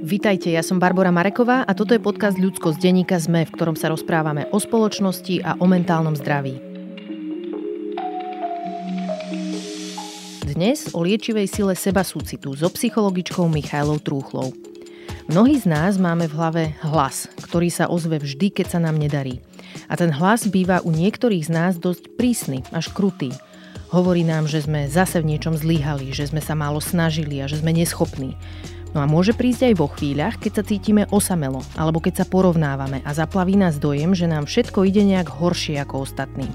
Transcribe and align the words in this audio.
Vítajte, 0.00 0.48
ja 0.48 0.64
som 0.64 0.80
Barbara 0.80 1.12
Mareková 1.12 1.60
a 1.68 1.76
toto 1.76 1.92
je 1.92 2.00
podcast 2.00 2.40
Ľudsko 2.40 2.72
z 2.72 2.88
denníka 2.88 3.20
ZME, 3.20 3.44
v 3.44 3.52
ktorom 3.52 3.76
sa 3.76 3.92
rozprávame 3.92 4.48
o 4.48 4.56
spoločnosti 4.56 5.44
a 5.44 5.60
o 5.60 5.68
mentálnom 5.68 6.16
zdraví. 6.16 6.56
Dnes 10.48 10.88
o 10.96 11.04
liečivej 11.04 11.44
sile 11.52 11.76
seba 11.76 12.00
súcitu 12.00 12.56
so 12.56 12.72
psychologičkou 12.72 13.44
Michailou 13.52 14.00
Trúchlou. 14.00 14.56
Mnohí 15.28 15.60
z 15.60 15.68
nás 15.68 16.00
máme 16.00 16.32
v 16.32 16.36
hlave 16.36 16.62
hlas, 16.80 17.28
ktorý 17.44 17.68
sa 17.68 17.92
ozve 17.92 18.24
vždy, 18.24 18.56
keď 18.56 18.66
sa 18.72 18.80
nám 18.80 18.96
nedarí. 18.96 19.44
A 19.92 20.00
ten 20.00 20.16
hlas 20.16 20.48
býva 20.48 20.80
u 20.80 20.96
niektorých 20.96 21.44
z 21.44 21.52
nás 21.52 21.72
dosť 21.76 22.16
prísny, 22.16 22.64
až 22.72 22.88
krutý. 22.88 23.36
Hovorí 23.92 24.24
nám, 24.24 24.48
že 24.48 24.64
sme 24.64 24.88
zase 24.88 25.20
v 25.20 25.36
niečom 25.36 25.60
zlyhali, 25.60 26.08
že 26.16 26.32
sme 26.32 26.40
sa 26.40 26.56
málo 26.56 26.80
snažili 26.80 27.44
a 27.44 27.50
že 27.50 27.60
sme 27.60 27.76
neschopní. 27.76 28.32
No 28.90 28.98
a 28.98 29.06
môže 29.06 29.30
prísť 29.30 29.70
aj 29.70 29.74
vo 29.78 29.86
chvíľach, 29.86 30.42
keď 30.42 30.52
sa 30.60 30.66
cítime 30.66 31.06
osamelo, 31.14 31.62
alebo 31.78 32.02
keď 32.02 32.22
sa 32.22 32.26
porovnávame 32.26 33.06
a 33.06 33.10
zaplaví 33.14 33.54
nás 33.54 33.78
dojem, 33.78 34.18
že 34.18 34.26
nám 34.26 34.50
všetko 34.50 34.82
ide 34.82 35.06
nejak 35.06 35.30
horšie 35.30 35.78
ako 35.78 36.02
ostatným. 36.02 36.50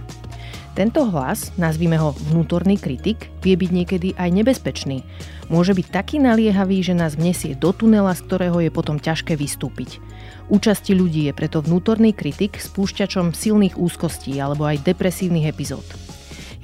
Tento 0.75 1.07
hlas, 1.07 1.55
nazvime 1.55 1.95
ho 1.95 2.11
vnútorný 2.35 2.75
kritik, 2.75 3.31
vie 3.39 3.55
byť 3.55 3.71
niekedy 3.71 4.09
aj 4.19 4.29
nebezpečný. 4.35 5.07
Môže 5.47 5.71
byť 5.71 5.87
taký 5.87 6.19
naliehavý, 6.19 6.83
že 6.83 6.91
nás 6.91 7.15
vnesie 7.15 7.55
do 7.55 7.71
tunela, 7.71 8.11
z 8.11 8.27
ktorého 8.27 8.59
je 8.59 8.67
potom 8.67 8.99
ťažké 8.99 9.39
vystúpiť. 9.39 10.03
Účasti 10.51 10.91
ľudí 10.91 11.31
je 11.31 11.33
preto 11.33 11.63
vnútorný 11.63 12.11
kritik 12.11 12.59
spúšťačom 12.59 13.31
silných 13.31 13.79
úzkostí 13.79 14.35
alebo 14.35 14.67
aj 14.67 14.83
depresívnych 14.83 15.47
epizód. 15.47 16.04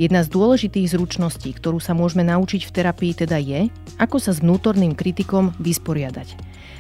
Jedna 0.01 0.25
z 0.25 0.33
dôležitých 0.33 0.97
zručností, 0.97 1.53
ktorú 1.53 1.77
sa 1.77 1.93
môžeme 1.93 2.25
naučiť 2.25 2.65
v 2.65 2.73
terapii 2.73 3.13
teda 3.13 3.37
je, 3.37 3.69
ako 4.01 4.17
sa 4.17 4.33
s 4.33 4.41
vnútorným 4.41 4.97
kritikom 4.97 5.53
vysporiadať. 5.61 6.33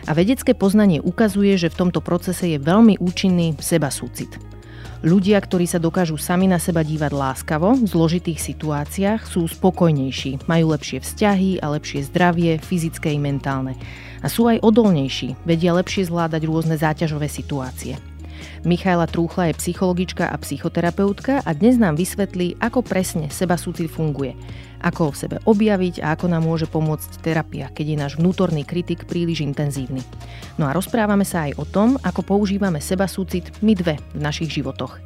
A 0.09 0.17
vedecké 0.17 0.57
poznanie 0.57 0.97
ukazuje, 0.97 1.53
že 1.53 1.69
v 1.69 1.85
tomto 1.85 2.01
procese 2.01 2.49
je 2.49 2.57
veľmi 2.57 2.97
účinný 2.97 3.53
seba 3.61 3.93
súcit. 3.93 4.41
Ľudia, 5.05 5.37
ktorí 5.37 5.69
sa 5.69 5.77
dokážu 5.77 6.17
sami 6.17 6.49
na 6.49 6.57
seba 6.57 6.81
dívať 6.81 7.13
láskavo 7.13 7.77
v 7.77 7.85
zložitých 7.85 8.41
situáciách, 8.41 9.29
sú 9.29 9.45
spokojnejší, 9.45 10.49
majú 10.49 10.73
lepšie 10.73 11.05
vzťahy 11.05 11.61
a 11.61 11.77
lepšie 11.77 12.09
zdravie, 12.09 12.57
fyzické 12.57 13.13
i 13.13 13.21
mentálne. 13.21 13.77
A 14.25 14.33
sú 14.33 14.49
aj 14.49 14.65
odolnejší, 14.65 15.37
vedia 15.45 15.77
lepšie 15.77 16.09
zvládať 16.09 16.49
rôzne 16.49 16.73
záťažové 16.73 17.29
situácie. 17.29 18.01
Michaela 18.61 19.09
Trúchla 19.09 19.49
je 19.49 19.57
psychologička 19.57 20.29
a 20.29 20.37
psychoterapeutka 20.37 21.41
a 21.41 21.49
dnes 21.57 21.81
nám 21.81 21.97
vysvetlí, 21.97 22.61
ako 22.61 22.85
presne 22.85 23.25
seba 23.33 23.57
súcit 23.57 23.89
funguje, 23.89 24.37
ako 24.85 25.09
ho 25.09 25.11
v 25.17 25.17
sebe 25.17 25.35
objaviť 25.49 26.05
a 26.05 26.13
ako 26.13 26.29
nám 26.29 26.45
môže 26.45 26.69
pomôcť 26.69 27.25
terapia, 27.25 27.73
keď 27.73 27.85
je 27.89 27.97
náš 27.97 28.13
vnútorný 28.21 28.61
kritik 28.61 29.09
príliš 29.09 29.41
intenzívny. 29.41 30.05
No 30.61 30.69
a 30.69 30.77
rozprávame 30.77 31.25
sa 31.25 31.49
aj 31.49 31.57
o 31.57 31.65
tom, 31.65 31.97
ako 32.05 32.21
používame 32.21 32.77
seba 32.77 33.09
súcit 33.09 33.49
my 33.65 33.73
dve 33.73 33.97
v 34.13 34.19
našich 34.21 34.53
životoch. 34.53 35.01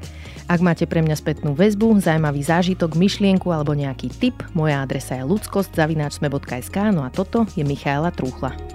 Ak 0.51 0.59
máte 0.59 0.83
pre 0.83 0.99
mňa 0.99 1.15
spätnú 1.15 1.55
väzbu, 1.55 2.03
zaujímavý 2.03 2.43
zážitok, 2.43 2.99
myšlienku 2.99 3.55
alebo 3.55 3.71
nejaký 3.71 4.11
tip, 4.11 4.35
moja 4.51 4.83
adresa 4.83 5.15
je 5.15 5.23
ludskost.sme.sk, 5.31 6.77
no 6.91 7.07
a 7.07 7.09
toto 7.09 7.47
je 7.55 7.63
Michaela 7.63 8.11
Trúchla. 8.11 8.74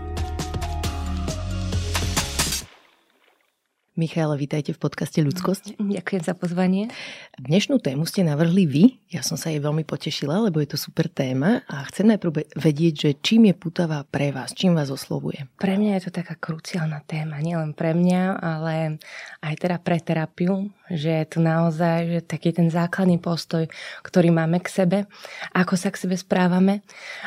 Michaela, 4.01 4.33
vítajte 4.33 4.73
v 4.73 4.81
podcaste 4.81 5.21
Ľudskosť. 5.21 5.77
Ďakujem 5.77 6.23
za 6.25 6.33
pozvanie. 6.33 6.89
Dnešnú 7.37 7.85
tému 7.85 8.09
ste 8.09 8.25
navrhli 8.25 8.65
vy. 8.65 8.85
Ja 9.13 9.21
som 9.21 9.37
sa 9.37 9.53
jej 9.53 9.61
veľmi 9.61 9.85
potešila, 9.85 10.41
lebo 10.49 10.57
je 10.65 10.73
to 10.73 10.81
super 10.81 11.05
téma 11.13 11.61
a 11.69 11.85
chcem 11.93 12.09
najprv 12.09 12.49
vedieť, 12.57 12.95
že 12.97 13.11
čím 13.21 13.53
je 13.53 13.55
putavá 13.61 14.01
pre 14.09 14.33
vás, 14.33 14.57
čím 14.57 14.73
vás 14.73 14.89
oslovuje. 14.89 15.45
Pre 15.61 15.77
mňa 15.77 16.01
je 16.01 16.09
to 16.09 16.17
taká 16.17 16.33
kruciálna 16.41 17.05
téma, 17.05 17.45
nielen 17.45 17.77
pre 17.77 17.93
mňa, 17.93 18.41
ale 18.41 18.97
aj 19.45 19.55
teda 19.61 19.77
pre 19.77 20.01
terapiu, 20.01 20.73
že 20.89 21.21
je 21.21 21.27
to 21.29 21.45
naozaj 21.45 22.09
že 22.09 22.21
taký 22.25 22.57
ten 22.57 22.73
základný 22.73 23.21
postoj, 23.21 23.69
ktorý 24.01 24.33
máme 24.33 24.65
k 24.65 24.81
sebe, 24.81 24.99
ako 25.53 25.77
sa 25.77 25.93
k 25.93 26.09
sebe 26.09 26.17
správame 26.17 26.81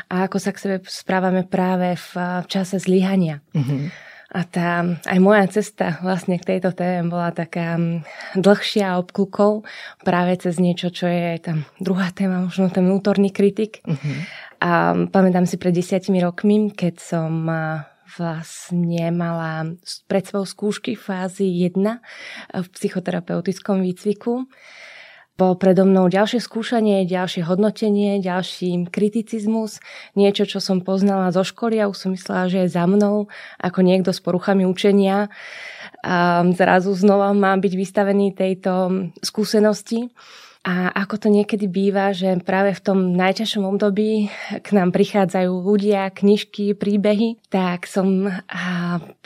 a 0.09 0.25
ako 0.25 0.41
sa 0.41 0.49
k 0.49 0.57
sebe 0.57 0.75
správame 0.89 1.45
práve 1.45 1.93
v 1.93 2.41
čase 2.49 2.81
zlyhania. 2.81 3.45
Mm-hmm 3.53 4.12
a 4.33 4.41
tá, 4.49 4.81
aj 5.05 5.19
moja 5.21 5.45
cesta 5.45 6.01
vlastne 6.01 6.41
k 6.41 6.57
tejto 6.57 6.73
téme 6.73 7.05
bola 7.05 7.29
taká 7.29 7.77
mm, 7.77 8.01
dlhšia 8.41 8.97
obklukov 8.97 9.61
práve 10.01 10.41
cez 10.41 10.57
niečo, 10.57 10.89
čo 10.89 11.05
je 11.05 11.37
tam 11.37 11.69
druhá 11.77 12.09
téma, 12.09 12.49
možno 12.49 12.73
ten 12.73 12.81
vnútorný 12.81 13.29
kritik. 13.29 13.85
Uh-huh. 13.85 14.17
A 14.57 14.97
pamätám 15.07 15.45
si 15.45 15.61
pred 15.61 15.75
desiatimi 15.75 16.17
rokmi, 16.17 16.73
keď 16.73 16.97
som 16.97 17.45
vlastne 18.17 19.09
mala 19.13 19.77
pred 20.09 20.23
sebou 20.25 20.45
skúšky 20.45 20.97
fázy 20.97 21.69
1 21.69 21.77
v 22.53 22.67
psychoterapeutickom 22.73 23.81
výcviku 23.81 24.49
bol 25.33 25.57
predo 25.57 25.81
mnou 25.89 26.13
ďalšie 26.13 26.37
skúšanie, 26.37 27.09
ďalšie 27.09 27.41
hodnotenie, 27.49 28.21
ďalší 28.21 28.85
kriticizmus, 28.93 29.81
niečo, 30.13 30.45
čo 30.45 30.61
som 30.61 30.85
poznala 30.85 31.33
zo 31.33 31.41
školy 31.41 31.81
a 31.81 31.89
už 31.89 31.97
som 31.97 32.09
myslela, 32.13 32.53
že 32.53 32.65
je 32.65 32.73
za 32.73 32.85
mnou 32.85 33.33
ako 33.57 33.79
niekto 33.81 34.13
s 34.13 34.21
poruchami 34.21 34.69
učenia 34.69 35.33
a 36.05 36.45
zrazu 36.53 36.93
znova 36.93 37.33
mám 37.33 37.65
byť 37.65 37.73
vystavený 37.73 38.37
tejto 38.37 39.09
skúsenosti. 39.25 40.13
A 40.63 40.87
ako 40.95 41.15
to 41.19 41.27
niekedy 41.27 41.67
býva, 41.67 42.15
že 42.15 42.39
práve 42.39 42.71
v 42.71 42.79
tom 42.79 42.99
najťažšom 43.19 43.67
období 43.67 44.31
k 44.63 44.67
nám 44.71 44.95
prichádzajú 44.95 45.51
ľudia, 45.51 46.07
knižky, 46.07 46.71
príbehy, 46.71 47.35
tak 47.51 47.83
som 47.83 48.31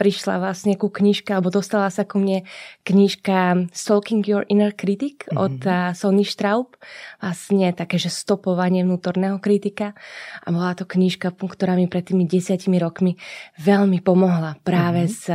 prišla 0.01 0.41
vlastne 0.41 0.73
ku 0.73 0.89
knižka, 0.89 1.37
alebo 1.37 1.53
dostala 1.53 1.93
sa 1.93 2.09
ku 2.09 2.17
mne 2.17 2.41
knižka 2.89 3.69
Stalking 3.69 4.25
Your 4.25 4.49
Inner 4.49 4.73
Critic 4.73 5.29
mm-hmm. 5.29 5.37
od 5.37 5.57
Sony 5.93 6.25
Straub. 6.25 6.73
Vlastne 7.21 7.69
také, 7.69 8.01
že 8.01 8.09
stopovanie 8.09 8.81
vnútorného 8.81 9.37
kritika. 9.37 9.93
A 10.41 10.49
bola 10.49 10.73
to 10.73 10.89
knižka, 10.89 11.37
ktorá 11.37 11.77
mi 11.77 11.85
pred 11.85 12.01
tými 12.01 12.25
desiatimi 12.25 12.81
rokmi 12.81 13.13
veľmi 13.61 14.01
pomohla 14.01 14.57
práve 14.65 15.05
mm-hmm. 15.05 15.21
s 15.21 15.25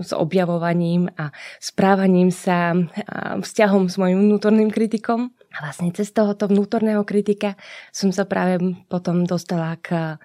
s 0.00 0.16
objavovaním 0.16 1.12
a 1.14 1.30
správaním 1.62 2.32
sa 2.32 2.72
a 3.06 3.38
vzťahom 3.38 3.86
s 3.86 3.96
mojim 4.00 4.18
vnútorným 4.28 4.72
kritikom. 4.72 5.30
A 5.50 5.58
vlastne 5.66 5.90
cez 5.90 6.14
tohoto 6.14 6.46
vnútorného 6.46 7.02
kritika 7.02 7.58
som 7.90 8.14
sa 8.14 8.22
práve 8.24 8.60
potom 8.86 9.26
dostala 9.26 9.74
k 9.82 10.18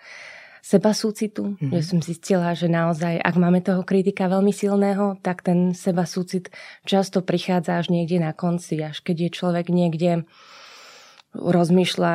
seba 0.66 0.98
súcitu, 0.98 1.54
mm-hmm. 1.54 1.72
že 1.78 1.82
som 1.86 2.00
zistila, 2.02 2.58
že 2.58 2.66
naozaj, 2.66 3.22
ak 3.22 3.36
máme 3.38 3.62
toho 3.62 3.86
kritika 3.86 4.26
veľmi 4.26 4.50
silného, 4.50 5.22
tak 5.22 5.46
ten 5.46 5.78
seba 5.78 6.10
súcit 6.10 6.50
často 6.90 7.22
prichádza 7.22 7.78
až 7.78 7.94
niekde 7.94 8.18
na 8.18 8.34
konci, 8.34 8.82
až 8.82 9.06
keď 9.06 9.30
je 9.30 9.30
človek 9.30 9.70
niekde 9.70 10.26
rozmýšľa, 11.36 12.14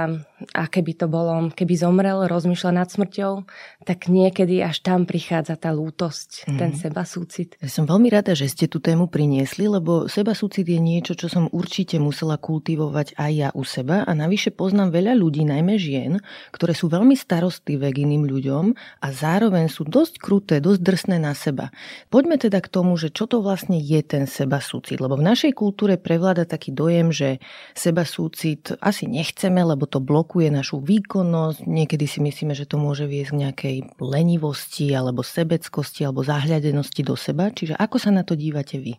aké 0.57 0.81
by 0.81 0.93
to 0.97 1.07
bolo, 1.07 1.53
keby 1.53 1.75
zomrel, 1.77 2.25
rozmýšľa 2.25 2.73
nad 2.73 2.89
smrťou, 2.89 3.45
tak 3.85 4.09
niekedy 4.09 4.65
až 4.65 4.81
tam 4.81 5.05
prichádza 5.05 5.61
tá 5.61 5.69
lútosť, 5.71 6.49
mm. 6.49 6.57
ten 6.57 6.71
seba 6.73 7.05
súcit. 7.05 7.61
Ja 7.61 7.69
som 7.69 7.85
veľmi 7.85 8.09
rada, 8.09 8.33
že 8.33 8.49
ste 8.49 8.65
tú 8.65 8.81
tému 8.81 9.13
priniesli, 9.13 9.69
lebo 9.69 10.09
seba 10.09 10.33
súcit 10.33 10.65
je 10.65 10.81
niečo, 10.81 11.13
čo 11.13 11.29
som 11.29 11.53
určite 11.53 12.01
musela 12.01 12.41
kultivovať 12.41 13.19
aj 13.21 13.33
ja 13.37 13.49
u 13.53 13.63
seba 13.67 14.09
a 14.09 14.13
navyše 14.17 14.49
poznám 14.55 14.97
veľa 14.97 15.13
ľudí, 15.19 15.45
najmä 15.45 15.77
žien, 15.77 16.25
ktoré 16.55 16.73
sú 16.73 16.89
veľmi 16.89 17.13
starostlivé 17.13 17.93
k 17.93 18.09
iným 18.09 18.25
ľuďom 18.25 18.65
a 19.05 19.07
zároveň 19.13 19.69
sú 19.69 19.85
dosť 19.85 20.15
kruté, 20.17 20.55
dosť 20.65 20.81
drsné 20.81 21.17
na 21.21 21.37
seba. 21.37 21.69
Poďme 22.09 22.41
teda 22.41 22.65
k 22.65 22.73
tomu, 22.73 22.97
že 22.97 23.13
čo 23.13 23.29
to 23.29 23.45
vlastne 23.45 23.77
je 23.77 24.01
ten 24.01 24.25
seba 24.25 24.63
súcit, 24.63 25.03
lebo 25.03 25.19
v 25.19 25.27
našej 25.27 25.53
kultúre 25.53 25.99
prevláda 25.99 26.47
taký 26.47 26.73
dojem, 26.73 27.11
že 27.11 27.43
seba 27.75 28.07
súcit 28.07 28.73
asi 28.79 29.10
nechceme, 29.11 29.67
lebo 29.67 29.91
to 29.91 29.99
blokuje 29.99 30.55
našu 30.55 30.79
výkonnosť. 30.79 31.67
Niekedy 31.67 32.07
si 32.07 32.23
myslíme, 32.23 32.55
že 32.55 32.71
to 32.71 32.79
môže 32.79 33.11
viesť 33.11 33.31
k 33.35 33.41
nejakej 33.43 33.77
lenivosti 33.99 34.95
alebo 34.95 35.27
sebeckosti 35.27 36.07
alebo 36.07 36.23
zahľadenosti 36.23 37.03
do 37.03 37.19
seba. 37.19 37.51
Čiže 37.51 37.75
ako 37.75 37.97
sa 37.99 38.15
na 38.15 38.23
to 38.23 38.39
dívate 38.39 38.79
vy? 38.79 38.95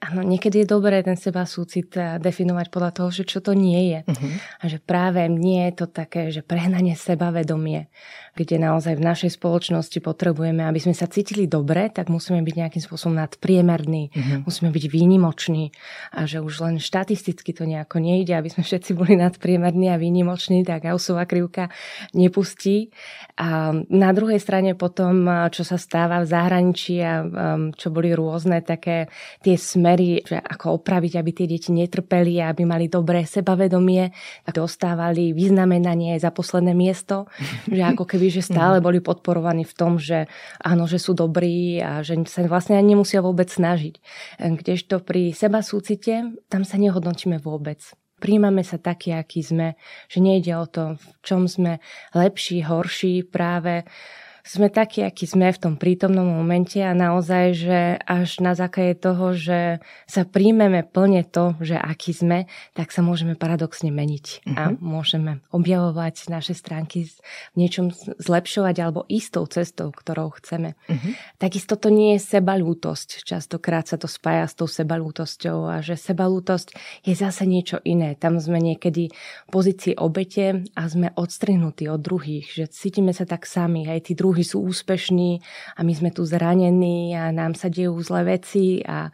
Áno, 0.00 0.24
niekedy 0.24 0.64
je 0.64 0.72
dobré 0.72 1.04
ten 1.04 1.20
seba 1.20 1.44
súcit 1.44 1.92
eh, 1.92 2.16
definovať 2.16 2.72
podľa 2.72 2.90
toho, 2.96 3.08
že 3.12 3.28
čo 3.28 3.44
to 3.44 3.52
nie 3.52 3.92
je. 3.92 4.00
Uh-huh. 4.08 4.32
A 4.56 4.64
že 4.64 4.80
práve 4.80 5.28
nie 5.28 5.68
je 5.68 5.84
to 5.84 5.86
také, 5.92 6.32
že 6.32 6.40
prehnanie 6.40 6.96
sebavedomie, 6.96 7.92
kde 8.32 8.56
naozaj 8.56 8.96
v 8.96 9.04
našej 9.04 9.36
spoločnosti 9.36 10.00
potrebujeme, 10.00 10.64
aby 10.64 10.80
sme 10.80 10.96
sa 10.96 11.04
cítili 11.04 11.44
dobre, 11.44 11.92
tak 11.92 12.08
musíme 12.08 12.40
byť 12.40 12.54
nejakým 12.56 12.80
spôsobom 12.80 13.12
nadpriemerní, 13.12 14.08
uh-huh. 14.08 14.48
musíme 14.48 14.72
byť 14.72 14.84
výnimoční 14.88 15.76
a 16.16 16.24
že 16.24 16.40
už 16.40 16.64
len 16.64 16.74
štatisticky 16.80 17.52
to 17.52 17.68
nejako 17.68 18.00
nejde, 18.00 18.32
aby 18.32 18.48
sme 18.48 18.64
všetci 18.64 18.96
boli 18.96 19.20
nadpriemerní 19.20 19.92
a 19.92 20.00
výnimoční, 20.00 20.64
tak 20.64 20.88
Gaussová 20.88 21.28
krivka 21.28 21.68
nepustí. 22.16 22.88
A 23.36 23.76
na 23.92 24.10
druhej 24.16 24.40
strane 24.40 24.72
potom, 24.72 25.28
eh, 25.28 25.52
čo 25.52 25.60
sa 25.60 25.76
stáva 25.76 26.24
v 26.24 26.30
zahraničí 26.32 26.96
a 27.04 27.20
um, 27.20 27.28
čo 27.76 27.92
boli 27.92 28.16
rôzne 28.16 28.64
také 28.64 29.12
tie 29.44 29.60
sme 29.60 29.89
smery, 29.90 30.22
že 30.22 30.38
ako 30.38 30.78
opraviť, 30.78 31.18
aby 31.18 31.30
tie 31.34 31.46
deti 31.50 31.74
netrpeli, 31.74 32.38
aby 32.38 32.62
mali 32.62 32.86
dobré 32.86 33.26
sebavedomie, 33.26 34.14
a 34.46 34.50
dostávali 34.54 35.34
vyznamenanie 35.34 36.14
za 36.22 36.30
posledné 36.30 36.70
miesto, 36.78 37.26
že 37.66 37.82
ako 37.82 38.06
keby, 38.06 38.30
že 38.30 38.46
stále 38.46 38.78
mhm. 38.78 38.84
boli 38.86 38.98
podporovaní 39.02 39.66
v 39.66 39.74
tom, 39.74 39.98
že 39.98 40.30
áno, 40.62 40.86
že 40.86 41.02
sú 41.02 41.18
dobrí 41.18 41.82
a 41.82 42.06
že 42.06 42.14
sa 42.30 42.46
vlastne 42.46 42.78
ani 42.78 42.94
nemusia 42.94 43.18
vôbec 43.18 43.50
snažiť. 43.50 43.98
Kdežto 44.38 45.02
pri 45.02 45.34
seba 45.34 45.62
súcite, 45.62 46.38
tam 46.46 46.62
sa 46.62 46.78
nehodnotíme 46.78 47.42
vôbec 47.42 47.82
príjmame 48.20 48.60
sa 48.60 48.76
taký, 48.76 49.16
aký 49.16 49.40
sme, 49.40 49.80
že 50.12 50.20
nejde 50.20 50.52
o 50.60 50.68
to, 50.68 51.00
v 51.00 51.06
čom 51.24 51.48
sme 51.48 51.80
lepší, 52.12 52.60
horší, 52.60 53.24
práve 53.24 53.88
sme 54.42 54.72
takí, 54.72 55.04
akí 55.04 55.28
sme 55.28 55.52
v 55.52 55.60
tom 55.60 55.74
prítomnom 55.76 56.24
momente 56.26 56.80
a 56.82 56.96
naozaj, 56.96 57.46
že 57.54 57.80
až 58.02 58.40
na 58.42 58.56
základe 58.56 58.98
toho, 58.98 59.36
že 59.36 59.78
sa 60.08 60.26
príjmeme 60.26 60.82
plne 60.82 61.22
to, 61.22 61.54
že 61.60 61.76
aký 61.76 62.16
sme, 62.16 62.38
tak 62.74 62.90
sa 62.90 63.04
môžeme 63.04 63.36
paradoxne 63.36 63.92
meniť 63.92 64.26
uh-huh. 64.26 64.56
a 64.56 64.62
mhm. 64.72 64.76
môžeme 64.80 65.32
objavovať 65.54 66.32
naše 66.32 66.56
stránky 66.56 67.06
v 67.54 67.56
niečom 67.56 67.92
zlepšovať 68.18 68.76
alebo 68.80 69.06
istou 69.06 69.44
cestou, 69.46 69.92
ktorou 69.94 70.34
chceme. 70.40 70.74
Uh-huh. 70.88 71.12
Takisto 71.38 71.76
to 71.76 71.92
nie 71.92 72.16
je 72.16 72.38
sebalútosť. 72.38 73.22
Častokrát 73.22 73.86
sa 73.86 74.00
to 74.00 74.10
spája 74.10 74.50
s 74.50 74.58
tou 74.58 74.66
sebalútosťou 74.66 75.68
a 75.68 75.76
že 75.84 75.94
sebalútosť 75.94 76.74
je 77.06 77.14
zase 77.14 77.44
niečo 77.46 77.78
iné. 77.86 78.16
Tam 78.16 78.40
sme 78.40 78.58
niekedy 78.58 79.12
v 79.12 79.50
pozícii 79.52 79.94
obete 79.94 80.66
a 80.74 80.82
sme 80.88 81.12
odstrihnutí 81.14 81.86
od 81.86 82.00
druhých, 82.00 82.50
že 82.50 82.64
cítime 82.70 83.12
sa 83.12 83.28
tak 83.28 83.44
sami, 83.44 83.86
aj 83.86 84.10
tí 84.10 84.12
druhí 84.16 84.29
druhí 84.30 84.46
sú 84.46 84.62
úspešní 84.62 85.42
a 85.74 85.82
my 85.82 85.90
sme 85.90 86.14
tu 86.14 86.22
zranení 86.22 87.18
a 87.18 87.34
nám 87.34 87.58
sa 87.58 87.66
dejú 87.66 87.98
zlé 87.98 88.38
veci 88.38 88.78
a, 88.86 89.10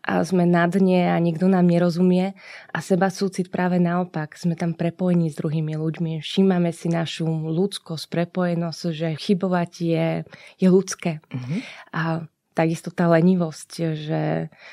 a 0.00 0.24
sme 0.24 0.48
na 0.48 0.64
dne 0.64 1.12
a 1.12 1.20
nikto 1.20 1.52
nám 1.52 1.68
nerozumie. 1.68 2.32
A 2.72 2.80
seba 2.80 3.12
súcit 3.12 3.52
práve 3.52 3.76
naopak, 3.76 4.40
sme 4.40 4.56
tam 4.56 4.72
prepojení 4.72 5.28
s 5.28 5.36
druhými 5.36 5.76
ľuďmi. 5.76 6.24
Všímame 6.24 6.72
si 6.72 6.88
našu 6.88 7.28
ľudskosť, 7.28 8.08
prepojenosť, 8.08 8.80
že 8.88 9.08
chybovať 9.20 9.70
je, 9.84 10.08
je 10.56 10.68
ľudské. 10.72 11.20
Mm-hmm. 11.28 11.60
A 11.92 12.24
takisto 12.54 12.94
tá 12.94 13.10
lenivosť, 13.10 13.70
že 13.98 14.22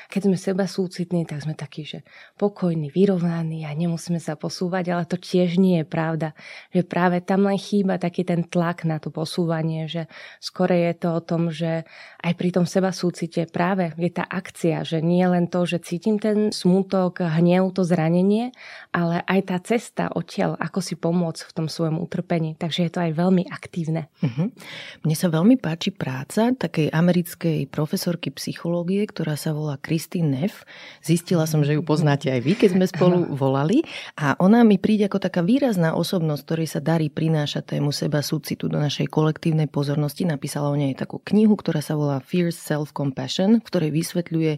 keď 0.06 0.20
sme 0.30 0.36
seba 0.38 0.64
súcitní, 0.70 1.26
tak 1.26 1.42
sme 1.42 1.58
takí, 1.58 1.82
že 1.82 2.06
pokojní, 2.38 2.94
vyrovnaní 2.94 3.66
a 3.66 3.74
nemusíme 3.74 4.22
sa 4.22 4.38
posúvať, 4.38 4.94
ale 4.94 5.04
to 5.04 5.18
tiež 5.18 5.58
nie 5.58 5.82
je 5.82 5.86
pravda. 5.86 6.38
Že 6.70 6.82
práve 6.86 7.18
tam 7.26 7.50
len 7.50 7.58
chýba 7.58 7.98
taký 7.98 8.22
ten 8.22 8.46
tlak 8.46 8.86
na 8.86 9.02
to 9.02 9.10
posúvanie, 9.10 9.90
že 9.90 10.06
skore 10.38 10.78
je 10.78 10.94
to 10.94 11.08
o 11.10 11.20
tom, 11.20 11.50
že 11.50 11.82
aj 12.22 12.32
pri 12.38 12.54
tom 12.54 12.70
seba 12.70 12.94
súcite 12.94 13.50
práve 13.50 13.90
je 13.98 14.10
tá 14.14 14.22
akcia, 14.22 14.86
že 14.86 15.02
nie 15.02 15.26
len 15.26 15.50
to, 15.50 15.66
že 15.66 15.82
cítim 15.82 16.22
ten 16.22 16.54
smutok, 16.54 17.18
hnev, 17.26 17.74
to 17.74 17.82
zranenie, 17.82 18.54
ale 18.94 19.26
aj 19.26 19.40
tá 19.50 19.58
cesta 19.58 20.06
odtiaľ, 20.14 20.54
ako 20.62 20.78
si 20.78 20.94
pomôcť 20.94 21.50
v 21.50 21.52
tom 21.58 21.66
svojom 21.66 21.98
utrpení. 21.98 22.54
Takže 22.54 22.86
je 22.86 22.92
to 22.94 23.00
aj 23.02 23.12
veľmi 23.18 23.50
aktívne. 23.50 24.06
Uh-huh. 24.22 24.54
Mne 25.02 25.16
sa 25.18 25.26
veľmi 25.26 25.58
páči 25.58 25.90
práca 25.90 26.54
takej 26.54 26.94
americkej 26.94 27.71
profesorky 27.72 28.28
psychológie, 28.36 29.08
ktorá 29.08 29.32
sa 29.40 29.56
volá 29.56 29.80
Christine 29.80 30.28
Neff. 30.28 30.68
Zistila 31.00 31.48
som, 31.48 31.64
že 31.64 31.72
ju 31.72 31.80
poznáte 31.80 32.28
aj 32.28 32.40
vy, 32.44 32.52
keď 32.52 32.70
sme 32.76 32.84
spolu 32.84 33.32
volali. 33.32 33.80
A 34.20 34.36
ona 34.36 34.60
mi 34.60 34.76
príde 34.76 35.08
ako 35.08 35.24
taká 35.24 35.40
výrazná 35.40 35.96
osobnosť, 35.96 36.42
ktorej 36.44 36.68
sa 36.68 36.84
darí 36.84 37.08
prinášať 37.08 37.80
tému 37.80 37.88
seba 37.88 38.20
súcitu 38.20 38.68
do 38.68 38.76
našej 38.76 39.08
kolektívnej 39.08 39.72
pozornosti. 39.72 40.28
Napísala 40.28 40.68
o 40.68 40.76
nej 40.76 40.92
takú 40.92 41.16
knihu, 41.24 41.56
ktorá 41.56 41.80
sa 41.80 41.96
volá 41.96 42.20
Fierce 42.20 42.60
Self-Compassion, 42.60 43.64
v 43.64 43.64
ktorej 43.64 43.90
vysvetľuje 43.96 44.52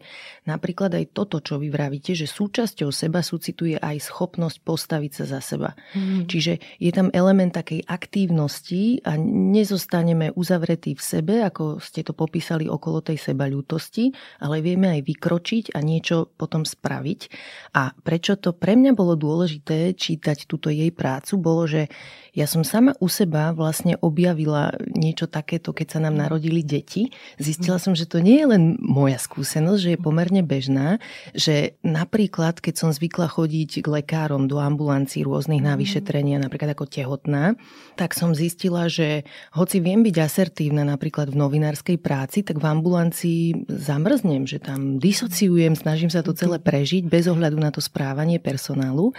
napríklad 0.50 0.98
aj 0.98 1.14
toto, 1.14 1.38
čo 1.38 1.62
vy 1.62 1.70
vravíte, 1.70 2.18
že 2.18 2.26
súčasťou 2.26 2.90
seba 2.90 3.22
súcitu 3.22 3.70
je 3.70 3.78
aj 3.78 4.10
schopnosť 4.10 4.58
postaviť 4.66 5.12
sa 5.22 5.38
za 5.38 5.40
seba. 5.44 5.78
Mm. 5.94 6.26
Čiže 6.26 6.58
je 6.82 6.90
tam 6.90 7.12
element 7.14 7.54
takej 7.54 7.86
aktívnosti 7.86 9.04
a 9.06 9.14
nezostaneme 9.20 10.32
uzavretí 10.34 10.96
v 10.96 11.02
sebe, 11.04 11.34
ako 11.44 11.78
ste 11.78 12.02
to 12.02 12.16
popísali 12.16 12.66
okolo 12.66 13.03
tej 13.04 13.20
sebaľútosti, 13.20 14.16
ale 14.40 14.64
vieme 14.64 14.88
aj 14.88 15.04
vykročiť 15.04 15.76
a 15.76 15.84
niečo 15.84 16.32
potom 16.34 16.64
spraviť. 16.64 17.20
A 17.76 17.92
prečo 17.92 18.40
to 18.40 18.56
pre 18.56 18.74
mňa 18.74 18.96
bolo 18.96 19.14
dôležité 19.14 19.92
čítať 19.92 20.48
túto 20.48 20.72
jej 20.72 20.88
prácu, 20.88 21.36
bolo, 21.36 21.68
že 21.68 21.92
ja 22.34 22.50
som 22.50 22.66
sama 22.66 22.98
u 22.98 23.06
seba 23.06 23.54
vlastne 23.54 23.94
objavila 24.02 24.74
niečo 24.90 25.30
takéto, 25.30 25.70
keď 25.70 25.86
sa 25.86 25.98
nám 26.02 26.18
narodili 26.18 26.66
deti. 26.66 27.14
Zistila 27.38 27.78
som, 27.78 27.94
že 27.94 28.10
to 28.10 28.18
nie 28.18 28.42
je 28.42 28.46
len 28.50 28.62
moja 28.82 29.22
skúsenosť, 29.22 29.80
že 29.80 29.92
je 29.94 30.02
pomerne 30.02 30.42
bežná, 30.42 30.98
že 31.30 31.78
napríklad, 31.86 32.58
keď 32.58 32.74
som 32.74 32.90
zvykla 32.90 33.30
chodiť 33.30 33.80
k 33.80 33.86
lekárom 33.86 34.50
do 34.50 34.58
ambulancií 34.58 35.22
rôznych 35.22 35.62
na 35.62 35.78
mhm. 35.78 35.80
vyšetrenia, 35.80 36.42
napríklad 36.42 36.74
ako 36.74 36.90
tehotná, 36.90 37.54
tak 37.94 38.18
som 38.18 38.34
zistila, 38.34 38.90
že 38.90 39.22
hoci 39.54 39.78
viem 39.78 40.02
byť 40.02 40.16
asertívna 40.18 40.82
napríklad 40.82 41.30
v 41.30 41.38
novinárskej 41.38 42.02
práci, 42.02 42.42
tak 42.42 42.58
v 42.58 42.66
ambulancii 42.66 43.70
zamrznem, 43.70 44.50
že 44.50 44.58
tam 44.58 44.98
disociujem, 44.98 45.78
snažím 45.78 46.10
sa 46.10 46.26
to 46.26 46.34
celé 46.34 46.58
prežiť 46.58 47.06
bez 47.06 47.30
ohľadu 47.30 47.62
na 47.62 47.70
to 47.70 47.78
správanie 47.78 48.42
personálu. 48.42 49.14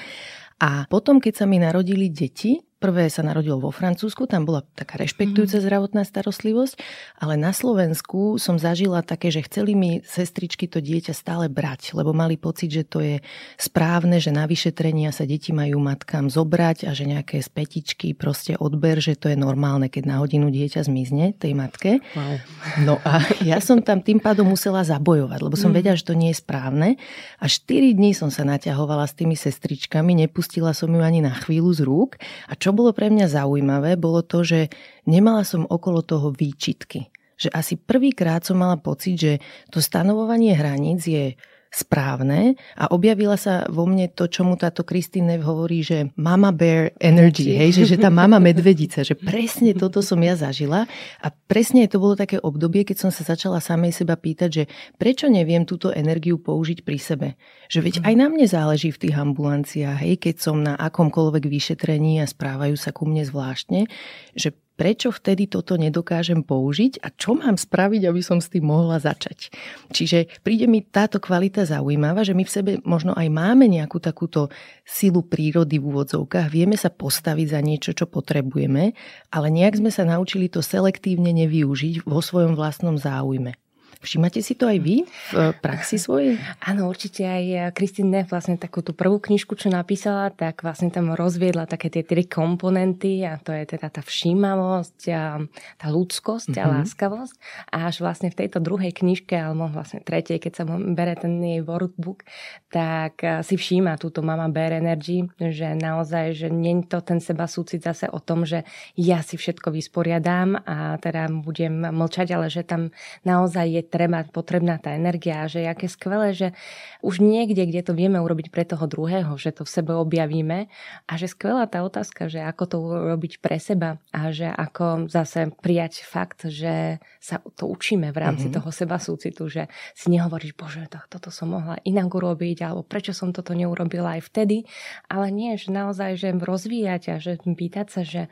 A 0.60 0.88
potom, 0.88 1.20
keď 1.20 1.44
sa 1.44 1.46
mi 1.48 1.60
narodili 1.60 2.08
deti, 2.08 2.64
Prvé 2.86 3.10
sa 3.10 3.26
narodilo 3.26 3.58
vo 3.58 3.74
Francúzsku, 3.74 4.30
tam 4.30 4.46
bola 4.46 4.62
taká 4.78 5.02
rešpektujúca 5.02 5.58
mhm. 5.58 5.64
zdravotná 5.66 6.06
starostlivosť, 6.06 6.78
ale 7.18 7.34
na 7.34 7.50
Slovensku 7.50 8.38
som 8.38 8.62
zažila 8.62 9.02
také, 9.02 9.34
že 9.34 9.42
chceli 9.50 9.74
mi 9.74 10.06
sestričky 10.06 10.70
to 10.70 10.86
dieťa 10.86 11.18
stále 11.18 11.50
brať, 11.50 11.98
lebo 11.98 12.14
mali 12.14 12.38
pocit, 12.38 12.70
že 12.70 12.86
to 12.86 13.02
je 13.02 13.26
správne, 13.58 14.22
že 14.22 14.30
na 14.30 14.46
vyšetrenia 14.46 15.10
sa 15.10 15.26
deti 15.26 15.50
majú 15.50 15.82
matkám 15.82 16.30
zobrať 16.30 16.86
a 16.86 16.94
že 16.94 17.10
nejaké 17.10 17.42
spätičky 17.42 18.14
proste 18.14 18.54
odber, 18.54 19.02
že 19.02 19.18
to 19.18 19.34
je 19.34 19.38
normálne, 19.40 19.90
keď 19.90 20.06
na 20.06 20.22
hodinu 20.22 20.54
dieťa 20.54 20.86
zmizne 20.86 21.34
tej 21.34 21.58
matke. 21.58 22.06
Wow. 22.14 22.38
No 22.86 22.94
a 23.02 23.26
ja 23.42 23.58
som 23.58 23.82
tam 23.82 24.06
tým 24.06 24.22
pádom 24.22 24.46
musela 24.46 24.86
zabojovať, 24.86 25.42
lebo 25.42 25.58
som 25.58 25.74
mm. 25.74 25.78
vedela, 25.82 25.98
že 25.98 26.06
to 26.06 26.14
nie 26.14 26.30
je 26.30 26.38
správne. 26.38 27.02
A 27.42 27.50
4 27.50 27.98
dní 27.98 28.14
som 28.14 28.30
sa 28.30 28.46
naťahovala 28.46 29.10
s 29.10 29.18
tými 29.18 29.34
sestričkami, 29.34 30.14
nepustila 30.14 30.70
som 30.78 30.94
ju 30.94 31.02
ani 31.02 31.26
na 31.26 31.34
chvíľu 31.34 31.74
z 31.74 31.82
rúk. 31.82 32.22
A 32.46 32.54
čo 32.54 32.75
bolo 32.76 32.92
pre 32.92 33.08
mňa 33.10 33.32
zaujímavé, 33.32 33.96
bolo 33.96 34.22
to, 34.22 34.44
že 34.44 34.70
nemala 35.08 35.48
som 35.48 35.64
okolo 35.66 36.04
toho 36.04 36.30
výčitky. 36.30 37.10
Že 37.36 37.50
asi 37.52 37.74
prvýkrát 37.80 38.44
som 38.44 38.60
mala 38.60 38.80
pocit, 38.80 39.16
že 39.16 39.34
to 39.72 39.80
stanovovanie 39.84 40.56
hraníc 40.56 41.08
je 41.08 41.36
správne 41.76 42.56
a 42.80 42.88
objavila 42.96 43.36
sa 43.36 43.68
vo 43.68 43.84
mne 43.84 44.08
to, 44.08 44.32
čo 44.32 44.48
mu 44.48 44.56
táto 44.56 44.88
Kristine 44.88 45.36
hovorí, 45.44 45.84
že 45.84 46.16
mama 46.16 46.56
bear 46.56 46.96
energy, 47.04 47.52
hej, 47.52 47.76
že, 47.76 47.84
že 47.84 47.98
tá 48.00 48.08
mama 48.08 48.40
medvedica, 48.48 49.04
že 49.04 49.20
presne 49.20 49.76
toto 49.76 50.00
som 50.00 50.16
ja 50.24 50.40
zažila 50.40 50.88
a 51.20 51.28
presne 51.52 51.84
to 51.92 52.00
bolo 52.00 52.16
také 52.16 52.40
obdobie, 52.40 52.88
keď 52.88 53.04
som 53.04 53.12
sa 53.12 53.28
začala 53.28 53.60
samej 53.60 53.92
seba 53.92 54.16
pýtať, 54.16 54.50
že 54.50 54.64
prečo 54.96 55.28
neviem 55.28 55.68
túto 55.68 55.92
energiu 55.92 56.40
použiť 56.40 56.88
pri 56.88 56.98
sebe. 56.98 57.28
Že 57.68 57.80
veď 57.84 57.96
aj 58.08 58.14
na 58.16 58.28
mne 58.32 58.48
záleží 58.48 58.96
v 58.96 59.02
tých 59.04 59.16
ambulanciách, 59.20 60.00
hej, 60.00 60.16
keď 60.16 60.36
som 60.40 60.64
na 60.64 60.80
akomkoľvek 60.80 61.44
vyšetrení 61.44 62.24
a 62.24 62.30
správajú 62.30 62.80
sa 62.80 62.96
ku 62.96 63.04
mne 63.04 63.28
zvláštne, 63.28 63.92
že 64.32 64.56
prečo 64.76 65.10
vtedy 65.12 65.50
toto 65.50 65.80
nedokážem 65.80 66.44
použiť 66.44 67.02
a 67.02 67.10
čo 67.12 67.36
mám 67.36 67.56
spraviť, 67.58 68.02
aby 68.08 68.22
som 68.22 68.40
s 68.44 68.52
tým 68.52 68.70
mohla 68.70 69.02
začať. 69.02 69.50
Čiže 69.90 70.44
príde 70.46 70.70
mi 70.70 70.84
táto 70.84 71.18
kvalita 71.18 71.66
zaujímavá, 71.66 72.22
že 72.22 72.38
my 72.38 72.44
v 72.44 72.54
sebe 72.54 72.72
možno 72.84 73.16
aj 73.16 73.28
máme 73.32 73.66
nejakú 73.66 73.98
takúto 73.98 74.54
silu 74.86 75.26
prírody 75.26 75.82
v 75.82 75.90
úvodzovkách, 75.90 76.48
vieme 76.54 76.78
sa 76.78 76.94
postaviť 76.94 77.48
za 77.50 77.60
niečo, 77.64 77.92
čo 77.98 78.06
potrebujeme, 78.06 78.94
ale 79.34 79.48
nejak 79.50 79.82
sme 79.82 79.92
sa 79.92 80.06
naučili 80.06 80.52
to 80.52 80.62
selektívne 80.62 81.34
nevyužiť 81.34 82.06
vo 82.06 82.22
svojom 82.22 82.54
vlastnom 82.54 83.00
záujme. 83.00 83.65
Všímate 84.06 84.40
si 84.46 84.54
to 84.54 84.70
aj 84.70 84.78
vy 84.78 85.04
v 85.34 85.36
praxi 85.60 85.98
svojej? 85.98 86.38
Áno, 86.70 86.86
určite 86.86 87.26
aj 87.26 87.74
Kristín 87.74 88.14
Neff 88.14 88.30
vlastne 88.30 88.56
takú 88.62 88.86
tú 88.86 88.94
prvú 88.94 89.18
knižku, 89.18 89.58
čo 89.58 89.74
napísala, 89.74 90.30
tak 90.30 90.62
vlastne 90.62 90.94
tam 90.94 91.18
rozviedla 91.18 91.66
také 91.66 91.90
tie 91.90 92.06
tri 92.06 92.30
komponenty 92.30 93.26
a 93.26 93.42
to 93.42 93.50
je 93.50 93.66
teda 93.66 93.90
tá 93.90 94.06
všímavosť, 94.06 95.00
a 95.10 95.42
tá 95.82 95.88
ľudskosť 95.90 96.54
mm-hmm. 96.54 96.64
a 96.64 96.66
mhm. 96.70 96.74
láskavosť. 96.78 97.36
A 97.74 97.78
až 97.90 97.96
vlastne 98.06 98.30
v 98.30 98.46
tejto 98.46 98.62
druhej 98.62 98.94
knižke, 98.94 99.34
alebo 99.34 99.68
vlastne 99.74 100.06
tretej, 100.06 100.38
keď 100.38 100.54
sa 100.54 100.64
bere 100.70 101.18
ten 101.18 101.42
jej 101.42 101.66
workbook, 101.66 102.24
tak 102.70 103.20
si 103.42 103.56
všíma 103.58 103.98
túto 103.98 104.22
Mama 104.22 104.52
Bear 104.52 104.78
Energy, 104.78 105.26
že 105.40 105.74
naozaj, 105.74 106.38
že 106.38 106.48
nie 106.54 106.84
je 106.84 106.92
to 106.92 107.00
ten 107.02 107.24
seba 107.24 107.48
súcit 107.48 107.82
zase 107.82 108.06
o 108.12 108.20
tom, 108.20 108.44
že 108.44 108.68
ja 109.00 109.24
si 109.24 109.40
všetko 109.40 109.72
vysporiadám 109.72 110.60
a 110.62 111.00
teda 111.00 111.32
budem 111.32 111.88
mlčať, 111.90 112.36
ale 112.36 112.52
že 112.52 112.68
tam 112.68 112.92
naozaj 113.24 113.66
je 113.80 113.84
treba, 113.96 114.28
potrebná 114.28 114.76
tá 114.76 114.92
energia, 114.92 115.48
že 115.48 115.64
aké 115.64 115.88
skvelé, 115.88 116.36
že 116.36 116.52
už 117.00 117.24
niekde, 117.24 117.64
kde 117.64 117.82
to 117.88 117.96
vieme 117.96 118.20
urobiť 118.20 118.52
pre 118.52 118.68
toho 118.68 118.84
druhého, 118.92 119.32
že 119.40 119.56
to 119.56 119.64
v 119.64 119.72
sebe 119.72 119.96
objavíme 119.96 120.68
a 121.08 121.14
že 121.16 121.32
skvelá 121.32 121.64
tá 121.72 121.80
otázka, 121.88 122.28
že 122.28 122.44
ako 122.44 122.64
to 122.68 122.76
urobiť 122.84 123.40
pre 123.40 123.56
seba 123.56 124.04
a 124.12 124.36
že 124.36 124.52
ako 124.52 125.08
zase 125.08 125.56
prijať 125.64 126.04
fakt, 126.04 126.44
že 126.52 127.00
sa 127.24 127.40
to 127.56 127.72
učíme 127.72 128.12
v 128.12 128.18
rámci 128.20 128.52
mm-hmm. 128.52 128.60
toho 128.60 128.70
seba 128.76 129.00
súcitu, 129.00 129.48
že 129.48 129.72
si 129.96 130.12
nehovoríš, 130.12 130.60
bože, 130.60 130.92
tak 130.92 131.08
toto 131.08 131.32
som 131.32 131.56
mohla 131.56 131.80
inak 131.88 132.12
urobiť, 132.12 132.68
alebo 132.68 132.84
prečo 132.84 133.16
som 133.16 133.32
toto 133.32 133.56
neurobila 133.56 134.20
aj 134.20 134.28
vtedy, 134.28 134.68
ale 135.08 135.32
nie, 135.32 135.56
že 135.56 135.72
naozaj, 135.72 136.20
že 136.20 136.30
rozvíjať 136.36 137.04
a 137.14 137.16
že 137.24 137.40
pýtať 137.40 137.88
sa, 137.88 138.02
že 138.04 138.28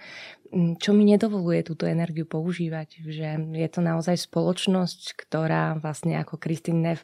čo 0.78 0.94
mi 0.94 1.04
nedovoluje 1.10 1.66
túto 1.66 1.90
energiu 1.90 2.30
používať. 2.30 3.02
Že 3.02 3.58
je 3.58 3.70
to 3.74 3.82
naozaj 3.82 4.30
spoločnosť, 4.30 5.18
ktorá 5.18 5.82
vlastne 5.82 6.22
ako 6.22 6.38
Kristín 6.38 6.86
Neff 6.86 7.02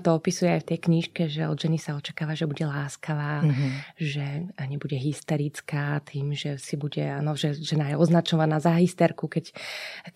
to 0.00 0.16
opisuje 0.16 0.56
aj 0.56 0.64
v 0.64 0.68
tej 0.72 0.78
knižke, 0.88 1.22
že 1.28 1.44
od 1.44 1.60
ženy 1.60 1.76
sa 1.76 2.00
očakáva, 2.00 2.32
že 2.32 2.48
bude 2.48 2.64
láskavá, 2.64 3.44
mm-hmm. 3.44 3.70
že 4.00 4.24
nebude 4.64 4.96
hysterická 4.96 6.00
tým, 6.08 6.32
že 6.32 6.56
si 6.56 6.80
bude, 6.80 7.04
ano, 7.04 7.36
že 7.36 7.52
žena 7.52 7.92
je 7.92 8.00
označovaná 8.00 8.56
za 8.58 8.72
hysterku, 8.72 9.28
keď, 9.28 9.52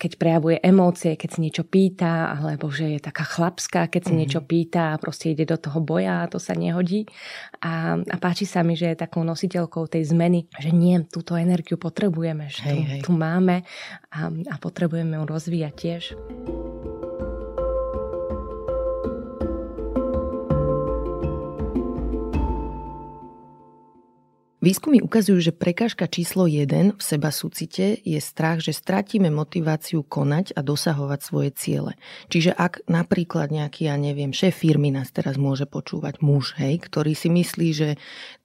keď 0.01 0.11
prejavuje 0.17 0.57
emócie, 0.65 1.13
keď 1.13 1.29
si 1.37 1.39
niečo 1.45 1.63
pýta, 1.63 2.33
alebo 2.33 2.73
že 2.73 2.97
je 2.97 2.99
taká 2.99 3.23
chlapská, 3.23 3.87
keď 3.93 4.01
si 4.01 4.05
mm-hmm. 4.09 4.19
niečo 4.25 4.41
pýta 4.41 4.97
a 4.97 4.99
proste 4.99 5.29
ide 5.31 5.45
do 5.45 5.57
toho 5.61 5.77
boja 5.77 6.25
a 6.25 6.29
to 6.31 6.41
sa 6.41 6.57
nehodí. 6.57 7.05
A, 7.61 8.01
a 8.01 8.15
páči 8.17 8.49
sa 8.49 8.65
mi, 8.65 8.73
že 8.73 8.93
je 8.93 9.03
takou 9.05 9.21
nositeľkou 9.21 9.85
tej 9.85 10.09
zmeny, 10.09 10.49
že 10.57 10.73
nie, 10.73 10.97
túto 11.05 11.37
energiu 11.37 11.77
potrebujeme, 11.77 12.49
že 12.49 12.70
hej, 12.71 12.81
hej. 12.87 13.01
tu 13.03 13.11
máme 13.11 13.67
a, 14.11 14.31
a 14.31 14.55
potrebujeme 14.61 15.19
ju 15.19 15.23
rozvíjať 15.27 15.73
tiež. 15.75 16.03
Výskumy 24.61 25.01
ukazujú, 25.01 25.41
že 25.41 25.57
prekážka 25.57 26.05
číslo 26.05 26.45
1 26.45 26.93
v 26.93 27.01
seba 27.01 27.33
súcite 27.33 27.97
je 27.97 28.21
strach, 28.21 28.61
že 28.61 28.77
stratíme 28.77 29.33
motiváciu 29.33 30.05
konať 30.05 30.53
a 30.53 30.61
dosahovať 30.61 31.19
svoje 31.25 31.49
ciele. 31.57 31.97
Čiže 32.29 32.53
ak 32.53 32.85
napríklad 32.85 33.49
nejaký, 33.49 33.89
ja 33.89 33.97
neviem, 33.97 34.29
šéf 34.29 34.61
firmy 34.61 34.93
nás 34.93 35.09
teraz 35.09 35.41
môže 35.41 35.65
počúvať 35.65 36.21
muž, 36.21 36.53
hej, 36.61 36.77
ktorý 36.77 37.17
si 37.17 37.33
myslí, 37.33 37.69
že 37.73 37.89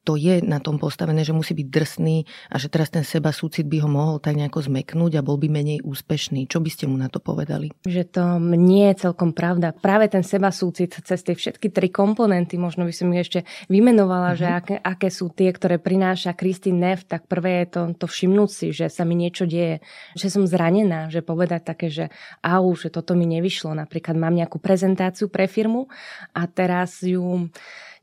to 0.06 0.14
je 0.14 0.38
na 0.46 0.62
tom 0.62 0.78
postavené, 0.78 1.26
že 1.26 1.34
musí 1.34 1.50
byť 1.58 1.66
drsný 1.66 2.22
a 2.54 2.62
že 2.62 2.70
teraz 2.70 2.94
ten 2.94 3.02
seba 3.02 3.34
súcit 3.34 3.66
by 3.66 3.82
ho 3.82 3.90
mohol 3.90 4.22
tak 4.22 4.38
nejako 4.38 4.70
zmeknúť 4.70 5.18
a 5.18 5.26
bol 5.26 5.34
by 5.34 5.50
menej 5.50 5.82
úspešný. 5.82 6.46
Čo 6.46 6.62
by 6.62 6.70
ste 6.70 6.86
mu 6.86 6.94
na 6.94 7.10
to 7.10 7.18
povedali? 7.18 7.74
Že 7.82 8.02
to 8.14 8.24
nie 8.54 8.86
je 8.94 9.10
celkom 9.10 9.34
pravda. 9.34 9.74
Práve 9.74 10.06
ten 10.06 10.22
seba 10.22 10.54
súcit 10.54 10.94
cez 10.94 11.18
tie 11.26 11.34
všetky 11.34 11.74
tri 11.74 11.90
komponenty, 11.90 12.54
možno 12.54 12.86
by 12.86 12.94
som 12.94 13.10
ich 13.10 13.26
ešte 13.26 13.42
vymenovala, 13.66 14.38
mm-hmm. 14.38 14.40
že 14.40 14.46
aké, 14.46 14.74
aké 14.78 15.08
sú 15.10 15.34
tie, 15.34 15.50
ktoré 15.50 15.82
prináša 15.82 16.38
Kristín 16.38 16.78
Neff, 16.78 17.02
tak 17.02 17.26
prvé 17.26 17.66
je 17.66 17.74
to, 17.74 17.82
to 17.98 18.06
všimnúť 18.06 18.50
si, 18.54 18.66
že 18.70 18.86
sa 18.86 19.02
mi 19.02 19.18
niečo 19.18 19.42
deje, 19.42 19.82
že 20.14 20.30
som 20.30 20.46
zranená, 20.46 21.10
že 21.10 21.26
povedať 21.26 21.66
také, 21.66 21.90
že 21.90 22.14
au, 22.46 22.70
že 22.78 22.94
toto 22.94 23.18
mi 23.18 23.26
nevyšlo. 23.26 23.74
Napríklad 23.74 24.14
mám 24.14 24.38
nejakú 24.38 24.62
prezentáciu 24.62 25.26
pre 25.26 25.50
firmu 25.50 25.90
a 26.30 26.46
teraz 26.46 27.02
ju 27.02 27.50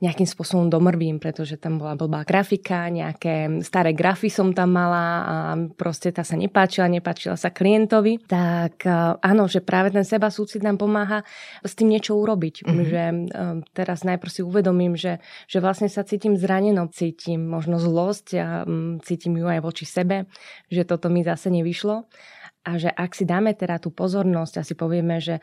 nejakým 0.01 0.25
spôsobom 0.25 0.71
domrvím, 0.71 1.21
pretože 1.21 1.59
tam 1.61 1.77
bola 1.77 1.93
blbá 1.93 2.25
grafika, 2.25 2.89
nejaké 2.89 3.61
staré 3.61 3.93
grafy 3.93 4.31
som 4.31 4.55
tam 4.55 4.73
mala 4.73 5.05
a 5.21 5.35
proste 5.77 6.09
tá 6.09 6.25
sa 6.25 6.33
nepáčila, 6.39 6.89
nepáčila 6.89 7.37
sa 7.37 7.53
klientovi. 7.53 8.25
Tak 8.25 8.87
e, 8.87 8.89
áno, 9.21 9.45
že 9.45 9.61
práve 9.61 9.93
ten 9.93 10.07
seba 10.07 10.33
súcit 10.33 10.65
nám 10.65 10.81
pomáha 10.81 11.21
s 11.61 11.77
tým 11.77 11.93
niečo 11.93 12.17
urobiť. 12.17 12.65
Mm-hmm. 12.65 12.85
Že 12.89 13.01
e, 13.03 13.15
teraz 13.75 14.01
najprv 14.07 14.31
si 14.31 14.41
uvedomím, 14.41 14.97
že, 14.97 15.21
že 15.45 15.61
vlastne 15.61 15.91
sa 15.91 16.01
cítim 16.07 16.39
zraneno, 16.39 16.89
cítim 16.89 17.45
možno 17.45 17.77
zlosť 17.77 18.27
a 18.39 18.47
cítim 19.03 19.37
ju 19.37 19.45
aj 19.45 19.59
voči 19.61 19.85
sebe, 19.85 20.25
že 20.71 20.87
toto 20.87 21.11
mi 21.11 21.21
zase 21.21 21.53
nevyšlo 21.53 22.09
a 22.63 22.71
že 22.79 22.89
ak 22.89 23.11
si 23.11 23.27
dáme 23.27 23.51
teda 23.51 23.77
tú 23.77 23.91
pozornosť 23.91 24.53
a 24.59 24.67
si 24.67 24.73
povieme, 24.73 25.19
že 25.19 25.39
e, 25.39 25.41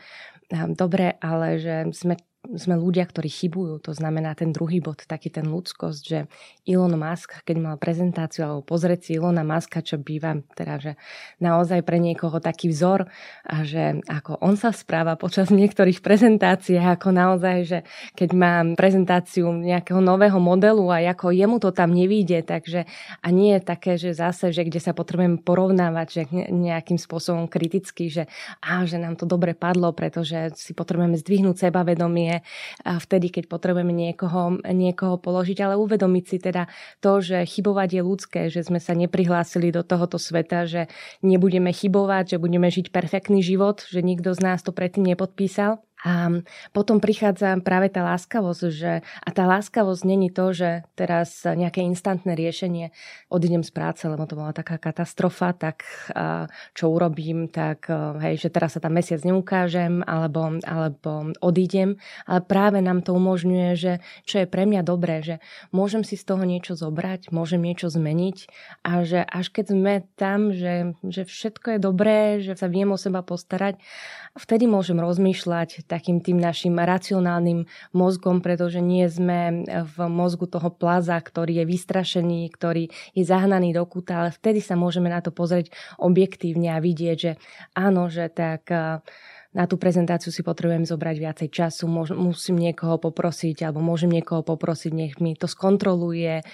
dobre, 0.73 1.21
ale 1.21 1.61
že 1.61 1.77
sme 1.93 2.17
sme 2.41 2.73
ľudia, 2.73 3.05
ktorí 3.05 3.29
chybujú. 3.29 3.85
To 3.85 3.93
znamená 3.93 4.33
ten 4.33 4.49
druhý 4.49 4.81
bod, 4.81 5.05
taký 5.05 5.29
ten 5.29 5.45
ľudskosť, 5.45 6.01
že 6.01 6.19
Elon 6.65 6.97
Musk, 6.97 7.45
keď 7.45 7.57
mal 7.61 7.77
prezentáciu 7.77 8.49
alebo 8.49 8.63
pozrieť 8.65 9.01
si 9.05 9.11
Elona 9.21 9.45
Muska, 9.45 9.85
čo 9.85 10.01
býva 10.01 10.41
teda, 10.57 10.81
že 10.81 10.93
naozaj 11.37 11.85
pre 11.85 12.01
niekoho 12.01 12.41
taký 12.41 12.73
vzor 12.73 13.13
a 13.45 13.57
že 13.61 14.01
ako 14.09 14.41
on 14.41 14.57
sa 14.57 14.73
správa 14.73 15.21
počas 15.21 15.53
niektorých 15.53 16.01
prezentácií, 16.01 16.81
ako 16.81 17.13
naozaj, 17.13 17.59
že 17.69 17.79
keď 18.17 18.31
mám 18.33 18.67
prezentáciu 18.73 19.53
nejakého 19.53 20.01
nového 20.01 20.41
modelu 20.41 20.89
a 20.89 21.05
ako 21.13 21.37
jemu 21.37 21.61
to 21.61 21.77
tam 21.77 21.93
nevíde, 21.93 22.41
takže 22.41 22.89
a 23.21 23.29
nie 23.29 23.53
je 23.59 23.61
také, 23.61 24.01
že 24.01 24.17
zase, 24.17 24.49
že 24.49 24.65
kde 24.65 24.81
sa 24.81 24.97
potrebujem 24.97 25.37
porovnávať, 25.45 26.07
že 26.09 26.23
nejakým 26.49 26.97
spôsobom 26.97 27.53
kriticky, 27.53 28.09
že, 28.09 28.25
á, 28.65 28.81
že 28.89 28.97
nám 28.97 29.21
to 29.21 29.29
dobre 29.29 29.53
padlo, 29.53 29.93
pretože 29.93 30.57
si 30.57 30.73
potrebujeme 30.73 31.21
zdvihnúť 31.21 31.69
sebavedomie 31.69 32.30
a 32.87 32.93
vtedy, 33.03 33.35
keď 33.35 33.51
potrebujeme 33.51 33.91
niekoho, 33.91 34.63
niekoho 34.63 35.19
položiť, 35.19 35.59
ale 35.67 35.75
uvedomiť 35.75 36.25
si 36.25 36.37
teda 36.39 36.71
to, 37.03 37.19
že 37.19 37.43
chybovať 37.43 37.89
je 37.99 38.03
ľudské, 38.07 38.41
že 38.47 38.63
sme 38.63 38.79
sa 38.79 38.95
neprihlásili 38.95 39.75
do 39.75 39.83
tohoto 39.83 40.17
sveta, 40.17 40.71
že 40.71 40.83
nebudeme 41.27 41.75
chybovať, 41.75 42.37
že 42.37 42.43
budeme 42.43 42.71
žiť 42.71 42.95
perfektný 42.95 43.43
život, 43.43 43.83
že 43.91 44.01
nikto 44.01 44.31
z 44.33 44.41
nás 44.41 44.63
to 44.63 44.71
predtým 44.71 45.03
nepodpísal 45.11 45.83
a 46.01 46.33
potom 46.73 46.97
prichádza 46.97 47.61
práve 47.61 47.93
tá 47.93 48.01
láskavosť, 48.01 48.63
že, 48.73 49.05
a 49.05 49.29
tá 49.33 49.45
láskavosť 49.45 50.03
není 50.09 50.33
to, 50.33 50.57
že 50.57 50.89
teraz 50.97 51.45
nejaké 51.45 51.85
instantné 51.85 52.33
riešenie, 52.33 52.93
odídem 53.29 53.61
z 53.61 53.73
práce, 53.75 54.09
lebo 54.09 54.25
to 54.25 54.39
bola 54.39 54.57
taká 54.57 54.81
katastrofa, 54.81 55.53
tak 55.53 55.85
čo 56.73 56.85
urobím, 56.89 57.53
tak 57.53 57.93
hej, 58.25 58.41
že 58.41 58.49
teraz 58.49 58.77
sa 58.77 58.81
tam 58.81 58.97
mesiac 58.97 59.21
neukážem, 59.21 60.01
alebo, 60.09 60.57
alebo 60.65 61.37
odídem, 61.45 62.01
ale 62.25 62.41
práve 62.45 62.81
nám 62.81 63.05
to 63.05 63.13
umožňuje, 63.13 63.71
že 63.77 63.93
čo 64.25 64.41
je 64.41 64.47
pre 64.49 64.65
mňa 64.65 64.81
dobré, 64.81 65.21
že 65.21 65.37
môžem 65.69 66.01
si 66.01 66.17
z 66.17 66.25
toho 66.25 66.43
niečo 66.49 66.73
zobrať, 66.77 67.29
môžem 67.29 67.61
niečo 67.61 67.93
zmeniť. 67.93 68.49
A 68.89 69.05
že 69.05 69.21
až 69.21 69.53
keď 69.53 69.65
sme 69.77 69.95
tam, 70.17 70.55
že, 70.57 70.97
že 71.05 71.29
všetko 71.29 71.77
je 71.77 71.79
dobré, 71.81 72.41
že 72.41 72.57
sa 72.57 72.73
viem 72.73 72.89
o 72.89 72.99
seba 72.99 73.21
postarať, 73.21 73.77
vtedy 74.39 74.65
môžem 74.65 74.97
rozmýšľať 74.97 75.90
takým 75.91 76.23
tým 76.23 76.39
našim 76.39 76.79
racionálnym 76.79 77.67
mozgom, 77.91 78.39
pretože 78.39 78.79
nie 78.79 79.11
sme 79.11 79.67
v 79.67 79.97
mozgu 80.07 80.47
toho 80.47 80.71
plaza, 80.71 81.19
ktorý 81.19 81.61
je 81.61 81.65
vystrašený, 81.67 82.47
ktorý 82.55 82.87
je 83.19 83.23
zahnaný 83.27 83.75
do 83.75 83.83
kúta, 83.91 84.23
ale 84.23 84.31
vtedy 84.31 84.63
sa 84.63 84.79
môžeme 84.79 85.11
na 85.11 85.19
to 85.19 85.35
pozrieť 85.35 85.75
objektívne 85.99 86.71
a 86.71 86.79
vidieť, 86.79 87.17
že 87.19 87.33
áno, 87.75 88.07
že 88.07 88.31
tak 88.31 88.71
na 89.51 89.67
tú 89.67 89.75
prezentáciu 89.83 90.31
si 90.31 90.47
potrebujem 90.47 90.87
zobrať 90.87 91.17
viacej 91.19 91.49
času, 91.51 91.91
musím 92.15 92.57
niekoho 92.63 93.03
poprosiť 93.03 93.67
alebo 93.67 93.83
môžem 93.83 94.15
niekoho 94.15 94.47
poprosiť, 94.47 94.93
nech 94.95 95.15
mi 95.19 95.35
to 95.35 95.51
skontroluje 95.51 96.47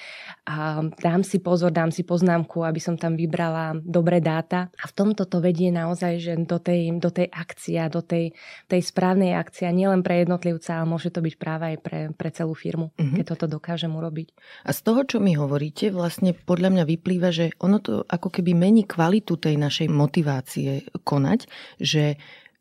a 0.49 0.81
dám 0.81 1.21
si 1.21 1.37
pozor, 1.45 1.77
dám 1.77 1.93
si 1.93 2.09
poznámku, 2.09 2.65
aby 2.65 2.81
som 2.81 2.97
tam 2.97 3.13
vybrala 3.13 3.77
dobré 3.85 4.25
dáta. 4.25 4.73
A 4.81 4.89
v 4.89 4.97
tomto 4.97 5.29
to 5.29 5.45
vedie 5.45 5.69
naozaj 5.69 6.13
že 6.17 6.33
do 6.49 6.57
tej, 6.57 6.97
do 6.97 7.13
tej 7.13 7.29
akcie, 7.29 7.77
do 7.93 8.01
tej, 8.01 8.33
tej 8.65 8.81
správnej 8.81 9.37
akcie, 9.37 9.69
nielen 9.69 10.01
pre 10.01 10.25
jednotlivca, 10.25 10.81
ale 10.81 10.89
môže 10.89 11.13
to 11.13 11.21
byť 11.21 11.35
práve 11.37 11.77
aj 11.77 11.79
pre, 11.85 12.01
pre 12.17 12.33
celú 12.33 12.57
firmu, 12.57 12.97
mm-hmm. 12.97 13.21
keď 13.21 13.25
toto 13.37 13.61
dokážem 13.61 13.93
urobiť. 13.93 14.33
A 14.65 14.73
z 14.73 14.81
toho, 14.81 15.05
čo 15.05 15.21
mi 15.21 15.37
hovoríte, 15.37 15.93
vlastne 15.93 16.33
podľa 16.33 16.73
mňa 16.73 16.85
vyplýva, 16.89 17.29
že 17.29 17.53
ono 17.61 17.77
to 17.77 18.09
ako 18.09 18.33
keby 18.33 18.57
mení 18.57 18.89
kvalitu 18.89 19.37
tej 19.37 19.61
našej 19.61 19.93
motivácie 19.93 20.89
konať, 21.05 21.45
že 21.77 22.17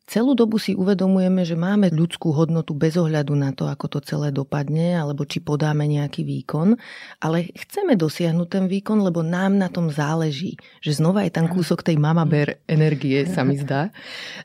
Celú 0.05 0.37
dobu 0.37 0.61
si 0.61 0.77
uvedomujeme, 0.77 1.41
že 1.41 1.57
máme 1.57 1.89
ľudskú 1.89 2.29
hodnotu 2.29 2.77
bez 2.77 2.93
ohľadu 2.93 3.33
na 3.33 3.57
to, 3.57 3.65
ako 3.65 3.97
to 3.97 3.99
celé 4.05 4.29
dopadne, 4.29 4.93
alebo 4.93 5.25
či 5.25 5.41
podáme 5.41 5.89
nejaký 5.89 6.21
výkon, 6.21 6.77
ale 7.25 7.49
chceme 7.57 7.97
dosiahnuť 7.97 8.47
ten 8.47 8.65
výkon, 8.69 9.01
lebo 9.01 9.25
nám 9.25 9.57
na 9.57 9.65
tom 9.65 9.89
záleží. 9.89 10.61
Že 10.85 11.01
znova 11.01 11.25
je 11.25 11.33
tam 11.33 11.49
kúsok 11.49 11.81
tej 11.81 11.97
mama 11.97 12.21
bear 12.29 12.61
energie, 12.69 13.25
sa 13.25 13.41
mi 13.41 13.57
zdá. 13.57 13.89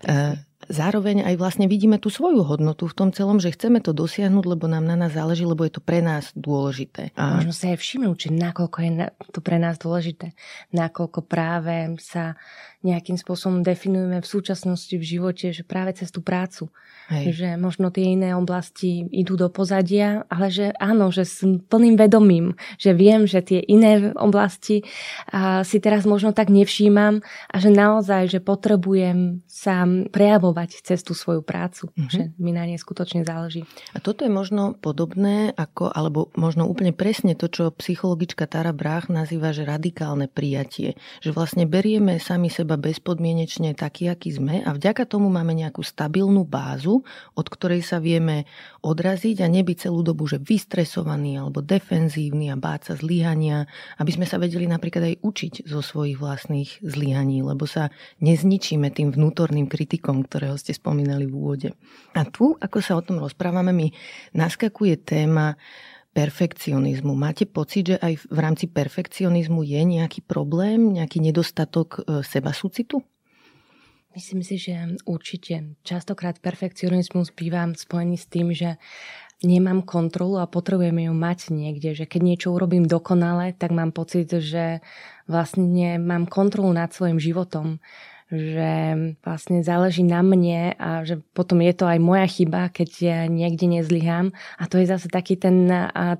E, 0.00 0.32
zároveň 0.70 1.26
aj 1.26 1.34
vlastne 1.36 1.66
vidíme 1.66 1.98
tú 1.98 2.08
svoju 2.08 2.46
hodnotu 2.46 2.86
v 2.86 2.96
tom 2.96 3.10
celom, 3.10 3.42
že 3.42 3.52
chceme 3.52 3.82
to 3.82 3.90
dosiahnuť, 3.90 4.44
lebo 4.46 4.70
nám 4.70 4.86
na 4.86 4.96
nás 4.96 5.12
záleží, 5.12 5.42
lebo 5.42 5.66
je 5.66 5.76
to 5.76 5.82
pre 5.82 5.98
nás 6.00 6.30
dôležité. 6.38 7.10
A... 7.18 7.42
Možno 7.42 7.52
sa 7.52 7.74
aj 7.74 7.78
všimnúť, 7.82 8.16
že 8.16 8.30
nakoľko 8.32 8.78
je 8.80 8.90
to 9.34 9.40
pre 9.42 9.58
nás 9.58 9.76
dôležité. 9.76 10.32
Nakoľko 10.70 11.20
práve 11.26 11.98
sa 11.98 12.38
nejakým 12.86 13.18
spôsobom 13.18 13.66
definujeme 13.66 14.22
v 14.22 14.30
súčasnosti 14.30 14.94
v 14.94 15.02
živote, 15.02 15.50
že 15.50 15.66
práve 15.66 15.98
cez 15.98 16.14
tú 16.14 16.22
prácu. 16.22 16.70
Hej. 17.10 17.42
Že 17.42 17.48
možno 17.58 17.90
tie 17.90 18.14
iné 18.14 18.38
oblasti 18.38 19.02
idú 19.10 19.34
do 19.34 19.50
pozadia, 19.50 20.22
ale 20.30 20.46
že 20.46 20.70
áno, 20.78 21.10
že 21.10 21.26
s 21.26 21.42
plným 21.42 21.98
vedomím, 21.98 22.54
že 22.78 22.94
viem, 22.94 23.26
že 23.26 23.42
tie 23.42 23.58
iné 23.58 24.14
oblasti 24.14 24.86
a, 25.26 25.66
si 25.66 25.82
teraz 25.82 26.06
možno 26.06 26.30
tak 26.30 26.54
nevšímam 26.54 27.18
a 27.50 27.56
že 27.58 27.74
naozaj, 27.74 28.30
že 28.30 28.38
potrebujem 28.38 29.42
sa 29.50 29.82
prejavovať 30.14 30.60
milovať 30.60 30.84
cestu 30.84 31.14
svoju 31.16 31.40
prácu, 31.40 31.88
mm-hmm. 31.88 32.10
že 32.10 32.22
mi 32.36 32.52
na 32.52 32.66
nej 32.66 32.76
skutočne 32.76 33.24
záleží. 33.24 33.64
A 33.94 33.98
toto 34.02 34.26
je 34.26 34.32
možno 34.32 34.76
podobné 34.76 35.54
ako, 35.56 35.88
alebo 35.88 36.28
možno 36.36 36.68
úplne 36.68 36.92
presne 36.92 37.32
to, 37.38 37.48
čo 37.48 37.72
psychologička 37.72 38.44
Tara 38.44 38.74
Brach 38.76 39.08
nazýva, 39.08 39.54
že 39.54 39.64
radikálne 39.64 40.28
prijatie. 40.28 40.98
Že 41.24 41.30
vlastne 41.32 41.64
berieme 41.64 42.20
sami 42.20 42.50
seba 42.70 42.86
bezpodmienečne 42.86 43.74
taký, 43.74 44.14
aký 44.14 44.30
sme 44.30 44.62
a 44.62 44.70
vďaka 44.70 45.02
tomu 45.02 45.26
máme 45.26 45.58
nejakú 45.58 45.82
stabilnú 45.82 46.46
bázu, 46.46 47.02
od 47.34 47.46
ktorej 47.50 47.82
sa 47.82 47.98
vieme 47.98 48.46
odraziť 48.86 49.42
a 49.42 49.50
nebyť 49.50 49.90
celú 49.90 50.06
dobu, 50.06 50.30
že 50.30 50.38
vystresovaný 50.38 51.42
alebo 51.42 51.66
defenzívny 51.66 52.46
a 52.46 52.54
báť 52.54 52.94
sa 52.94 52.94
zlyhania, 53.02 53.66
aby 53.98 54.14
sme 54.14 54.22
sa 54.22 54.38
vedeli 54.38 54.70
napríklad 54.70 55.02
aj 55.02 55.16
učiť 55.18 55.54
zo 55.66 55.82
svojich 55.82 56.22
vlastných 56.22 56.78
zlyhaní, 56.86 57.42
lebo 57.42 57.66
sa 57.66 57.90
nezničíme 58.22 58.86
tým 58.94 59.10
vnútorným 59.10 59.66
kritikom, 59.66 60.22
ktorého 60.22 60.54
ste 60.54 60.70
spomínali 60.70 61.26
v 61.26 61.34
úvode. 61.34 61.68
A 62.14 62.22
tu, 62.22 62.54
ako 62.54 62.78
sa 62.78 62.94
o 62.94 63.02
tom 63.02 63.18
rozprávame, 63.18 63.74
mi 63.74 63.90
naskakuje 64.30 64.94
téma 65.02 65.58
perfekcionizmu. 66.10 67.14
Máte 67.14 67.46
pocit, 67.46 67.94
že 67.94 67.96
aj 67.98 68.26
v 68.26 68.38
rámci 68.38 68.66
perfekcionizmu 68.66 69.62
je 69.62 69.80
nejaký 69.82 70.26
problém, 70.26 70.90
nejaký 70.90 71.22
nedostatok 71.22 72.02
e, 72.02 72.26
seba 72.26 72.50
súcitu? 72.50 73.02
Myslím 74.10 74.42
si, 74.42 74.58
že 74.58 74.98
určite. 75.06 75.78
Častokrát 75.86 76.42
perfekcionizmus 76.42 77.30
býva 77.30 77.62
spojený 77.70 78.18
s 78.18 78.26
tým, 78.26 78.50
že 78.50 78.74
nemám 79.46 79.86
kontrolu 79.86 80.42
a 80.42 80.50
potrebujem 80.50 81.06
ju 81.06 81.14
mať 81.14 81.38
niekde, 81.54 81.94
že 81.94 82.04
keď 82.10 82.20
niečo 82.20 82.48
urobím 82.50 82.90
dokonale, 82.90 83.54
tak 83.54 83.70
mám 83.70 83.94
pocit, 83.94 84.34
že 84.34 84.82
vlastne 85.30 86.02
mám 86.02 86.26
kontrolu 86.26 86.74
nad 86.74 86.90
svojim 86.90 87.22
životom 87.22 87.78
že 88.30 88.72
vlastne 89.26 89.66
záleží 89.66 90.06
na 90.06 90.22
mne 90.22 90.78
a 90.78 91.02
že 91.02 91.18
potom 91.34 91.58
je 91.66 91.74
to 91.74 91.90
aj 91.90 91.98
moja 91.98 92.30
chyba, 92.30 92.70
keď 92.70 92.90
ja 93.02 93.18
niekde 93.26 93.66
nezlyhám. 93.66 94.30
A 94.54 94.70
to 94.70 94.78
je 94.78 94.86
zase 94.86 95.10
taký 95.10 95.34
ten, 95.34 95.66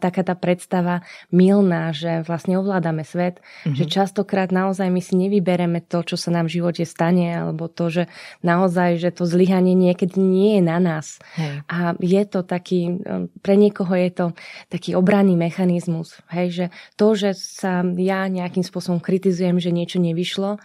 taká 0.02 0.26
tá 0.26 0.34
predstava 0.34 1.06
milná, 1.30 1.94
že 1.94 2.26
vlastne 2.26 2.58
ovládame 2.58 3.06
svet, 3.06 3.38
mm-hmm. 3.38 3.78
že 3.78 3.84
častokrát 3.86 4.50
naozaj 4.50 4.90
my 4.90 4.98
si 4.98 5.14
nevybereme 5.14 5.78
to, 5.86 6.02
čo 6.02 6.18
sa 6.18 6.34
nám 6.34 6.50
v 6.50 6.58
živote 6.58 6.82
stane, 6.82 7.30
alebo 7.30 7.70
to, 7.70 7.88
že 7.88 8.04
naozaj, 8.42 8.98
že 8.98 9.14
to 9.14 9.22
zlyhanie 9.22 9.78
niekedy 9.78 10.18
nie 10.18 10.58
je 10.58 10.62
na 10.66 10.82
nás. 10.82 11.22
Hej. 11.38 11.62
A 11.70 11.94
je 12.02 12.22
to 12.26 12.42
taký, 12.42 12.98
pre 13.38 13.54
niekoho 13.54 13.94
je 13.94 14.10
to 14.10 14.26
taký 14.66 14.98
obranný 14.98 15.38
mechanizmus. 15.38 16.18
Hej, 16.26 16.48
že 16.50 16.64
to, 16.98 17.14
že 17.14 17.38
sa 17.38 17.86
ja 17.86 18.26
nejakým 18.26 18.66
spôsobom 18.66 18.98
kritizujem, 18.98 19.62
že 19.62 19.70
niečo 19.70 20.02
nevyšlo, 20.02 20.58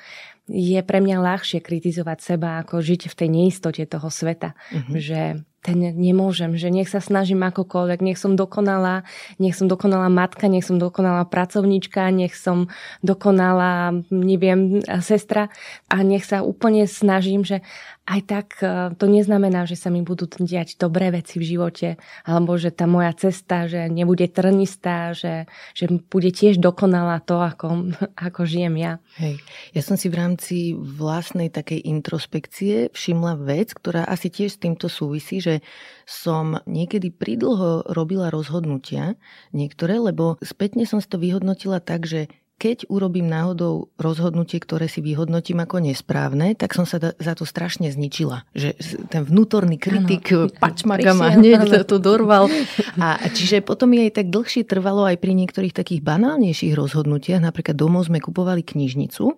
je 0.46 0.80
pre 0.86 1.02
mňa 1.02 1.18
ľahšie 1.22 1.60
kritizovať 1.62 2.20
seba, 2.22 2.62
ako 2.62 2.78
žiť 2.82 3.10
v 3.10 3.18
tej 3.18 3.30
neistote 3.30 3.84
toho 3.90 4.10
sveta. 4.14 4.54
Mm-hmm. 4.70 4.96
Že 4.98 5.20
ten 5.66 5.82
nemôžem, 5.82 6.54
že 6.62 6.70
nech 6.70 6.86
sa 6.86 7.02
snažím 7.02 7.42
akokoľvek, 7.42 8.06
nech 8.06 8.22
som 8.22 8.38
dokonalá, 8.38 9.02
nech 9.42 9.58
som 9.58 9.66
dokonalá 9.66 10.14
matka, 10.14 10.46
nech 10.46 10.62
som 10.62 10.78
dokonalá 10.78 11.26
pracovníčka, 11.26 12.14
nech 12.14 12.38
som 12.38 12.70
dokonalá, 13.02 13.98
neviem, 14.14 14.86
sestra 15.02 15.50
a 15.90 16.06
nech 16.06 16.22
sa 16.22 16.46
úplne 16.46 16.86
snažím, 16.86 17.42
že 17.42 17.66
aj 18.06 18.22
tak 18.30 18.48
e, 18.62 18.94
to 18.94 19.10
neznamená, 19.10 19.66
že 19.66 19.74
sa 19.74 19.90
mi 19.90 20.06
budú 20.06 20.30
diať 20.30 20.78
dobré 20.78 21.10
veci 21.10 21.42
v 21.42 21.58
živote, 21.58 21.98
alebo 22.22 22.54
že 22.54 22.70
tá 22.70 22.86
moja 22.86 23.10
cesta, 23.18 23.66
že 23.66 23.90
nebude 23.90 24.30
trnistá, 24.30 25.18
že, 25.18 25.50
že 25.74 25.90
bude 25.90 26.30
tiež 26.30 26.62
dokonalá 26.62 27.18
to, 27.26 27.42
ako, 27.42 27.90
ako 28.30 28.46
žijem 28.46 28.78
ja. 28.78 28.94
Hej. 29.18 29.42
Ja 29.74 29.82
som 29.82 29.98
si 29.98 30.14
v 30.14 30.22
rámci 30.22 30.78
vlastnej 30.78 31.50
takej 31.50 31.82
introspekcie 31.82 32.94
všimla 32.94 33.42
vec, 33.42 33.74
ktorá 33.74 34.06
asi 34.06 34.30
tiež 34.30 34.54
s 34.54 34.62
týmto 34.62 34.86
súvisí, 34.86 35.42
že 35.42 35.66
som 36.06 36.62
niekedy 36.70 37.10
pridlho 37.10 37.90
robila 37.90 38.30
rozhodnutia 38.30 39.18
niektoré, 39.50 39.98
lebo 39.98 40.38
spätne 40.46 40.86
som 40.86 41.02
si 41.02 41.10
to 41.10 41.18
vyhodnotila 41.18 41.82
tak, 41.82 42.06
že 42.06 42.30
keď 42.56 42.88
urobím 42.88 43.28
náhodou 43.28 43.92
rozhodnutie, 44.00 44.64
ktoré 44.64 44.88
si 44.88 45.04
vyhodnotím 45.04 45.60
ako 45.60 45.84
nesprávne, 45.84 46.56
tak 46.56 46.72
som 46.72 46.88
sa 46.88 47.04
za 47.04 47.34
to 47.36 47.44
strašne 47.44 47.92
zničila. 47.92 48.48
Že 48.56 48.70
ten 49.12 49.28
vnútorný 49.28 49.76
kritik 49.76 50.32
pačmaga 50.64 51.12
ma 51.12 51.36
hneď 51.36 51.84
to 51.84 52.00
dorval. 52.00 52.48
A 53.04 53.20
čiže 53.28 53.60
potom 53.60 53.92
aj 53.92 54.24
tak 54.24 54.32
dlhšie 54.32 54.64
trvalo 54.64 55.04
aj 55.04 55.20
pri 55.20 55.36
niektorých 55.36 55.76
takých 55.76 56.00
banálnejších 56.00 56.72
rozhodnutiach. 56.80 57.44
Napríklad 57.44 57.76
domov 57.76 58.08
sme 58.08 58.24
kupovali 58.24 58.64
knižnicu 58.64 59.36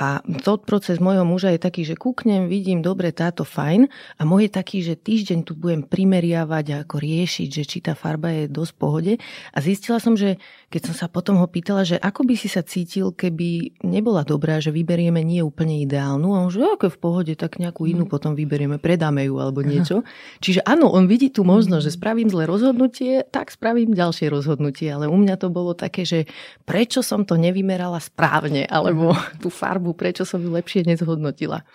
a 0.00 0.24
to 0.40 0.56
proces 0.56 0.96
mojho 0.96 1.28
muža 1.28 1.52
je 1.52 1.60
taký, 1.60 1.84
že 1.84 1.92
kúknem, 1.92 2.48
vidím, 2.48 2.80
dobre, 2.80 3.12
táto 3.12 3.44
fajn 3.44 3.84
a 4.16 4.22
môj 4.24 4.48
je 4.48 4.52
taký, 4.56 4.78
že 4.80 4.96
týždeň 4.96 5.44
tu 5.44 5.52
budem 5.52 5.84
primeriavať 5.84 6.64
a 6.72 6.76
ako 6.88 6.96
riešiť, 7.04 7.48
že 7.52 7.64
či 7.68 7.78
tá 7.84 7.92
farba 7.92 8.32
je 8.32 8.48
dosť 8.48 8.72
pohode. 8.80 9.12
A 9.52 9.58
zistila 9.60 10.00
som, 10.00 10.16
že 10.16 10.40
keď 10.70 10.82
som 10.86 10.94
sa 10.94 11.06
potom 11.10 11.42
ho 11.42 11.50
pýtala, 11.50 11.82
že 11.82 11.98
ako 11.98 12.22
by 12.30 12.34
si 12.38 12.46
sa 12.46 12.62
cítil, 12.62 13.10
keby 13.10 13.82
nebola 13.82 14.22
dobrá, 14.22 14.62
že 14.62 14.70
vyberieme 14.70 15.18
nie 15.18 15.42
úplne 15.42 15.82
ideálnu 15.82 16.30
a 16.30 16.46
on 16.46 16.50
že 16.54 16.62
ako 16.62 16.94
v 16.94 16.98
pohode, 17.02 17.34
tak 17.34 17.58
nejakú 17.58 17.90
inú 17.90 18.06
mm. 18.06 18.10
potom 18.10 18.38
vyberieme, 18.38 18.78
predáme 18.78 19.26
ju 19.26 19.42
alebo 19.42 19.66
niečo. 19.66 20.06
Aha. 20.06 20.38
Čiže 20.38 20.62
áno, 20.62 20.86
on 20.94 21.10
vidí 21.10 21.26
tú 21.34 21.42
možnosť, 21.42 21.90
že 21.90 21.96
spravím 21.98 22.30
zlé 22.30 22.46
rozhodnutie, 22.46 23.26
tak 23.26 23.50
spravím 23.50 23.98
ďalšie 23.98 24.30
rozhodnutie, 24.30 24.86
ale 24.94 25.10
u 25.10 25.18
mňa 25.18 25.42
to 25.42 25.50
bolo 25.50 25.74
také, 25.74 26.06
že 26.06 26.30
prečo 26.62 27.02
som 27.02 27.26
to 27.26 27.34
nevymerala 27.34 27.98
správne, 27.98 28.62
alebo 28.70 29.10
tú 29.42 29.50
farbu, 29.50 29.98
prečo 29.98 30.22
som 30.22 30.38
ju 30.38 30.54
lepšie 30.54 30.86
nezhodnotila. 30.86 31.66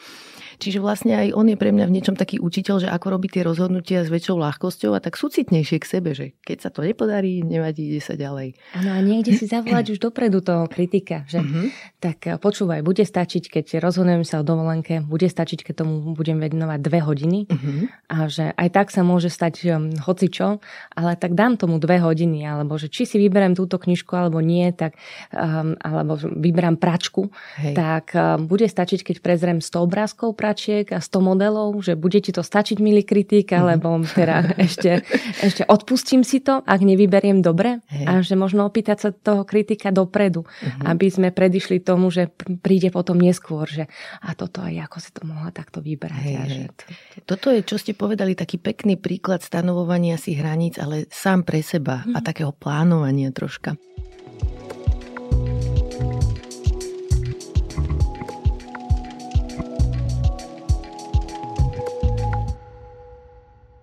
Čiže 0.59 0.79
vlastne 0.79 1.13
aj 1.15 1.27
on 1.35 1.47
je 1.51 1.57
pre 1.59 1.71
mňa 1.71 1.85
v 1.87 1.95
niečom 1.99 2.15
taký 2.15 2.39
učiteľ, 2.39 2.87
že 2.87 2.89
ako 2.91 3.19
robiť 3.19 3.39
tie 3.39 3.43
rozhodnutia 3.43 3.99
s 4.03 4.09
väčšou 4.09 4.39
ľahkosťou 4.39 4.91
a 4.95 4.99
tak 5.03 5.19
súcitnejšie 5.19 5.77
k 5.81 5.85
sebe, 5.85 6.11
že 6.15 6.35
keď 6.43 6.57
sa 6.67 6.69
to 6.71 6.83
nepodarí, 6.83 7.43
nevadí, 7.43 7.91
ide 7.91 8.01
sa 8.01 8.15
ďalej. 8.15 8.55
Áno 8.75 8.89
a 8.95 8.99
niekde 9.03 9.35
si 9.35 9.45
zavolať 9.45 9.95
už 9.95 9.99
dopredu 9.99 10.39
toho 10.39 10.67
kritika, 10.71 11.27
že 11.27 11.41
uh-huh. 11.43 11.69
tak 11.99 12.17
eh, 12.27 12.37
počúvaj, 12.39 12.81
bude 12.81 13.03
stačiť, 13.03 13.43
keď 13.51 13.65
rozhodnem 13.83 14.23
sa 14.23 14.41
o 14.41 14.47
dovolenke, 14.47 15.03
bude 15.03 15.27
stačiť, 15.27 15.65
keď 15.65 15.85
tomu 15.85 16.15
budem 16.15 16.39
venovať 16.39 16.79
dve 16.81 16.99
hodiny 17.03 17.39
uh-huh. 17.47 17.79
a 18.11 18.17
že 18.31 18.51
aj 18.55 18.69
tak 18.71 18.87
sa 18.91 19.01
môže 19.03 19.27
stať 19.31 19.55
um, 19.69 19.91
hocičo, 19.95 20.63
ale 20.95 21.19
tak 21.19 21.35
dám 21.35 21.59
tomu 21.59 21.77
dve 21.77 21.99
hodiny, 21.99 22.47
alebo 22.47 22.79
že 22.79 22.87
či 22.87 23.03
si 23.03 23.17
vyberiem 23.19 23.55
túto 23.57 23.75
knižku 23.81 24.15
alebo 24.15 24.39
nie, 24.39 24.71
tak 24.71 24.95
um, 25.31 25.75
alebo 25.79 26.15
vyberám 26.19 26.79
pračku, 26.79 27.29
Hej. 27.59 27.73
tak 27.75 28.05
um, 28.15 28.47
bude 28.47 28.67
stačiť, 28.67 29.01
keď 29.03 29.15
prezriem 29.19 29.59
100 29.59 29.85
obrázkov 29.85 30.37
pračiek 30.45 30.85
a 30.93 31.01
100 31.01 31.25
modelov, 31.25 31.73
že 31.81 31.97
bude 31.97 32.21
ti 32.21 32.29
to 32.29 32.45
stačiť, 32.45 32.77
milý 32.77 33.01
kritik, 33.01 33.49
mhm. 33.49 33.57
alebo 33.57 33.97
teda 34.05 34.53
ešte, 34.61 35.01
ešte 35.41 35.65
odpustím 35.65 36.21
si 36.21 36.45
to, 36.45 36.61
ak 36.61 36.85
nevyberiem 36.85 37.41
dobre 37.41 37.81
Hej. 37.89 38.05
a 38.05 38.11
že 38.21 38.37
možno 38.37 38.69
opýtať 38.69 38.97
sa 39.01 39.09
toho 39.09 39.41
kritika 39.41 39.89
dopredu, 39.89 40.45
uh-huh. 40.45 40.85
aby 40.85 41.09
sme 41.09 41.33
predišli 41.33 41.81
tomu, 41.81 42.13
že 42.13 42.29
príde 42.61 42.93
potom 42.93 43.17
neskôr, 43.17 43.65
že 43.65 43.89
a 44.21 44.37
toto 44.37 44.61
aj 44.61 44.85
ako 44.85 44.97
si 45.01 45.09
to 45.09 45.21
mohla 45.25 45.49
takto 45.49 45.81
vybrať. 45.81 46.21
Hej, 46.21 46.35
a 46.37 46.43
že 46.45 46.61
to, 46.69 46.83
to... 46.85 46.85
Toto 47.25 47.47
je, 47.49 47.59
čo 47.65 47.81
ste 47.81 47.97
povedali, 47.97 48.37
taký 48.37 48.61
pekný 48.61 49.01
príklad 49.01 49.41
stanovovania 49.41 50.21
si 50.21 50.37
hraníc, 50.37 50.77
ale 50.77 51.09
sám 51.09 51.41
pre 51.41 51.65
seba 51.65 52.05
uh-huh. 52.05 52.13
a 52.13 52.19
mhm. 52.21 52.25
takého 52.27 52.51
plánovania 52.53 53.33
troška. 53.33 53.73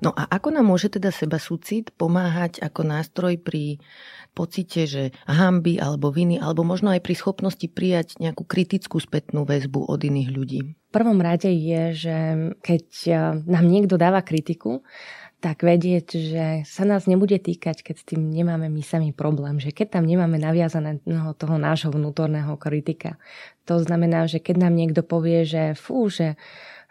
No 0.02 0.10
a 0.10 0.26
ako 0.26 0.50
nám 0.50 0.66
môže 0.66 0.90
teda 0.90 1.14
seba 1.14 1.38
súcit 1.38 1.94
pomáhať 1.94 2.58
ako 2.58 2.82
nástroj 2.82 3.38
pri 3.38 3.78
pocite, 4.34 4.90
že 4.90 5.14
hamby 5.30 5.78
alebo 5.78 6.10
viny, 6.10 6.42
alebo 6.42 6.66
možno 6.66 6.90
aj 6.90 7.06
pri 7.06 7.14
schopnosti 7.14 7.70
prijať 7.70 8.18
nejakú 8.18 8.42
kritickú 8.42 8.98
spätnú 8.98 9.46
väzbu 9.46 9.86
od 9.86 10.00
iných 10.02 10.30
ľudí? 10.34 10.60
V 10.74 10.90
prvom 10.90 11.22
rade 11.22 11.48
je, 11.48 11.82
že 11.94 12.16
keď 12.60 12.84
e, 13.06 13.12
nám 13.46 13.64
niekto 13.64 13.94
dáva 13.96 14.20
kritiku, 14.26 14.82
tak 15.42 15.66
vedieť, 15.66 16.06
že 16.14 16.44
sa 16.62 16.86
nás 16.86 17.10
nebude 17.10 17.34
týkať, 17.34 17.82
keď 17.82 17.94
s 17.98 18.04
tým 18.14 18.30
nemáme 18.30 18.70
my 18.70 18.82
sami 18.82 19.10
problém. 19.10 19.58
Že 19.58 19.74
keď 19.74 19.98
tam 19.98 20.06
nemáme 20.06 20.38
naviazané 20.38 21.02
toho 21.34 21.58
nášho 21.58 21.90
vnútorného 21.90 22.54
kritika. 22.62 23.18
To 23.66 23.82
znamená, 23.82 24.30
že 24.30 24.38
keď 24.38 24.70
nám 24.70 24.78
niekto 24.78 25.02
povie, 25.02 25.42
že 25.42 25.74
fú, 25.74 26.06
že 26.06 26.38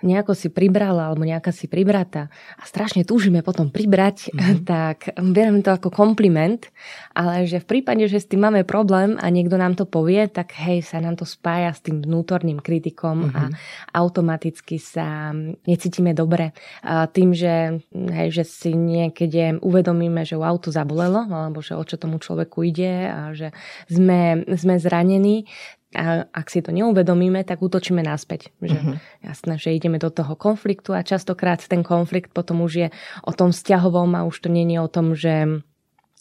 nejako 0.01 0.33
si 0.37 0.49
pribrala 0.49 1.09
alebo 1.09 1.25
nejaká 1.25 1.49
si 1.53 1.65
pribrata 1.65 2.29
a 2.57 2.63
strašne 2.65 3.05
túžime 3.07 3.41
potom 3.41 3.69
pribrať, 3.69 4.29
mm-hmm. 4.29 4.65
tak 4.73 5.13
beriem 5.17 5.61
to 5.65 5.73
ako 5.73 5.89
kompliment, 5.89 6.69
ale 7.13 7.45
že 7.47 7.61
v 7.61 7.77
prípade, 7.77 8.05
že 8.09 8.21
s 8.21 8.29
tým 8.29 8.45
máme 8.45 8.65
problém 8.65 9.17
a 9.21 9.29
niekto 9.29 9.55
nám 9.57 9.77
to 9.77 9.85
povie, 9.85 10.25
tak 10.27 10.53
hej, 10.57 10.83
sa 10.85 10.99
nám 10.99 11.17
to 11.17 11.25
spája 11.25 11.73
s 11.73 11.81
tým 11.85 12.01
vnútorným 12.01 12.59
kritikom 12.59 13.29
mm-hmm. 13.29 13.37
a 13.37 13.41
mhm. 13.49 13.55
automaticky 13.95 14.77
sa 14.81 15.31
necítime 15.65 16.11
dobre. 16.11 16.53
A 16.81 17.05
tým, 17.07 17.31
že, 17.31 17.81
hej, 17.93 18.29
že 18.31 18.43
si 18.43 18.73
niekedy 18.73 19.61
uvedomíme, 19.61 20.25
že 20.27 20.35
u 20.35 20.43
auto 20.43 20.73
zabolelo, 20.73 21.25
alebo 21.29 21.63
že 21.63 21.77
o 21.77 21.83
čo 21.85 21.95
tomu 21.95 22.19
človeku 22.19 22.61
ide 22.65 23.09
a 23.09 23.21
že 23.31 23.53
sme, 23.87 24.43
sme 24.49 24.75
zranení, 24.81 25.47
A 25.91 26.23
ak 26.31 26.47
si 26.47 26.63
to 26.63 26.71
neuvedomíme, 26.71 27.43
tak 27.43 27.59
útočíme 27.59 27.99
naspäť. 27.99 28.55
Že, 28.63 28.79
uh-huh. 28.79 28.95
Jasné, 29.27 29.53
že 29.59 29.75
ideme 29.75 29.99
do 29.99 30.07
toho 30.07 30.39
konfliktu 30.39 30.95
a 30.95 31.03
častokrát 31.03 31.59
ten 31.67 31.83
konflikt 31.83 32.31
potom 32.31 32.63
už 32.63 32.73
je 32.75 32.87
o 33.27 33.31
tom 33.35 33.51
vzťahovom 33.51 34.15
a 34.15 34.23
už 34.23 34.47
to 34.47 34.47
nie 34.47 34.63
je 34.71 34.79
o 34.79 34.89
tom, 34.89 35.15
že 35.15 35.63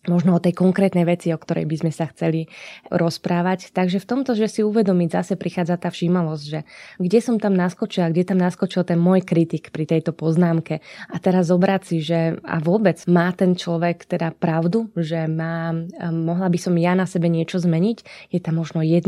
možno 0.09 0.33
o 0.33 0.41
tej 0.41 0.57
konkrétnej 0.57 1.05
veci, 1.05 1.29
o 1.29 1.37
ktorej 1.37 1.69
by 1.69 1.77
sme 1.85 1.93
sa 1.93 2.09
chceli 2.09 2.49
rozprávať. 2.89 3.69
Takže 3.77 4.01
v 4.01 4.09
tomto, 4.09 4.33
že 4.33 4.49
si 4.49 4.61
uvedomiť, 4.65 5.09
zase 5.13 5.35
prichádza 5.37 5.77
tá 5.77 5.93
všímavosť, 5.93 6.45
že 6.45 6.61
kde 6.97 7.19
som 7.21 7.37
tam 7.37 7.53
naskočila, 7.53 8.09
kde 8.09 8.25
tam 8.25 8.41
naskočil 8.41 8.89
ten 8.89 8.97
môj 8.97 9.21
kritik 9.21 9.69
pri 9.69 9.85
tejto 9.85 10.17
poznámke 10.17 10.81
a 11.13 11.17
teraz 11.21 11.53
zobrať 11.53 11.83
si, 11.85 11.97
že 12.01 12.41
a 12.41 12.57
vôbec 12.65 12.97
má 13.13 13.29
ten 13.37 13.53
človek 13.53 14.09
teda 14.09 14.33
pravdu, 14.33 14.89
že 14.97 15.29
má, 15.29 15.77
mohla 16.09 16.49
by 16.49 16.57
som 16.57 16.73
ja 16.81 16.97
na 16.97 17.05
sebe 17.05 17.29
niečo 17.29 17.61
zmeniť, 17.61 18.31
je 18.33 18.41
tam 18.41 18.57
možno 18.57 18.81
1%, 18.81 19.05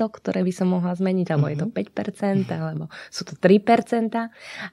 ktoré 0.00 0.40
by 0.40 0.52
som 0.54 0.72
mohla 0.72 0.96
zmeniť, 0.96 1.26
alebo 1.28 1.52
je 1.52 1.58
to 1.60 1.68
5%, 1.68 2.48
mhm. 2.48 2.56
alebo 2.56 2.84
sú 3.12 3.28
to 3.28 3.36
3%. 3.36 4.16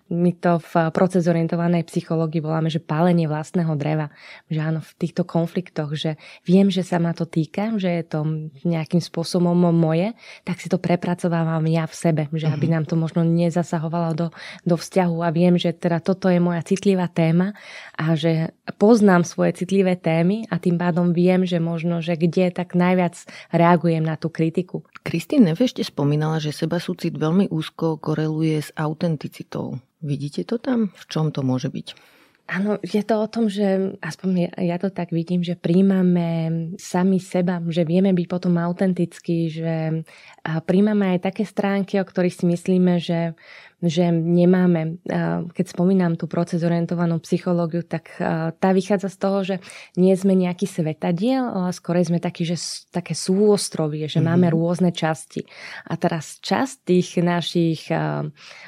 My 0.07 0.31
to 0.39 0.63
v 0.63 0.73
proces 0.95 1.27
orientovanej 1.27 1.83
psychológii 1.91 2.39
voláme, 2.39 2.71
že 2.71 2.79
pálenie 2.79 3.27
vlastného 3.27 3.75
dreva. 3.75 4.07
Že 4.47 4.59
áno, 4.61 4.79
v 4.79 4.91
týchto 4.95 5.27
konfliktoch, 5.33 5.97
že 5.97 6.21
viem, 6.45 6.69
že 6.69 6.85
sa 6.85 7.01
ma 7.01 7.17
to 7.17 7.25
týka, 7.25 7.73
že 7.81 7.89
je 7.89 8.03
to 8.05 8.19
nejakým 8.61 9.01
spôsobom 9.01 9.57
moje, 9.73 10.13
tak 10.45 10.61
si 10.61 10.69
to 10.69 10.77
prepracovávam 10.77 11.65
ja 11.65 11.89
v 11.89 11.95
sebe, 11.97 12.23
že 12.29 12.45
aby 12.45 12.69
mhm. 12.69 12.73
nám 12.77 12.85
to 12.85 12.93
možno 12.93 13.25
nezasahovalo 13.25 14.13
do, 14.13 14.27
do 14.61 14.75
vzťahu 14.77 15.17
a 15.25 15.33
viem, 15.33 15.57
že 15.57 15.73
teda 15.73 15.97
toto 15.97 16.29
je 16.29 16.37
moja 16.37 16.61
citlivá 16.61 17.09
téma 17.09 17.57
a 17.97 18.13
že 18.13 18.53
poznám 18.77 19.25
svoje 19.25 19.65
citlivé 19.65 19.97
témy 19.97 20.45
a 20.53 20.61
tým 20.61 20.77
pádom 20.77 21.09
viem, 21.09 21.49
že 21.49 21.57
možno, 21.57 22.05
že 22.05 22.13
kde 22.13 22.53
tak 22.53 22.77
najviac 22.77 23.17
reagujem 23.49 24.05
na 24.05 24.19
tú 24.19 24.29
kritiku. 24.29 24.85
Kristýn 25.01 25.49
Neve 25.49 25.65
ešte 25.65 25.81
spomínala, 25.81 26.37
že 26.37 26.53
seba 26.53 26.77
súcit 26.77 27.17
veľmi 27.17 27.49
úzko 27.49 27.97
koreluje 27.97 28.59
s 28.61 28.69
autenticitou. 28.77 29.81
Vidíte 30.03 30.43
to 30.43 30.59
tam? 30.59 30.91
V 30.91 31.03
čom 31.07 31.31
to 31.31 31.41
môže 31.41 31.71
byť? 31.71 32.12
Áno, 32.43 32.75
je 32.83 32.99
to 33.07 33.23
o 33.23 33.27
tom, 33.31 33.47
že 33.47 33.95
aspoň 34.03 34.29
ja, 34.35 34.75
ja 34.75 34.77
to 34.77 34.91
tak 34.91 35.15
vidím, 35.15 35.39
že 35.47 35.55
príjmame 35.55 36.27
sami 36.75 37.15
seba, 37.15 37.63
že 37.71 37.87
vieme 37.87 38.11
byť 38.11 38.27
potom 38.27 38.59
autentickí, 38.59 39.47
že 39.47 40.03
príjmame 40.43 41.15
aj 41.15 41.31
také 41.31 41.47
stránky, 41.47 42.03
o 42.03 42.05
ktorých 42.05 42.35
si 42.35 42.45
myslíme, 42.51 42.99
že 42.99 43.39
že 43.83 44.15
nemáme, 44.15 45.03
keď 45.51 45.65
spomínam 45.67 46.15
tú 46.15 46.31
proces 46.31 46.63
orientovanú 46.63 47.19
psychológiu, 47.19 47.83
tak 47.83 48.15
tá 48.55 48.69
vychádza 48.71 49.11
z 49.11 49.17
toho, 49.19 49.39
že 49.43 49.55
nie 49.99 50.15
sme 50.15 50.39
nejaký 50.39 50.63
svetadiel, 50.63 51.43
ale 51.43 51.75
skôr 51.75 51.99
sme 51.99 52.23
takí, 52.23 52.47
že 52.47 52.55
také 52.95 53.11
súostrovie, 53.11 54.07
že 54.07 54.23
mm-hmm. 54.23 54.39
máme 54.39 54.47
rôzne 54.55 54.95
časti. 54.95 55.43
A 55.91 55.99
teraz 55.99 56.39
časť 56.39 56.75
tých 56.87 57.19
našich 57.19 57.91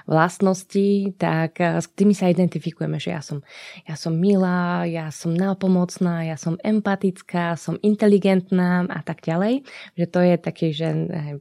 vlastností, 0.03 1.15
tak 1.15 1.63
s 1.63 1.87
tými 1.95 2.11
sa 2.11 2.27
identifikujeme, 2.27 2.99
že 2.99 3.15
ja 3.15 3.23
som, 3.23 3.39
ja 3.87 3.95
som 3.95 4.19
milá, 4.19 4.83
ja 4.83 5.15
som 5.15 5.31
nápomocná, 5.31 6.27
ja 6.27 6.35
som 6.35 6.59
empatická, 6.59 7.55
som 7.55 7.79
inteligentná 7.79 8.83
a 8.91 8.99
tak 8.99 9.23
ďalej. 9.23 9.63
Že 9.95 10.05
to 10.11 10.19
je 10.19 10.35
taký, 10.35 10.67
že 10.75 10.87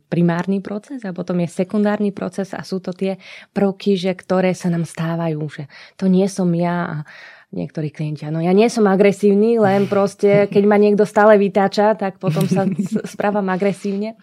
primárny 0.06 0.62
proces 0.62 1.02
a 1.02 1.10
potom 1.10 1.42
je 1.42 1.50
sekundárny 1.50 2.14
proces 2.14 2.54
a 2.54 2.62
sú 2.62 2.78
to 2.78 2.94
tie 2.94 3.18
prv 3.50 3.63
prvky, 3.64 3.96
že 3.96 4.12
ktoré 4.12 4.52
sa 4.52 4.68
nám 4.68 4.84
stávajú, 4.84 5.40
že 5.48 5.64
to 5.96 6.04
nie 6.12 6.28
som 6.28 6.52
ja 6.52 6.76
a 6.84 6.96
niektorí 7.54 7.88
klienti, 7.94 8.26
no 8.28 8.42
ja 8.42 8.50
nie 8.50 8.66
som 8.66 8.84
agresívny, 8.90 9.62
len 9.62 9.86
proste, 9.86 10.50
keď 10.50 10.64
ma 10.66 10.76
niekto 10.76 11.06
stále 11.06 11.38
vytáča, 11.38 11.94
tak 11.94 12.18
potom 12.18 12.44
sa 12.50 12.66
správam 13.06 13.46
agresívne. 13.48 14.18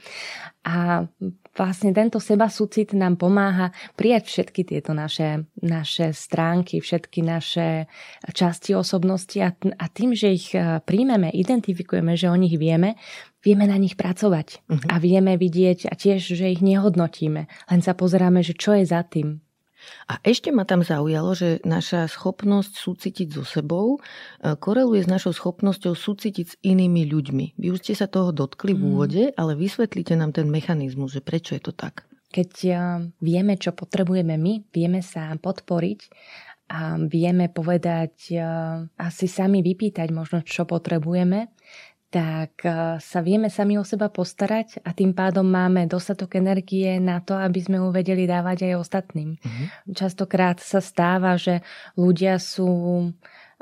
A 0.62 1.10
vlastne 1.58 1.89
tento 1.89 2.21
seba 2.21 2.45
súcit 2.45 2.93
nám 2.93 3.17
pomáha 3.17 3.73
prijať 3.97 4.30
všetky 4.30 4.62
tieto 4.62 4.93
naše, 4.93 5.49
naše 5.58 6.13
stránky, 6.13 6.86
všetky 6.86 7.25
naše 7.25 7.89
časti 8.30 8.77
osobnosti 8.77 9.41
a, 9.41 9.49
a 9.58 9.86
tým, 9.89 10.13
že 10.13 10.38
ich 10.38 10.54
e, 10.54 10.77
príjmeme, 10.86 11.34
identifikujeme, 11.34 12.13
že 12.13 12.30
o 12.30 12.38
nich 12.38 12.54
vieme, 12.62 12.93
vieme 13.41 13.65
na 13.65 13.77
nich 13.77 13.97
pracovať 13.97 14.62
uh-huh. 14.65 14.88
a 14.89 14.95
vieme 15.01 15.36
vidieť 15.36 15.89
a 15.89 15.93
tiež, 15.97 16.21
že 16.21 16.54
ich 16.54 16.62
nehodnotíme. 16.62 17.49
Len 17.49 17.82
sa 17.82 17.97
pozeráme, 17.97 18.45
že 18.45 18.54
čo 18.54 18.77
je 18.77 18.86
za 18.86 19.01
tým. 19.06 19.41
A 20.06 20.21
ešte 20.21 20.54
ma 20.54 20.62
tam 20.62 20.86
zaujalo, 20.86 21.34
že 21.34 21.58
naša 21.65 22.06
schopnosť 22.06 22.73
súcitiť 22.77 23.27
so 23.34 23.41
sebou 23.41 23.97
e, 23.97 23.99
koreluje 24.54 25.01
s 25.01 25.10
našou 25.10 25.34
schopnosťou 25.34 25.97
súcitiť 25.97 26.45
s 26.45 26.56
inými 26.62 27.10
ľuďmi. 27.10 27.45
Vy 27.58 27.67
už 27.73 27.82
ste 27.82 27.93
sa 27.97 28.06
toho 28.06 28.30
dotkli 28.30 28.77
v 28.77 28.82
mhm. 28.82 28.89
úvode, 28.93 29.23
ale 29.36 29.58
vysvetlite 29.58 30.13
nám 30.13 30.38
ten 30.38 30.47
mechanizmus, 30.49 31.17
že 31.17 31.25
prečo 31.25 31.58
je 31.58 31.63
to 31.65 31.73
tak. 31.73 32.06
Keď 32.32 32.51
e, 32.63 32.73
vieme, 33.19 33.58
čo 33.58 33.73
potrebujeme 33.73 34.38
my, 34.38 34.69
vieme 34.69 35.01
sa 35.01 35.34
podporiť 35.36 35.99
a 36.71 36.95
vieme 37.04 37.51
povedať, 37.51 38.13
e, 38.32 38.39
asi 38.95 39.25
sami 39.27 39.60
vypýtať 39.65 40.08
možno, 40.13 40.45
čo 40.45 40.63
potrebujeme, 40.63 41.51
tak 42.12 42.67
eh, 42.67 43.00
sa 43.00 43.19
vieme 43.24 43.47
sami 43.47 43.80
o 43.80 43.88
seba 43.88 44.12
postarať 44.12 44.84
a 44.84 44.91
tým 44.91 45.15
pádom 45.15 45.47
máme 45.47 45.88
dostatok 45.88 46.36
energie 46.36 47.00
na 47.00 47.24
to, 47.24 47.39
aby 47.39 47.63
sme 47.63 47.80
ho 47.80 47.88
vedeli 47.89 48.28
dávať 48.28 48.67
aj 48.67 48.74
ostatným. 48.76 49.39
Mm-hmm. 49.39 49.95
Častokrát 49.95 50.60
sa 50.60 50.84
stáva, 50.84 51.39
že 51.39 51.63
ľudia 51.95 52.36
sú 52.36 52.67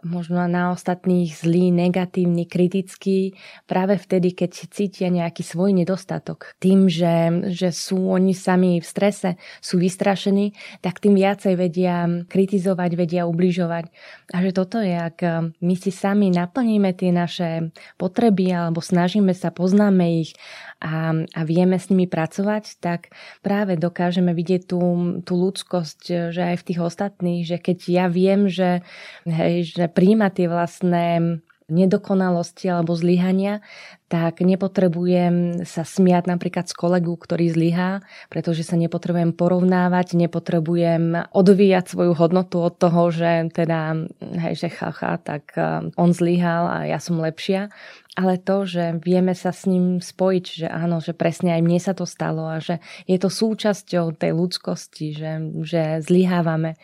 možno 0.04 0.46
na 0.48 0.72
ostatných 0.72 1.34
zlý, 1.36 1.72
negatívny, 1.72 2.48
kritický 2.48 3.36
práve 3.66 4.00
vtedy, 4.00 4.36
keď 4.36 4.52
cítia 4.72 5.08
nejaký 5.12 5.44
svoj 5.44 5.76
nedostatok. 5.76 6.56
Tým, 6.60 6.88
že, 6.88 7.48
že 7.52 7.70
sú 7.76 8.10
oni 8.10 8.32
sami 8.32 8.80
v 8.80 8.88
strese, 8.88 9.36
sú 9.60 9.80
vystrašení, 9.80 10.56
tak 10.80 11.04
tým 11.04 11.16
viacej 11.16 11.54
vedia 11.60 12.08
kritizovať, 12.28 12.92
vedia 12.96 13.24
ubližovať. 13.28 13.92
A 14.32 14.38
že 14.44 14.52
toto 14.56 14.80
je, 14.80 14.96
ak 14.96 15.18
my 15.60 15.76
si 15.76 15.92
sami 15.92 16.32
naplníme 16.32 16.92
tie 16.96 17.12
naše 17.12 17.74
potreby 18.00 18.52
alebo 18.54 18.80
snažíme 18.80 19.36
sa, 19.36 19.52
poznáme 19.52 20.24
ich 20.24 20.34
a, 20.80 21.12
a 21.12 21.42
vieme 21.44 21.76
s 21.76 21.92
nimi 21.92 22.08
pracovať, 22.08 22.80
tak 22.80 23.12
práve 23.44 23.76
dokážeme 23.76 24.32
vidieť 24.32 24.64
tú, 24.64 24.82
tú 25.28 25.34
ľudskosť, 25.36 26.32
že 26.32 26.42
aj 26.42 26.56
v 26.64 26.66
tých 26.72 26.80
ostatných, 26.80 27.42
že 27.44 27.58
keď 27.60 27.78
ja 27.92 28.06
viem, 28.08 28.48
že, 28.48 28.82
hej, 29.28 29.68
že 29.68 29.92
príjma 29.92 30.32
tie 30.32 30.48
vlastné 30.48 31.40
nedokonalosti 31.72 32.70
alebo 32.70 32.94
zlyhania, 32.94 33.64
tak 34.10 34.42
nepotrebujem 34.42 35.64
sa 35.70 35.86
smiať 35.86 36.26
napríklad 36.26 36.66
z 36.66 36.74
kolegu, 36.74 37.14
ktorý 37.14 37.54
zlyhá, 37.54 38.02
pretože 38.34 38.66
sa 38.66 38.74
nepotrebujem 38.74 39.38
porovnávať, 39.38 40.18
nepotrebujem 40.18 41.30
odvíjať 41.30 41.86
svoju 41.94 42.18
hodnotu 42.18 42.58
od 42.58 42.74
toho, 42.82 43.14
že 43.14 43.54
teda, 43.54 44.10
hej, 44.20 44.58
že 44.58 44.74
chacha, 44.74 45.22
tak 45.22 45.54
eh, 45.54 45.94
on 45.94 46.10
zlyhal 46.10 46.66
a 46.66 46.78
ja 46.90 46.98
som 46.98 47.22
lepšia. 47.22 47.70
Ale 48.18 48.42
to, 48.42 48.68
že 48.68 49.00
vieme 49.00 49.32
sa 49.32 49.54
s 49.56 49.64
ním 49.70 50.04
spojiť, 50.04 50.46
že 50.66 50.68
áno, 50.68 51.00
že 51.00 51.16
presne 51.16 51.56
aj 51.56 51.62
mne 51.64 51.80
sa 51.80 51.94
to 51.96 52.04
stalo 52.04 52.52
a 52.52 52.60
že 52.60 52.84
je 53.08 53.16
to 53.16 53.32
súčasťou 53.32 54.12
tej 54.18 54.36
ľudskosti, 54.36 55.16
že, 55.16 55.32
že 55.64 55.82
zlyhávame 56.04 56.76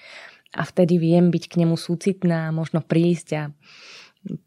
a 0.56 0.64
vtedy 0.64 0.96
viem 0.96 1.28
byť 1.28 1.44
k 1.52 1.60
nemu 1.66 1.76
súcitná, 1.76 2.56
možno 2.56 2.80
prísť 2.80 3.28
a 3.36 3.44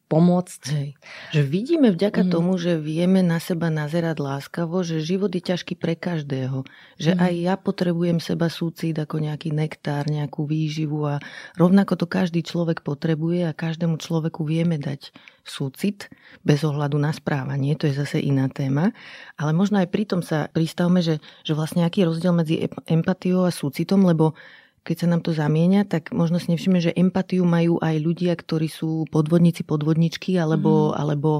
pomôcť. 0.08 0.62
Hej. 0.72 0.90
Že 1.36 1.42
vidíme 1.44 1.88
vďaka 1.92 2.24
mm. 2.24 2.30
tomu, 2.32 2.56
že 2.56 2.80
vieme 2.80 3.20
na 3.20 3.36
seba 3.38 3.68
nazerať 3.68 4.18
láskavo, 4.18 4.80
že 4.80 5.04
život 5.04 5.28
je 5.28 5.44
ťažký 5.44 5.76
pre 5.76 5.94
každého. 5.94 6.64
Že 6.96 7.12
mm. 7.14 7.20
aj 7.20 7.32
ja 7.36 7.54
potrebujem 7.60 8.18
seba 8.18 8.48
súcit 8.48 8.96
ako 8.96 9.20
nejaký 9.20 9.52
nektár, 9.52 10.08
nejakú 10.08 10.48
výživu 10.48 11.04
a 11.06 11.20
rovnako 11.60 12.00
to 12.00 12.06
každý 12.08 12.40
človek 12.40 12.80
potrebuje 12.80 13.46
a 13.46 13.56
každému 13.56 14.00
človeku 14.00 14.42
vieme 14.48 14.80
dať 14.80 15.12
súcit 15.44 16.08
bez 16.44 16.64
ohľadu 16.64 16.96
na 16.96 17.12
správanie. 17.12 17.76
To 17.76 17.88
je 17.88 17.94
zase 17.96 18.20
iná 18.20 18.48
téma. 18.48 18.96
Ale 19.36 19.52
možno 19.52 19.80
aj 19.80 19.88
pri 19.92 20.04
tom 20.08 20.20
sa 20.24 20.48
pristavme, 20.48 21.04
že, 21.04 21.20
že 21.44 21.52
vlastne 21.52 21.84
aký 21.84 22.04
je 22.04 22.08
rozdiel 22.08 22.32
medzi 22.32 22.56
empatiou 22.88 23.44
a 23.44 23.52
súcitom, 23.52 24.04
lebo 24.08 24.36
keď 24.82 24.96
sa 25.04 25.06
nám 25.10 25.20
to 25.24 25.34
zamieňa, 25.34 25.86
tak 25.86 26.10
možno 26.14 26.42
si 26.42 26.50
nevšimne, 26.52 26.80
že 26.80 26.96
empatiu 26.96 27.46
majú 27.46 27.78
aj 27.78 27.96
ľudia, 27.98 28.32
ktorí 28.34 28.68
sú 28.70 29.06
podvodníci, 29.10 29.62
podvodničky, 29.66 30.36
alebo, 30.38 30.92
mm. 30.92 30.94
alebo 30.98 31.30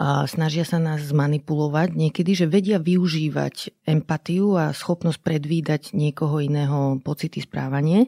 a 0.00 0.24
snažia 0.24 0.62
sa 0.62 0.78
nás 0.78 1.02
zmanipulovať 1.10 1.98
niekedy, 1.98 2.32
že 2.38 2.46
vedia 2.46 2.78
využívať 2.78 3.84
empatiu 3.90 4.54
a 4.54 4.70
schopnosť 4.70 5.18
predvídať 5.18 5.82
niekoho 5.92 6.38
iného 6.38 7.02
pocity, 7.02 7.42
správanie. 7.42 8.06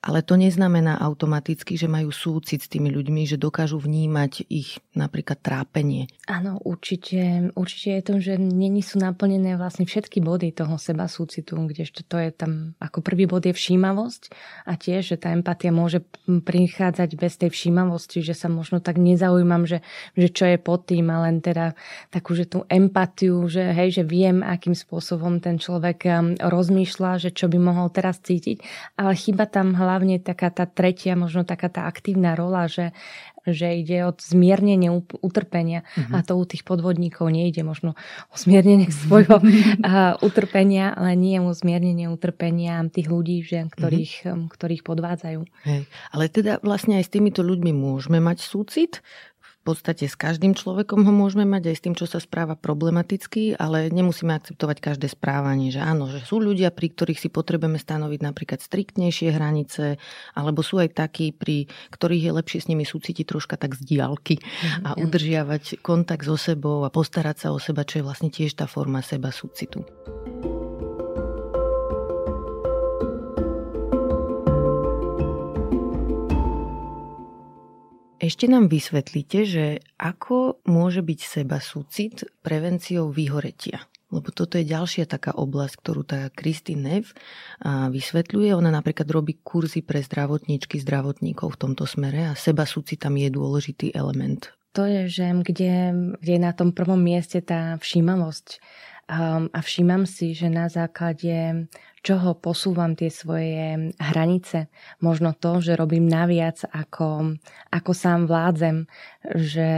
Ale 0.00 0.24
to 0.24 0.40
neznamená 0.40 0.96
automaticky, 0.96 1.76
že 1.76 1.84
majú 1.84 2.08
súcit 2.08 2.64
s 2.64 2.72
tými 2.72 2.88
ľuďmi, 2.88 3.28
že 3.28 3.36
dokážu 3.36 3.76
vnímať 3.76 4.48
ich 4.48 4.80
napríklad 4.96 5.44
trápenie. 5.44 6.08
Áno, 6.24 6.56
určite, 6.64 7.52
určite 7.52 8.00
je 8.00 8.02
to, 8.02 8.14
že 8.16 8.34
není 8.40 8.80
sú 8.80 8.96
naplnené 8.96 9.60
vlastne 9.60 9.84
všetky 9.84 10.24
body 10.24 10.56
toho 10.56 10.80
seba 10.80 11.04
súcitu, 11.04 11.52
kdežto 11.60 12.00
to 12.08 12.16
je 12.16 12.32
tam, 12.32 12.72
ako 12.80 13.04
prvý 13.04 13.28
bod 13.28 13.44
je 13.44 13.52
všímavosť 13.52 14.32
a 14.64 14.72
tiež, 14.80 15.12
že 15.12 15.16
tá 15.20 15.36
empatia 15.36 15.68
môže 15.68 16.00
prichádzať 16.24 17.10
bez 17.20 17.36
tej 17.36 17.52
všímavosti, 17.52 18.24
že 18.24 18.32
sa 18.32 18.48
možno 18.48 18.80
tak 18.80 18.96
nezaujímam, 18.96 19.68
že, 19.68 19.84
že 20.16 20.32
čo 20.32 20.48
je 20.48 20.56
pod 20.56 20.88
tým, 20.88 21.12
a 21.12 21.28
len 21.28 21.44
teda 21.44 21.76
takú, 22.08 22.32
že 22.32 22.48
tú 22.48 22.64
empatiu, 22.72 23.44
že 23.52 23.68
hej, 23.76 24.00
že 24.00 24.04
viem, 24.08 24.40
akým 24.40 24.72
spôsobom 24.72 25.44
ten 25.44 25.60
človek 25.60 25.98
um, 26.08 26.32
rozmýšľa, 26.40 27.20
že 27.20 27.30
čo 27.36 27.52
by 27.52 27.60
mohol 27.60 27.92
teraz 27.92 28.16
cítiť, 28.24 28.64
ale 28.96 29.12
chyba 29.12 29.44
tam 29.44 29.76
hlavne 29.76 29.89
hlavne 29.90 30.22
taká 30.22 30.54
tá 30.54 30.70
tretia, 30.70 31.18
možno 31.18 31.42
taká 31.42 31.66
tá 31.66 31.90
aktívna 31.90 32.38
rola, 32.38 32.70
že, 32.70 32.94
že 33.42 33.74
ide 33.82 34.06
o 34.06 34.14
zmiernenie 34.14 34.94
utrpenia 35.18 35.82
uh-huh. 35.82 36.14
a 36.14 36.18
to 36.22 36.38
u 36.38 36.46
tých 36.46 36.62
podvodníkov 36.62 37.26
nejde 37.26 37.66
možno 37.66 37.98
o 38.30 38.36
zmiernenie 38.38 38.86
svojho 39.02 39.42
utrpenia, 40.26 40.94
ale 40.94 41.18
nie 41.18 41.42
o 41.42 41.50
zmiernenie 41.50 42.06
utrpenia 42.06 42.86
tých 42.86 43.10
ľudí, 43.10 43.42
že, 43.42 43.66
ktorých, 43.66 44.14
uh-huh. 44.30 44.46
ktorých 44.46 44.86
podvádzajú. 44.86 45.40
Hej. 45.66 45.82
Ale 46.14 46.24
teda 46.30 46.62
vlastne 46.62 47.02
aj 47.02 47.10
s 47.10 47.12
týmito 47.12 47.42
ľuďmi 47.42 47.74
môžeme 47.74 48.22
mať 48.22 48.46
súcit, 48.46 49.02
podstate 49.70 50.10
s 50.10 50.18
každým 50.18 50.58
človekom 50.58 51.06
ho 51.06 51.12
môžeme 51.14 51.46
mať, 51.46 51.70
aj 51.70 51.76
s 51.78 51.84
tým, 51.86 51.94
čo 51.94 52.10
sa 52.10 52.18
správa 52.18 52.58
problematicky, 52.58 53.54
ale 53.54 53.86
nemusíme 53.94 54.34
akceptovať 54.34 54.82
každé 54.82 55.06
správanie, 55.06 55.70
že 55.70 55.78
áno, 55.78 56.10
že 56.10 56.18
sú 56.26 56.42
ľudia, 56.42 56.74
pri 56.74 56.90
ktorých 56.90 57.22
si 57.22 57.28
potrebujeme 57.30 57.78
stanoviť 57.78 58.20
napríklad 58.26 58.58
striktnejšie 58.58 59.30
hranice, 59.30 60.02
alebo 60.34 60.66
sú 60.66 60.82
aj 60.82 60.98
takí, 60.98 61.30
pri 61.30 61.70
ktorých 61.94 62.26
je 62.26 62.32
lepšie 62.34 62.58
s 62.66 62.66
nimi 62.66 62.82
súcitiť 62.82 63.22
troška 63.22 63.54
tak 63.54 63.78
z 63.78 63.86
diálky 63.86 64.42
mhm, 64.42 64.82
a 64.82 64.90
udržiavať 64.98 65.78
kontakt 65.86 66.26
so 66.26 66.34
sebou 66.34 66.82
a 66.82 66.90
postarať 66.90 67.46
sa 67.46 67.48
o 67.54 67.62
seba, 67.62 67.86
čo 67.86 68.02
je 68.02 68.06
vlastne 68.10 68.34
tiež 68.34 68.58
tá 68.58 68.66
forma 68.66 68.98
seba 69.06 69.30
súcitu. 69.30 69.86
Ešte 78.30 78.46
nám 78.46 78.70
vysvetlíte, 78.70 79.42
že 79.42 79.82
ako 79.98 80.62
môže 80.70 81.02
byť 81.02 81.18
seba 81.18 81.58
súcit 81.58 82.22
prevenciou 82.46 83.10
vyhoretia. 83.10 83.90
Lebo 84.14 84.30
toto 84.30 84.54
je 84.54 84.70
ďalšia 84.70 85.10
taká 85.10 85.34
oblasť, 85.34 85.74
ktorú 85.82 86.06
tá 86.06 86.30
Kristy 86.30 86.78
Nev 86.78 87.10
vysvetľuje. 87.66 88.54
Ona 88.54 88.70
napríklad 88.70 89.10
robí 89.10 89.42
kurzy 89.42 89.82
pre 89.82 89.98
zdravotníčky, 90.06 90.78
zdravotníkov 90.78 91.58
v 91.58 91.58
tomto 91.58 91.90
smere 91.90 92.30
a 92.30 92.38
seba 92.38 92.70
súcit 92.70 93.02
tam 93.02 93.18
je 93.18 93.34
dôležitý 93.34 93.98
element. 93.98 94.54
To 94.78 94.86
je, 94.86 95.10
že 95.10 95.26
kde, 95.42 95.90
kde 96.22 96.32
je 96.38 96.42
na 96.46 96.54
tom 96.54 96.70
prvom 96.70 97.02
mieste 97.02 97.42
tá 97.42 97.82
všímavosť. 97.82 98.62
A 99.10 99.58
všímam 99.58 100.06
si, 100.06 100.38
že 100.38 100.46
na 100.46 100.70
základe 100.70 101.66
čoho 102.06 102.38
posúvam 102.38 102.94
tie 102.94 103.10
svoje 103.10 103.90
hranice. 103.98 104.70
Možno 105.02 105.34
to, 105.34 105.58
že 105.58 105.74
robím 105.74 106.06
naviac, 106.06 106.62
ako, 106.70 107.34
ako 107.74 107.90
sám 107.90 108.30
vládzem, 108.30 108.86
že 109.34 109.68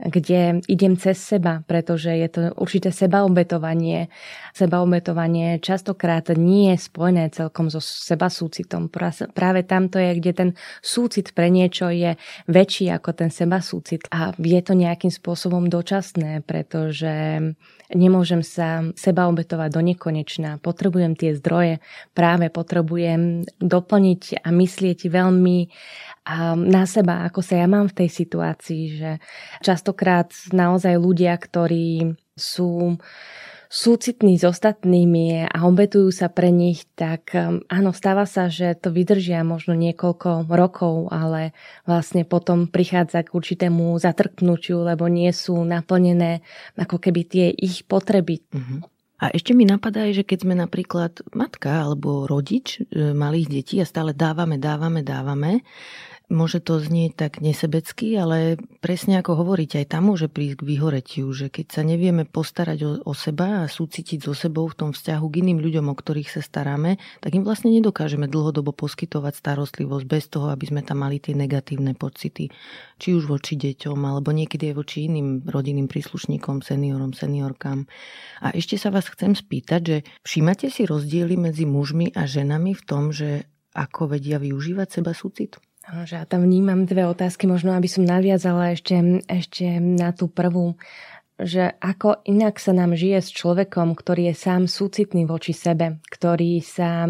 kde 0.00 0.64
idem 0.64 0.96
cez 0.96 1.20
seba, 1.20 1.60
pretože 1.68 2.08
je 2.08 2.28
to 2.32 2.40
určité 2.56 2.88
sebaobetovanie. 2.88 4.08
Sebaobetovanie 4.56 5.60
častokrát 5.60 6.32
nie 6.32 6.72
je 6.72 6.78
spojené 6.80 7.28
celkom 7.28 7.68
so 7.68 7.84
seba 7.84 8.32
súcitom. 8.32 8.88
Práve 9.36 9.60
tamto 9.68 10.00
je, 10.00 10.16
kde 10.16 10.32
ten 10.32 10.50
súcit 10.80 11.36
pre 11.36 11.52
niečo 11.52 11.92
je 11.92 12.16
väčší 12.48 12.88
ako 12.96 13.12
ten 13.12 13.28
seba 13.28 13.60
súcit. 13.60 14.08
A 14.08 14.32
je 14.40 14.60
to 14.64 14.72
nejakým 14.72 15.12
spôsobom 15.12 15.68
dočasné, 15.68 16.40
pretože 16.48 17.38
nemôžem 17.92 18.40
sa 18.40 18.86
seba 18.96 19.28
obetovať 19.28 19.68
do 19.68 19.82
nekonečna. 19.84 20.62
Potrebujem 20.62 21.12
tie 21.18 21.36
zdroje, 21.36 21.82
práve 22.16 22.48
potrebujem 22.48 23.44
doplniť 23.60 24.46
a 24.46 24.48
myslieť 24.48 25.10
veľmi 25.10 25.58
na 26.54 26.84
seba, 26.84 27.24
ako 27.26 27.40
sa 27.40 27.64
ja 27.64 27.66
mám 27.66 27.88
v 27.88 28.04
tej 28.04 28.10
situácii, 28.12 28.82
že 29.00 29.10
častokrát 29.64 30.30
naozaj 30.52 30.94
ľudia, 31.00 31.34
ktorí 31.34 32.14
sú 32.36 33.00
súcitní 33.70 34.34
s 34.34 34.42
ostatnými 34.42 35.46
a 35.46 35.58
obetujú 35.62 36.10
sa 36.10 36.26
pre 36.26 36.50
nich, 36.50 36.90
tak 36.98 37.30
um, 37.38 37.62
áno, 37.70 37.94
stáva 37.94 38.26
sa, 38.26 38.50
že 38.50 38.74
to 38.74 38.90
vydržia 38.90 39.46
možno 39.46 39.78
niekoľko 39.78 40.50
rokov, 40.50 41.06
ale 41.14 41.54
vlastne 41.86 42.26
potom 42.26 42.66
prichádza 42.66 43.22
k 43.22 43.30
určitému 43.30 43.94
zatrknutiu, 44.02 44.82
lebo 44.82 45.06
nie 45.06 45.30
sú 45.30 45.62
naplnené 45.62 46.42
ako 46.74 46.98
keby 46.98 47.22
tie 47.22 47.46
ich 47.54 47.86
potreby. 47.86 48.42
Uh-huh. 48.50 48.82
A 49.22 49.30
ešte 49.30 49.54
mi 49.54 49.62
napadá, 49.62 50.08
že 50.10 50.26
keď 50.26 50.38
sme 50.48 50.54
napríklad 50.58 51.22
matka 51.36 51.86
alebo 51.86 52.26
rodič 52.26 52.82
e, 52.82 53.12
malých 53.12 53.48
detí 53.52 53.76
a 53.78 53.86
stále 53.86 54.16
dávame, 54.16 54.56
dávame, 54.56 55.06
dávame, 55.06 55.62
Môže 56.30 56.62
to 56.62 56.78
znieť 56.78 57.18
tak 57.18 57.32
nesebecky, 57.42 58.14
ale 58.14 58.54
presne 58.78 59.18
ako 59.18 59.42
hovoríte, 59.42 59.82
aj 59.82 59.98
tam 59.98 60.14
môže 60.14 60.30
prísť 60.30 60.62
k 60.62 60.66
vyhoretiu, 60.70 61.26
že 61.34 61.50
keď 61.50 61.66
sa 61.74 61.82
nevieme 61.82 62.22
postarať 62.22 62.78
o, 62.86 62.92
o 63.02 63.12
seba 63.18 63.66
a 63.66 63.70
súcitiť 63.70 64.22
so 64.22 64.30
sebou 64.30 64.70
v 64.70 64.78
tom 64.78 64.90
vzťahu 64.94 65.26
k 65.26 65.38
iným 65.42 65.58
ľuďom, 65.58 65.90
o 65.90 65.94
ktorých 65.98 66.30
sa 66.30 66.38
staráme, 66.38 67.02
tak 67.18 67.34
im 67.34 67.42
vlastne 67.42 67.74
nedokážeme 67.74 68.30
dlhodobo 68.30 68.70
poskytovať 68.70 69.42
starostlivosť 69.42 70.06
bez 70.06 70.30
toho, 70.30 70.54
aby 70.54 70.70
sme 70.70 70.86
tam 70.86 71.02
mali 71.02 71.18
tie 71.18 71.34
negatívne 71.34 71.98
pocity. 71.98 72.46
Či 73.02 73.08
už 73.10 73.26
voči 73.26 73.58
deťom, 73.58 73.98
alebo 73.98 74.30
niekedy 74.30 74.70
aj 74.70 74.78
voči 74.78 75.10
iným 75.10 75.50
rodinným 75.50 75.90
príslušníkom, 75.90 76.62
seniorom, 76.62 77.10
seniorkám. 77.10 77.90
A 78.46 78.54
ešte 78.54 78.78
sa 78.78 78.94
vás 78.94 79.10
chcem 79.10 79.34
spýtať, 79.34 79.80
že 79.82 79.96
všímate 80.22 80.70
si 80.70 80.86
rozdiely 80.86 81.34
medzi 81.34 81.66
mužmi 81.66 82.14
a 82.14 82.22
ženami 82.22 82.70
v 82.78 82.82
tom, 82.86 83.10
že 83.10 83.50
ako 83.74 84.14
vedia 84.14 84.38
využívať 84.38 85.02
seba 85.02 85.10
súcit? 85.10 85.58
Že 85.88 86.14
ja 86.22 86.24
tam 86.28 86.44
vnímam 86.44 86.84
dve 86.84 87.08
otázky, 87.08 87.48
možno 87.48 87.72
aby 87.72 87.88
som 87.88 88.04
naviazala 88.04 88.76
ešte, 88.76 89.24
ešte 89.26 89.80
na 89.80 90.12
tú 90.12 90.28
prvú 90.28 90.76
že 91.40 91.72
ako 91.80 92.20
inak 92.28 92.60
sa 92.60 92.76
nám 92.76 92.92
žije 92.92 93.24
s 93.24 93.32
človekom, 93.32 93.96
ktorý 93.96 94.28
je 94.30 94.34
sám 94.36 94.68
súcitný 94.68 95.24
voči 95.24 95.56
sebe, 95.56 96.04
ktorý 96.12 96.60
sa 96.60 97.08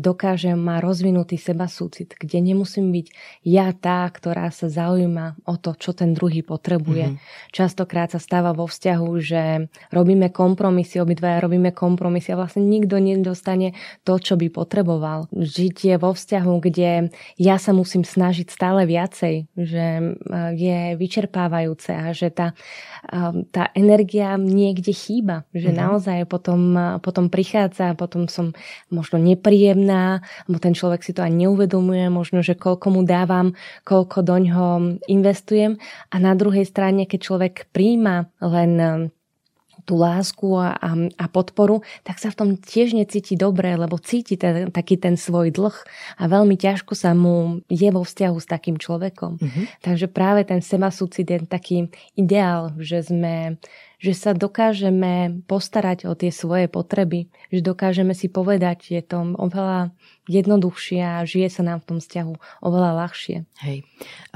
dokáže 0.00 0.56
má 0.56 0.80
rozvinutý 0.80 1.36
seba 1.36 1.68
súcit, 1.68 2.16
kde 2.16 2.40
nemusím 2.40 2.88
byť 2.88 3.06
ja 3.44 3.68
tá, 3.76 4.08
ktorá 4.08 4.48
sa 4.48 4.72
zaujíma 4.72 5.44
o 5.44 5.60
to, 5.60 5.76
čo 5.76 5.92
ten 5.92 6.16
druhý 6.16 6.40
potrebuje. 6.40 7.12
Mm-hmm. 7.12 7.52
Častokrát 7.52 8.08
sa 8.08 8.16
stáva 8.16 8.56
vo 8.56 8.64
vzťahu, 8.64 9.08
že 9.20 9.68
robíme 9.92 10.32
kompromisy, 10.32 11.04
obidvaja 11.04 11.44
robíme 11.44 11.76
kompromisy 11.76 12.32
a 12.32 12.40
vlastne 12.40 12.64
nikto 12.64 12.96
nedostane 12.96 13.76
to, 14.08 14.16
čo 14.16 14.40
by 14.40 14.48
potreboval. 14.48 15.28
Žitie 15.36 16.00
vo 16.00 16.16
vzťahu, 16.16 16.54
kde 16.64 17.12
ja 17.36 17.56
sa 17.60 17.76
musím 17.76 18.08
snažiť 18.08 18.48
stále 18.48 18.88
viacej, 18.88 19.52
že 19.52 20.16
je 20.56 20.96
vyčerpávajúce 20.96 21.92
a 21.92 22.16
že 22.16 22.32
tá, 22.32 22.56
tá 23.52 23.68
energia 23.76 24.40
niekde 24.40 24.96
chýba, 24.96 25.44
že 25.52 25.68
mm-hmm. 25.68 25.84
naozaj 25.84 26.18
potom, 26.24 26.72
potom 27.04 27.28
prichádza, 27.28 27.92
potom 27.92 28.32
som 28.32 28.56
možno 28.88 29.20
neprí 29.20 29.57
príjemná, 29.58 30.22
lebo 30.46 30.62
ten 30.62 30.70
človek 30.70 31.02
si 31.02 31.10
to 31.10 31.26
ani 31.26 31.50
neuvedomuje, 31.50 32.06
možno, 32.14 32.46
že 32.46 32.54
koľko 32.54 32.94
mu 32.94 33.02
dávam, 33.02 33.58
koľko 33.82 34.22
doňho 34.22 35.02
investujem. 35.10 35.82
A 36.14 36.22
na 36.22 36.38
druhej 36.38 36.62
strane, 36.62 37.10
keď 37.10 37.20
človek 37.26 37.54
príjma 37.74 38.30
len 38.38 38.72
um, 38.78 38.90
tú 39.82 39.98
lásku 39.98 40.46
a, 40.54 40.78
a, 40.78 40.90
a 40.94 41.26
podporu, 41.26 41.82
tak 42.06 42.22
sa 42.22 42.30
v 42.30 42.38
tom 42.38 42.48
tiež 42.54 42.94
necíti 42.94 43.34
dobre, 43.34 43.74
lebo 43.74 43.98
cíti 43.98 44.38
ten, 44.38 44.70
taký 44.70 44.94
ten 44.94 45.18
svoj 45.18 45.50
dlh 45.50 45.74
a 46.22 46.22
veľmi 46.30 46.54
ťažko 46.54 46.94
sa 46.94 47.18
mu 47.18 47.58
je 47.66 47.88
vo 47.90 48.06
vzťahu 48.06 48.36
s 48.38 48.46
takým 48.46 48.78
človekom. 48.78 49.42
Mm-hmm. 49.42 49.64
Takže 49.82 50.06
práve 50.06 50.46
ten 50.46 50.62
seba 50.62 50.94
súcit 50.94 51.26
je 51.26 51.42
taký 51.42 51.90
ideál, 52.14 52.78
že 52.78 53.10
sme 53.10 53.58
že 53.98 54.14
sa 54.14 54.30
dokážeme 54.30 55.42
postarať 55.50 56.06
o 56.06 56.14
tie 56.14 56.30
svoje 56.30 56.70
potreby, 56.70 57.26
že 57.50 57.60
dokážeme 57.60 58.14
si 58.14 58.30
povedať, 58.30 58.94
je 58.94 59.02
to 59.02 59.34
oveľa 59.34 59.90
jednoduchšie 60.28 61.00
a 61.00 61.24
žije 61.24 61.48
sa 61.48 61.62
nám 61.64 61.82
v 61.82 61.86
tom 61.88 61.98
vzťahu 61.98 62.62
oveľa 62.62 62.90
ľahšie. 63.04 63.36
Hej. 63.64 63.82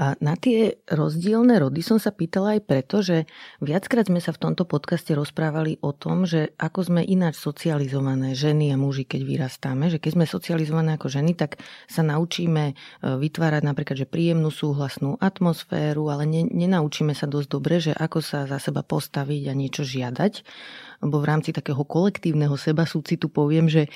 A 0.01 0.17
na 0.19 0.33
tie 0.35 0.81
rozdielne 0.89 1.55
rody 1.61 1.85
som 1.85 2.01
sa 2.01 2.09
pýtala 2.09 2.59
aj 2.59 2.61
preto, 2.65 3.05
že 3.05 3.29
viackrát 3.61 4.09
sme 4.09 4.19
sa 4.19 4.33
v 4.33 4.41
tomto 4.49 4.65
podcaste 4.65 5.13
rozprávali 5.13 5.77
o 5.79 5.93
tom, 5.93 6.25
že 6.25 6.51
ako 6.57 6.91
sme 6.91 7.01
ináč 7.05 7.39
socializované 7.39 8.33
ženy 8.33 8.73
a 8.73 8.75
muži, 8.75 9.05
keď 9.05 9.21
vyrastáme, 9.23 9.87
že 9.93 10.01
keď 10.01 10.11
sme 10.19 10.25
socializované 10.25 10.97
ako 10.97 11.07
ženy, 11.07 11.37
tak 11.37 11.61
sa 11.87 12.01
naučíme 12.01 12.73
e, 12.73 12.73
vytvárať 12.99 13.61
napríklad 13.63 13.95
že 14.03 14.09
príjemnú 14.09 14.49
súhlasnú 14.49 15.21
atmosféru, 15.21 16.09
ale 16.09 16.25
ne, 16.25 16.41
nenaučíme 16.49 17.13
sa 17.13 17.29
dosť 17.29 17.47
dobre, 17.47 17.77
že 17.77 17.93
ako 17.93 18.19
sa 18.19 18.49
za 18.49 18.57
seba 18.57 18.81
postaviť 18.81 19.43
a 19.47 19.53
niečo 19.53 19.85
žiadať. 19.85 20.33
Lebo 21.03 21.19
v 21.19 21.27
rámci 21.27 21.51
takého 21.51 21.83
kolektívneho 21.83 22.55
seba 22.55 22.87
súcitu 22.87 23.27
poviem, 23.27 23.67
že 23.67 23.91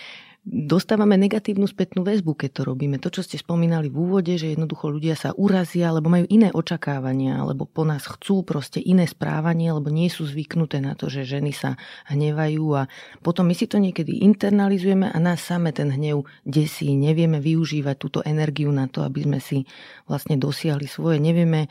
dostávame 0.47 1.19
negatívnu 1.19 1.67
spätnú 1.67 2.07
väzbu, 2.07 2.31
keď 2.39 2.49
to 2.55 2.61
robíme. 2.63 2.95
To, 3.03 3.11
čo 3.11 3.19
ste 3.19 3.35
spomínali 3.35 3.91
v 3.91 3.99
úvode, 3.99 4.31
že 4.39 4.55
jednoducho 4.55 4.87
ľudia 4.87 5.19
sa 5.19 5.35
urazia, 5.35 5.91
alebo 5.91 6.07
majú 6.07 6.23
iné 6.31 6.55
očakávania, 6.55 7.43
alebo 7.43 7.67
po 7.67 7.83
nás 7.83 8.07
chcú 8.07 8.47
proste 8.47 8.79
iné 8.79 9.03
správanie, 9.03 9.67
alebo 9.67 9.91
nie 9.91 10.07
sú 10.07 10.23
zvyknuté 10.23 10.79
na 10.79 10.95
to, 10.95 11.11
že 11.11 11.27
ženy 11.27 11.51
sa 11.51 11.75
hnevajú 12.07 12.65
a 12.79 12.87
potom 13.19 13.51
my 13.51 13.55
si 13.59 13.67
to 13.67 13.75
niekedy 13.75 14.23
internalizujeme 14.23 15.11
a 15.11 15.17
nás 15.19 15.43
same 15.43 15.75
ten 15.75 15.91
hnev 15.91 16.23
desí. 16.47 16.95
Nevieme 16.95 17.43
využívať 17.43 17.95
túto 17.99 18.19
energiu 18.23 18.71
na 18.71 18.87
to, 18.87 19.03
aby 19.03 19.27
sme 19.27 19.39
si 19.43 19.67
vlastne 20.07 20.39
dosiahli 20.39 20.87
svoje. 20.87 21.19
Nevieme, 21.19 21.67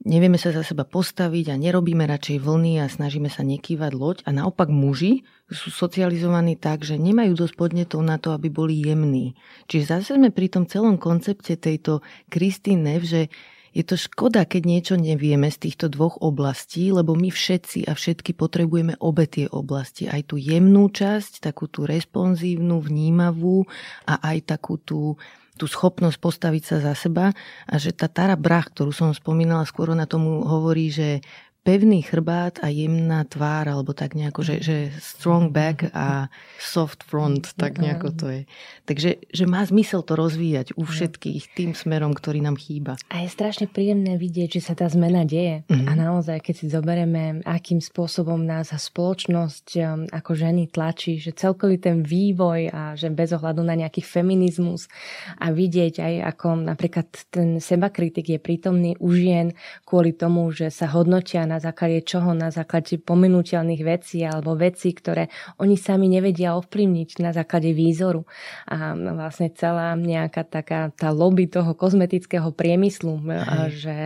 nevieme 0.00 0.40
sa 0.40 0.48
za 0.48 0.64
seba 0.64 0.88
postaviť 0.88 1.52
a 1.52 1.60
nerobíme 1.60 2.08
radšej 2.08 2.40
vlny 2.40 2.80
a 2.80 2.88
snažíme 2.88 3.28
sa 3.28 3.44
nekývať 3.44 3.92
loď. 3.92 4.16
A 4.24 4.32
naopak 4.32 4.72
muži 4.72 5.28
sú 5.52 5.68
socializovaní 5.68 6.56
tak, 6.56 6.88
že 6.88 6.96
nemajú 6.96 7.36
dosť 7.36 7.54
podnetov 7.60 8.00
na 8.00 8.13
to, 8.18 8.34
aby 8.34 8.50
boli 8.50 8.80
jemní. 8.80 9.34
Čiže 9.66 9.84
zase 9.98 10.16
sme 10.16 10.34
pri 10.34 10.50
tom 10.50 10.64
celom 10.64 10.98
koncepte 10.98 11.54
tejto 11.58 12.02
Kristín 12.30 12.86
Nev, 12.86 13.04
že 13.06 13.32
je 13.74 13.82
to 13.82 13.98
škoda, 13.98 14.46
keď 14.46 14.62
niečo 14.62 14.94
nevieme 14.94 15.50
z 15.50 15.66
týchto 15.66 15.90
dvoch 15.90 16.22
oblastí, 16.22 16.94
lebo 16.94 17.18
my 17.18 17.34
všetci 17.34 17.90
a 17.90 17.98
všetky 17.98 18.30
potrebujeme 18.38 18.94
obe 19.02 19.26
tie 19.26 19.50
oblasti. 19.50 20.06
Aj 20.06 20.22
tú 20.22 20.38
jemnú 20.38 20.86
časť, 20.94 21.42
takú 21.42 21.66
tú 21.66 21.82
responsívnu, 21.82 22.78
vnímavú 22.78 23.66
a 24.06 24.22
aj 24.22 24.54
takú 24.54 24.78
tú 24.78 25.18
tú 25.54 25.70
schopnosť 25.70 26.18
postaviť 26.18 26.62
sa 26.66 26.76
za 26.82 26.94
seba 26.98 27.30
a 27.70 27.74
že 27.78 27.94
tá 27.94 28.10
Tara 28.10 28.34
Brach, 28.34 28.74
ktorú 28.74 28.90
som 28.90 29.14
spomínala 29.14 29.62
skôr, 29.62 29.94
na 29.94 30.02
tomu 30.02 30.42
hovorí, 30.42 30.90
že 30.90 31.22
pevný 31.64 32.04
chrbát 32.04 32.60
a 32.60 32.68
jemná 32.68 33.24
tvár, 33.24 33.72
alebo 33.72 33.96
tak 33.96 34.12
nejako, 34.12 34.44
že, 34.44 34.56
že 34.60 34.76
strong 35.00 35.48
back 35.48 35.88
a 35.96 36.28
soft 36.60 37.00
front, 37.08 37.56
tak 37.56 37.80
nejako 37.80 38.12
to 38.12 38.26
je. 38.28 38.42
Takže 38.84 39.10
že 39.32 39.44
má 39.48 39.64
zmysel 39.64 40.04
to 40.04 40.12
rozvíjať 40.12 40.76
u 40.76 40.84
všetkých 40.84 41.56
tým 41.56 41.72
smerom, 41.72 42.12
ktorý 42.12 42.44
nám 42.44 42.60
chýba. 42.60 43.00
A 43.08 43.24
je 43.24 43.32
strašne 43.32 43.64
príjemné 43.64 44.20
vidieť, 44.20 44.60
že 44.60 44.62
sa 44.62 44.76
tá 44.76 44.84
zmena 44.92 45.24
deje. 45.24 45.64
Mm-hmm. 45.64 45.88
A 45.88 45.92
naozaj, 45.96 46.44
keď 46.44 46.54
si 46.60 46.66
zoberieme, 46.68 47.40
akým 47.48 47.80
spôsobom 47.80 48.44
nás 48.44 48.76
a 48.76 48.78
spoločnosť 48.78 49.66
um, 49.80 50.04
ako 50.12 50.36
ženy 50.36 50.68
tlačí, 50.68 51.16
že 51.16 51.32
celkový 51.32 51.80
ten 51.80 52.04
vývoj 52.04 52.68
a 52.68 52.82
že 52.92 53.08
bez 53.08 53.32
ohľadu 53.32 53.64
na 53.64 53.72
nejaký 53.72 54.04
feminizmus 54.04 54.92
a 55.40 55.48
vidieť 55.48 56.04
aj 56.04 56.14
ako 56.36 56.46
napríklad 56.60 57.08
ten 57.32 57.56
sebakritik 57.56 58.36
je 58.36 58.38
prítomný 58.38 59.00
u 59.00 59.16
žien 59.16 59.56
kvôli 59.88 60.12
tomu, 60.12 60.52
že 60.52 60.68
sa 60.68 60.92
hodnotia 60.92 61.48
na 61.54 61.62
základe 61.62 62.02
čoho, 62.02 62.34
na 62.34 62.50
základe 62.50 62.98
pomenuteľných 62.98 63.82
vecí 63.86 64.26
alebo 64.26 64.58
vecí, 64.58 64.90
ktoré 64.90 65.30
oni 65.62 65.78
sami 65.78 66.10
nevedia 66.10 66.58
ovplyvniť 66.58 67.22
na 67.22 67.30
základe 67.30 67.70
výzoru. 67.70 68.26
A 68.66 68.98
vlastne 68.98 69.54
celá 69.54 69.94
nejaká 69.94 70.42
taká 70.42 70.90
tá 70.90 71.14
lobby 71.14 71.46
toho 71.46 71.70
kozmetického 71.78 72.50
priemyslu, 72.50 73.22
Hej. 73.22 73.70
že 73.78 73.96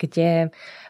kde 0.00 0.28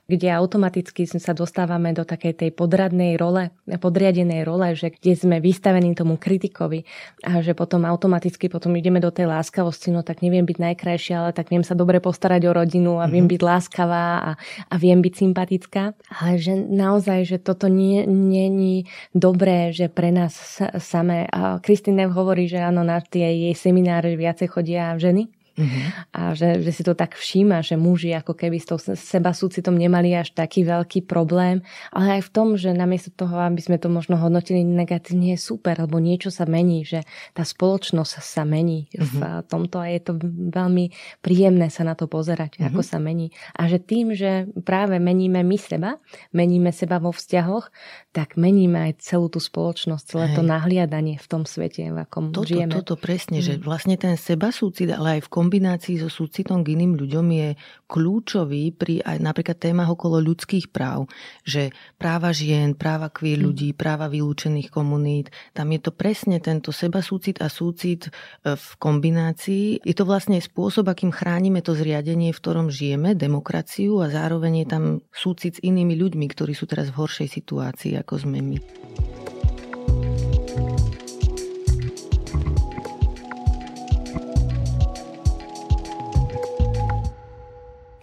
kde 0.04 0.28
automaticky 0.28 1.08
sa 1.08 1.32
dostávame 1.32 1.96
do 1.96 2.04
takej 2.04 2.36
tej 2.36 2.50
podradnej 2.52 3.16
role, 3.16 3.48
podriadenej 3.64 4.44
role, 4.44 4.76
že 4.76 4.92
kde 4.92 5.16
sme 5.16 5.36
vystavení 5.40 5.96
tomu 5.96 6.20
kritikovi 6.20 6.84
a 7.24 7.40
že 7.40 7.56
potom 7.56 7.88
automaticky 7.88 8.52
potom 8.52 8.76
ideme 8.76 9.00
do 9.00 9.08
tej 9.08 9.32
láskavosti, 9.32 9.88
no 9.88 10.04
tak 10.04 10.20
neviem 10.20 10.44
byť 10.44 10.58
najkrajšia, 10.60 11.14
ale 11.24 11.30
tak 11.32 11.48
viem 11.48 11.64
sa 11.64 11.72
dobre 11.72 12.04
postarať 12.04 12.44
o 12.44 12.52
rodinu 12.52 13.00
a 13.00 13.08
viem 13.08 13.24
mhm. 13.24 13.32
byť 13.32 13.40
láskavá 13.40 14.06
a, 14.20 14.30
a 14.68 14.74
viem 14.76 15.00
byť 15.00 15.14
sympatická. 15.16 15.96
Ale 16.20 16.36
že 16.36 16.52
naozaj, 16.56 17.24
že 17.24 17.38
toto 17.40 17.72
nie 17.72 18.04
není 18.04 18.84
dobré, 19.16 19.72
že 19.72 19.88
pre 19.88 20.12
nás 20.12 20.60
samé. 20.80 21.26
Kristine 21.64 22.12
hovorí, 22.12 22.44
že 22.44 22.60
áno, 22.60 22.84
na 22.84 23.00
tie 23.00 23.48
jej 23.48 23.54
semináre 23.56 24.14
viacej 24.20 24.48
chodia 24.52 24.92
ženy, 25.00 25.32
Uh-huh. 25.54 25.86
A 26.10 26.34
že, 26.34 26.58
že 26.62 26.70
si 26.74 26.82
to 26.82 26.98
tak 26.98 27.14
všíma, 27.14 27.62
že 27.62 27.78
muži 27.78 28.10
ako 28.10 28.34
keby 28.34 28.58
s 28.58 28.66
tou 28.66 28.78
seba 28.78 29.30
súcitom 29.30 29.74
nemali 29.78 30.10
až 30.14 30.34
taký 30.34 30.66
veľký 30.66 31.06
problém, 31.06 31.62
ale 31.94 32.18
aj 32.18 32.22
v 32.26 32.30
tom, 32.34 32.48
že 32.58 32.74
namiesto 32.74 33.14
toho, 33.14 33.38
aby 33.38 33.62
sme 33.62 33.78
to 33.78 33.86
možno 33.86 34.18
hodnotili 34.18 34.66
negatívne, 34.66 35.34
je 35.34 35.38
super, 35.38 35.78
lebo 35.78 36.02
niečo 36.02 36.34
sa 36.34 36.42
mení, 36.42 36.82
že 36.82 37.06
tá 37.32 37.46
spoločnosť 37.46 38.12
sa 38.18 38.42
mení 38.42 38.90
uh-huh. 38.90 39.06
v 39.06 39.18
tomto 39.46 39.78
a 39.78 39.86
je 39.94 40.00
to 40.02 40.12
veľmi 40.50 40.90
príjemné 41.22 41.70
sa 41.70 41.86
na 41.86 41.94
to 41.94 42.10
pozerať, 42.10 42.58
uh-huh. 42.58 42.74
ako 42.74 42.80
sa 42.82 42.98
mení. 42.98 43.30
A 43.54 43.70
že 43.70 43.78
tým, 43.78 44.10
že 44.10 44.50
práve 44.66 44.98
meníme 44.98 45.46
my 45.46 45.54
seba, 45.54 46.02
meníme 46.34 46.74
seba 46.74 46.98
vo 46.98 47.14
vzťahoch, 47.14 47.70
tak 48.10 48.34
meníme 48.34 48.90
aj 48.90 48.92
celú 49.02 49.30
tú 49.30 49.38
spoločnosť, 49.38 50.04
celé 50.06 50.26
Hej. 50.30 50.36
to 50.38 50.42
nahliadanie 50.42 51.16
v 51.18 51.26
tom 51.30 51.42
svete, 51.46 51.90
v 51.90 51.98
akom 52.02 52.34
toto, 52.34 52.50
žijeme. 52.50 52.72
Toto 52.74 52.98
presne, 52.98 53.38
mm. 53.38 53.44
že 53.44 53.52
vlastne 53.62 53.94
ten 53.94 54.18
seba 54.18 54.50
súcit, 54.50 54.90
ale 54.90 55.18
aj 55.18 55.26
v 55.26 55.30
kombinácii 55.44 56.00
so 56.00 56.08
súcitom 56.08 56.64
k 56.64 56.72
iným 56.72 56.96
ľuďom 56.96 57.26
je 57.28 57.48
kľúčový 57.84 58.72
pri 58.72 59.04
aj 59.04 59.20
napríklad 59.20 59.60
témach 59.60 59.92
okolo 59.92 60.16
ľudských 60.24 60.72
práv, 60.72 61.04
že 61.44 61.68
práva 62.00 62.32
žien, 62.32 62.72
práva 62.72 63.12
queer 63.12 63.36
mm. 63.36 63.44
ľudí, 63.44 63.68
práva 63.76 64.08
vylúčených 64.08 64.72
komunít, 64.72 65.28
tam 65.52 65.68
je 65.68 65.84
to 65.84 65.92
presne 65.92 66.40
tento 66.40 66.72
seba 66.72 67.04
súcit 67.04 67.44
a 67.44 67.52
súcit 67.52 68.08
e, 68.08 68.56
v 68.56 68.68
kombinácii. 68.80 69.84
Je 69.84 69.92
to 69.92 70.08
vlastne 70.08 70.40
spôsob, 70.40 70.88
akým 70.88 71.12
chránime 71.12 71.60
to 71.60 71.76
zriadenie, 71.76 72.32
v 72.32 72.40
ktorom 72.40 72.72
žijeme, 72.72 73.12
demokraciu 73.12 74.00
a 74.00 74.08
zároveň 74.08 74.64
je 74.64 74.66
tam 74.66 74.84
súcit 75.12 75.60
s 75.60 75.62
inými 75.62 75.92
ľuďmi, 75.92 76.24
ktorí 76.32 76.56
sú 76.56 76.64
teraz 76.64 76.88
v 76.88 77.04
horšej 77.04 77.28
situácii 77.28 78.00
ako 78.00 78.24
sme 78.24 78.40
my. 78.40 78.58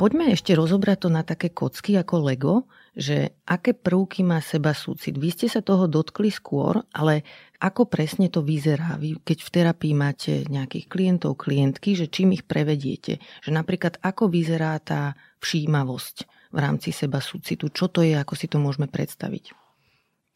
Poďme 0.01 0.33
ešte 0.33 0.57
rozobrať 0.57 0.97
to 1.05 1.09
na 1.13 1.21
také 1.21 1.53
kocky 1.53 1.93
ako 1.93 2.25
Lego, 2.25 2.55
že 2.97 3.37
aké 3.45 3.77
prvky 3.77 4.25
má 4.25 4.41
seba 4.41 4.73
súcit. 4.73 5.13
Vy 5.13 5.29
ste 5.29 5.45
sa 5.45 5.61
toho 5.61 5.85
dotkli 5.85 6.33
skôr, 6.33 6.81
ale 6.89 7.21
ako 7.61 7.85
presne 7.85 8.25
to 8.25 8.41
vyzerá, 8.41 8.97
vy, 8.97 9.21
keď 9.21 9.37
v 9.45 9.53
terapii 9.53 9.93
máte 9.93 10.41
nejakých 10.49 10.89
klientov, 10.89 11.37
klientky, 11.37 11.93
že 11.93 12.09
čím 12.09 12.33
ich 12.33 12.49
prevediete. 12.49 13.21
Že 13.45 13.53
napríklad 13.53 14.01
ako 14.01 14.25
vyzerá 14.25 14.81
tá 14.81 15.13
všímavosť 15.37 16.49
v 16.49 16.57
rámci 16.57 16.89
seba 16.89 17.21
súcitu, 17.21 17.69
čo 17.69 17.85
to 17.85 18.01
je, 18.01 18.17
ako 18.17 18.33
si 18.33 18.49
to 18.49 18.57
môžeme 18.57 18.89
predstaviť. 18.89 19.53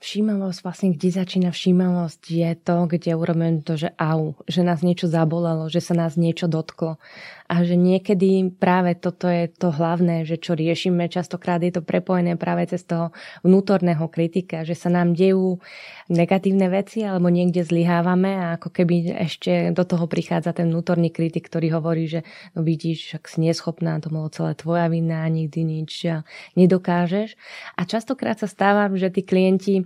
Všímavosť, 0.06 0.60
vlastne 0.62 0.94
kde 0.94 1.10
začína 1.10 1.50
všímavosť, 1.56 2.22
je 2.28 2.52
to, 2.60 2.86
kde 2.86 3.18
urobíme 3.18 3.64
to, 3.64 3.74
že 3.74 3.90
au, 3.96 4.36
že 4.46 4.62
nás 4.62 4.84
niečo 4.84 5.08
zabolelo, 5.10 5.72
že 5.72 5.82
sa 5.82 5.96
nás 5.96 6.20
niečo 6.20 6.52
dotklo. 6.52 7.00
A 7.46 7.62
že 7.62 7.78
niekedy 7.78 8.58
práve 8.58 8.98
toto 8.98 9.30
je 9.30 9.46
to 9.46 9.70
hlavné, 9.70 10.26
že 10.26 10.42
čo 10.42 10.58
riešime, 10.58 11.06
častokrát 11.06 11.62
je 11.62 11.78
to 11.78 11.86
prepojené 11.86 12.34
práve 12.42 12.66
cez 12.66 12.82
toho 12.82 13.14
vnútorného 13.46 14.10
kritika, 14.10 14.66
že 14.66 14.74
sa 14.74 14.90
nám 14.90 15.14
dejú 15.14 15.62
negatívne 16.10 16.70
veci 16.74 17.06
alebo 17.06 17.30
niekde 17.30 17.62
zlyhávame 17.62 18.34
a 18.34 18.46
ako 18.58 18.70
keby 18.74 19.14
ešte 19.14 19.70
do 19.74 19.86
toho 19.86 20.10
prichádza 20.10 20.58
ten 20.58 20.74
vnútorný 20.74 21.14
kritik, 21.14 21.46
ktorý 21.46 21.78
hovorí, 21.78 22.10
že 22.10 22.26
no 22.58 22.66
vidíš, 22.66 23.14
však 23.14 23.24
si 23.30 23.38
neschopná, 23.46 24.02
to 24.02 24.10
bolo 24.10 24.30
celé 24.34 24.58
tvoja 24.58 24.90
vina, 24.90 25.22
nikdy 25.30 25.62
nič 25.62 26.10
nedokážeš. 26.58 27.38
A 27.78 27.86
častokrát 27.86 28.42
sa 28.42 28.50
stáva, 28.50 28.90
že 28.94 29.14
tí 29.14 29.22
klienti 29.22 29.86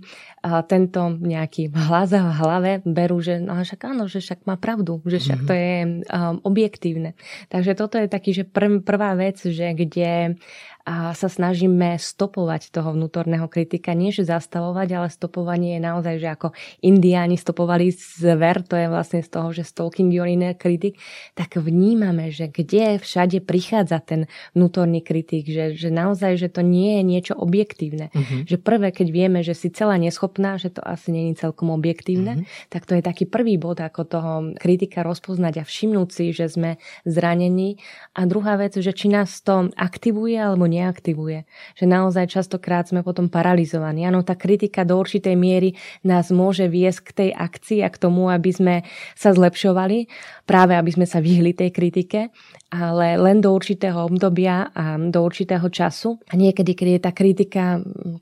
tento 0.68 1.00
nejaký 1.20 1.68
hlas 1.76 2.16
v 2.16 2.32
hlave 2.40 2.72
berú, 2.88 3.20
že 3.20 3.36
no 3.36 3.60
však 3.60 3.80
áno, 3.84 4.08
že 4.08 4.24
však 4.24 4.48
má 4.48 4.56
pravdu, 4.56 5.04
že 5.04 5.20
však 5.20 5.40
to 5.44 5.52
mhm. 5.52 5.60
je 5.60 5.76
um, 5.84 6.36
objektívne. 6.48 7.10
Takže 7.50 7.74
toto 7.74 7.98
je 7.98 8.06
taký, 8.06 8.30
že 8.30 8.44
prv, 8.46 8.86
prvá 8.86 9.18
vec, 9.18 9.42
že 9.42 9.74
kde 9.74 10.38
a 10.88 11.12
sa 11.12 11.28
snažíme 11.28 12.00
stopovať 12.00 12.72
toho 12.72 12.96
vnútorného 12.96 13.44
kritika. 13.52 13.92
Nie, 13.92 14.16
že 14.16 14.24
zastavovať, 14.24 14.88
ale 14.96 15.08
stopovanie 15.12 15.76
je 15.76 15.82
naozaj, 15.84 16.14
že 16.16 16.28
ako 16.32 16.48
indiáni 16.80 17.36
stopovali 17.36 17.92
zver, 17.92 18.64
to 18.64 18.80
je 18.80 18.88
vlastne 18.88 19.20
z 19.20 19.28
toho, 19.28 19.52
že 19.52 19.68
stalking 19.68 20.08
your 20.08 20.24
inner 20.24 20.56
critic, 20.56 20.96
tak 21.36 21.60
vnímame, 21.60 22.32
že 22.32 22.48
kde 22.48 22.96
všade 22.96 23.44
prichádza 23.44 24.00
ten 24.00 24.20
vnútorný 24.56 25.04
kritik, 25.04 25.44
že, 25.44 25.76
že 25.76 25.92
naozaj, 25.92 26.40
že 26.40 26.48
to 26.48 26.64
nie 26.64 26.96
je 26.96 27.02
niečo 27.04 27.34
objektívne. 27.36 28.08
Uh-huh. 28.16 28.48
Že 28.48 28.56
prvé, 28.64 28.88
keď 28.94 29.08
vieme, 29.12 29.40
že 29.44 29.52
si 29.52 29.68
celá 29.68 30.00
neschopná, 30.00 30.56
že 30.56 30.72
to 30.72 30.80
asi 30.80 31.12
je 31.12 31.36
celkom 31.36 31.68
objektívne, 31.76 32.40
uh-huh. 32.40 32.68
tak 32.72 32.88
to 32.88 32.96
je 32.96 33.02
taký 33.04 33.28
prvý 33.28 33.60
bod, 33.60 33.84
ako 33.84 34.00
toho 34.08 34.32
kritika 34.56 35.04
rozpoznať 35.04 35.60
a 35.60 35.64
všimnúť 35.68 36.08
si, 36.08 36.24
že 36.32 36.48
sme 36.48 36.80
zranení. 37.04 37.76
A 38.16 38.24
druhá 38.24 38.56
vec, 38.56 38.80
že 38.80 38.96
či 38.96 39.12
nás 39.12 39.44
to 39.44 39.68
aktivuje 39.76 40.40
alebo 40.40 40.69
neaktivuje. 40.70 41.42
Že 41.74 41.84
naozaj 41.90 42.30
častokrát 42.30 42.86
sme 42.86 43.02
potom 43.02 43.26
paralizovaní. 43.26 44.06
Áno, 44.06 44.22
tá 44.22 44.38
kritika 44.38 44.86
do 44.86 44.94
určitej 44.94 45.34
miery 45.34 45.74
nás 46.06 46.30
môže 46.30 46.70
viesť 46.70 47.00
k 47.02 47.10
tej 47.10 47.30
akcii 47.34 47.82
a 47.82 47.90
k 47.90 47.98
tomu, 47.98 48.30
aby 48.30 48.50
sme 48.54 48.74
sa 49.18 49.34
zlepšovali, 49.34 50.06
práve 50.46 50.78
aby 50.78 50.90
sme 50.94 51.06
sa 51.10 51.18
vyhli 51.18 51.50
tej 51.50 51.74
kritike, 51.74 52.30
ale 52.70 53.18
len 53.18 53.42
do 53.42 53.50
určitého 53.50 54.06
obdobia 54.06 54.70
a 54.70 54.94
do 54.94 55.26
určitého 55.26 55.66
času. 55.66 56.22
A 56.30 56.38
niekedy, 56.38 56.78
keď 56.78 56.86
je 56.86 57.00
tá 57.02 57.10
kritika, 57.10 57.64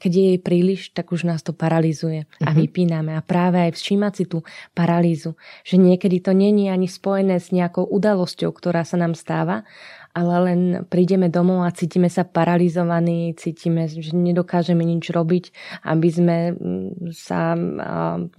keď 0.01 0.11
je 0.11 0.25
jej 0.33 0.41
príliš, 0.41 0.81
tak 0.97 1.13
už 1.13 1.29
nás 1.29 1.45
to 1.45 1.53
paralizuje 1.53 2.25
a 2.25 2.49
uh-huh. 2.49 2.57
vypíname. 2.57 3.13
A 3.13 3.21
práve 3.21 3.61
aj 3.61 3.77
všímať 3.77 4.13
si 4.17 4.25
tú 4.25 4.41
paralýzu, 4.73 5.37
že 5.69 5.77
niekedy 5.77 6.25
to 6.25 6.33
není 6.33 6.73
ani 6.73 6.89
spojené 6.89 7.37
s 7.37 7.53
nejakou 7.53 7.85
udalosťou, 7.85 8.49
ktorá 8.57 8.89
sa 8.89 8.97
nám 8.97 9.13
stáva, 9.13 9.69
ale 10.16 10.35
len 10.51 10.61
prídeme 10.88 11.29
domov 11.29 11.62
a 11.62 11.71
cítime 11.71 12.09
sa 12.11 12.27
paralizovaní, 12.27 13.37
cítime, 13.37 13.87
že 13.87 14.16
nedokážeme 14.16 14.81
nič 14.83 15.12
robiť, 15.12 15.45
aby 15.87 16.09
sme 16.09 16.37
mm, 16.53 17.12
sa 17.14 17.55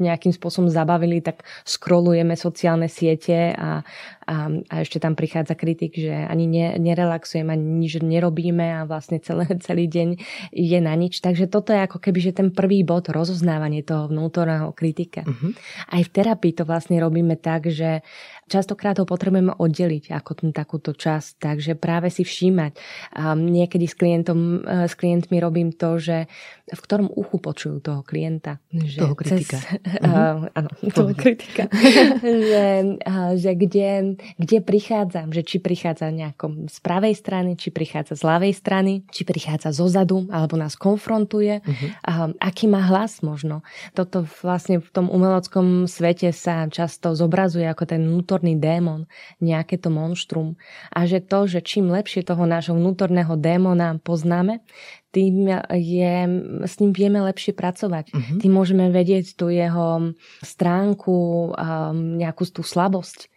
nejakým 0.02 0.34
spôsobom 0.34 0.68
zabavili, 0.68 1.22
tak 1.22 1.46
scrollujeme 1.64 2.34
sociálne 2.34 2.92
siete 2.92 3.54
a, 3.54 3.86
a, 4.30 4.46
a 4.70 4.76
ešte 4.86 5.02
tam 5.02 5.18
prichádza 5.18 5.58
kritik, 5.58 5.98
že 5.98 6.14
ani 6.14 6.46
ne, 6.46 6.78
nerelaxujem, 6.78 7.50
ani 7.50 7.66
nič 7.82 7.98
nerobíme 7.98 8.78
a 8.78 8.86
vlastne 8.86 9.18
celé, 9.18 9.50
celý 9.66 9.90
deň 9.90 10.22
je 10.54 10.80
na 10.80 10.94
nič. 10.94 11.18
Takže 11.26 11.50
toto 11.50 11.74
je 11.74 11.82
ako 11.82 11.98
keby, 11.98 12.20
že 12.22 12.38
ten 12.38 12.54
prvý 12.54 12.86
bod 12.86 13.10
rozoznávanie 13.10 13.82
toho 13.82 14.06
vnútorného 14.06 14.70
kritika. 14.78 15.26
Uh-huh. 15.26 15.58
Aj 15.90 16.02
v 16.06 16.14
terapii 16.14 16.54
to 16.54 16.64
vlastne 16.70 17.02
robíme 17.02 17.34
tak, 17.42 17.74
že 17.74 18.06
častokrát 18.46 18.98
ho 19.02 19.06
potrebujeme 19.10 19.54
oddeliť 19.58 20.14
ako 20.14 20.32
ten, 20.38 20.50
takúto 20.54 20.94
časť, 20.94 21.42
takže 21.42 21.74
práve 21.74 22.14
si 22.14 22.22
všímať. 22.22 22.78
A 23.18 23.34
niekedy 23.34 23.90
s, 23.90 23.98
klientom, 23.98 24.62
e, 24.62 24.90
s 24.90 24.94
klientmi 24.94 25.42
robím 25.42 25.74
to, 25.74 25.98
že 25.98 26.30
v 26.74 26.82
ktorom 26.82 27.08
uchu 27.14 27.38
počujú 27.38 27.84
toho 27.84 28.02
klienta. 28.02 28.58
Že 28.74 28.98
toho 28.98 29.16
kritika. 29.16 29.58
Cez, 29.62 30.02
uh-huh. 30.02 30.50
áno, 30.50 30.70
toho 30.90 31.14
kritika. 31.14 31.70
že, 32.50 32.66
že 33.38 33.52
kde, 33.54 34.18
kde 34.42 34.58
prichádzam, 34.66 35.30
že 35.30 35.46
či 35.46 35.62
prichádza 35.62 36.10
nejakom 36.10 36.72
z 36.72 36.78
pravej 36.82 37.14
strany, 37.14 37.54
či 37.54 37.70
prichádza 37.70 38.18
z 38.18 38.24
ľavej 38.26 38.54
strany, 38.58 39.06
či 39.14 39.28
prichádza 39.28 39.76
zo 39.76 39.86
zadu, 39.86 40.26
alebo 40.34 40.58
nás 40.58 40.74
konfrontuje, 40.74 41.62
uh-huh. 41.62 41.90
a, 42.02 42.12
aký 42.42 42.66
má 42.66 42.82
hlas 42.90 43.22
možno. 43.22 43.62
Toto 43.94 44.26
vlastne 44.42 44.82
v 44.82 44.90
tom 44.90 45.12
umeleckom 45.12 45.86
svete 45.86 46.34
sa 46.34 46.66
často 46.66 47.14
zobrazuje 47.14 47.68
ako 47.68 47.84
ten 47.86 48.02
vnútor 48.10 48.40
vnútorný 48.40 48.56
démon, 48.56 49.10
nejaké 49.44 49.76
to 49.76 49.92
monštrum. 49.92 50.56
A 50.96 51.04
že 51.04 51.20
to, 51.20 51.50
že 51.50 51.60
čím 51.60 51.92
lepšie 51.92 52.24
toho 52.24 52.48
nášho 52.48 52.78
vnútorného 52.78 53.36
démona 53.36 54.00
poznáme, 54.00 54.64
tým 55.10 55.50
je, 55.74 56.16
s 56.66 56.76
ním 56.78 56.92
vieme 56.94 57.20
lepšie 57.26 57.58
pracovať. 57.58 58.14
Uh-huh. 58.14 58.38
Tým 58.38 58.54
môžeme 58.54 58.94
vedieť 58.94 59.34
tú 59.34 59.50
jeho 59.50 60.14
stránku, 60.46 61.54
nejakú 62.18 62.44
tú 62.50 62.62
slabosť 62.62 63.30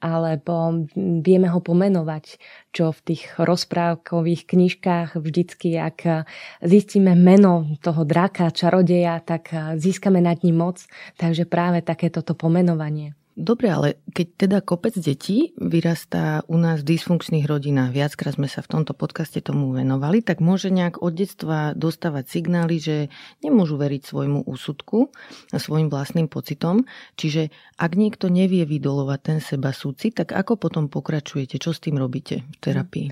alebo 0.00 0.88
vieme 0.96 1.52
ho 1.52 1.60
pomenovať, 1.60 2.40
čo 2.72 2.88
v 2.88 3.00
tých 3.04 3.36
rozprávkových 3.36 4.48
knižkách 4.48 5.20
vždycky, 5.20 5.76
ak 5.76 6.24
zistíme 6.64 7.12
meno 7.12 7.76
toho 7.84 8.08
draka, 8.08 8.48
čarodeja, 8.48 9.20
tak 9.20 9.52
získame 9.76 10.24
nad 10.24 10.40
ním 10.40 10.56
moc. 10.56 10.80
Takže 11.20 11.44
práve 11.44 11.84
takéto 11.84 12.24
pomenovanie. 12.32 13.12
Dobre, 13.40 13.72
ale 13.72 13.88
keď 14.12 14.26
teda 14.36 14.58
kopec 14.60 14.92
detí 15.00 15.56
vyrastá 15.56 16.44
u 16.44 16.60
nás 16.60 16.84
v 16.84 16.92
dysfunkčných 16.92 17.48
rodinách, 17.48 17.96
viackrát 17.96 18.36
sme 18.36 18.52
sa 18.52 18.60
v 18.60 18.68
tomto 18.76 18.92
podcaste 18.92 19.40
tomu 19.40 19.72
venovali, 19.72 20.20
tak 20.20 20.44
môže 20.44 20.68
nejak 20.68 21.00
od 21.00 21.16
detstva 21.16 21.72
dostávať 21.72 22.28
signály, 22.28 22.76
že 22.76 22.96
nemôžu 23.40 23.80
veriť 23.80 24.02
svojmu 24.04 24.44
úsudku 24.44 25.08
a 25.50 25.56
svojim 25.56 25.88
vlastným 25.88 26.28
pocitom. 26.28 26.84
Čiže 27.16 27.48
ak 27.80 27.96
niekto 27.96 28.28
nevie 28.28 28.68
vydolovať 28.68 29.20
ten 29.24 29.38
seba 29.40 29.72
súci, 29.72 30.12
tak 30.12 30.36
ako 30.36 30.60
potom 30.60 30.92
pokračujete? 30.92 31.56
Čo 31.56 31.72
s 31.72 31.80
tým 31.80 31.96
robíte 31.96 32.44
v 32.44 32.56
terapii? 32.60 33.08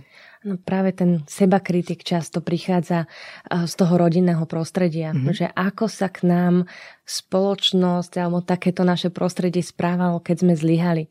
No 0.46 0.54
práve 0.54 0.94
ten 0.94 1.26
sebakritik 1.26 2.06
často 2.06 2.38
prichádza 2.38 3.10
z 3.50 3.72
toho 3.74 3.98
rodinného 3.98 4.46
prostredia, 4.46 5.10
mm-hmm. 5.10 5.34
že 5.34 5.46
ako 5.50 5.90
sa 5.90 6.06
k 6.06 6.30
nám 6.30 6.70
spoločnosť 7.02 8.12
alebo 8.22 8.44
takéto 8.44 8.86
naše 8.86 9.10
prostredie 9.10 9.66
správalo, 9.66 10.22
keď 10.22 10.36
sme 10.46 10.54
zlyhali. 10.54 11.04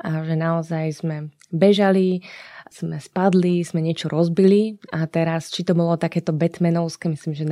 A 0.00 0.24
že 0.24 0.34
naozaj 0.38 1.04
sme 1.04 1.16
bežali, 1.52 2.24
sme 2.72 2.96
spadli, 2.96 3.60
sme 3.60 3.84
niečo 3.84 4.08
rozbili 4.08 4.80
a 4.88 5.04
teraz, 5.04 5.52
či 5.52 5.68
to 5.68 5.76
bolo 5.76 6.00
takéto 6.00 6.32
Batmanovské, 6.32 7.12
myslím, 7.12 7.36
že 7.36 7.44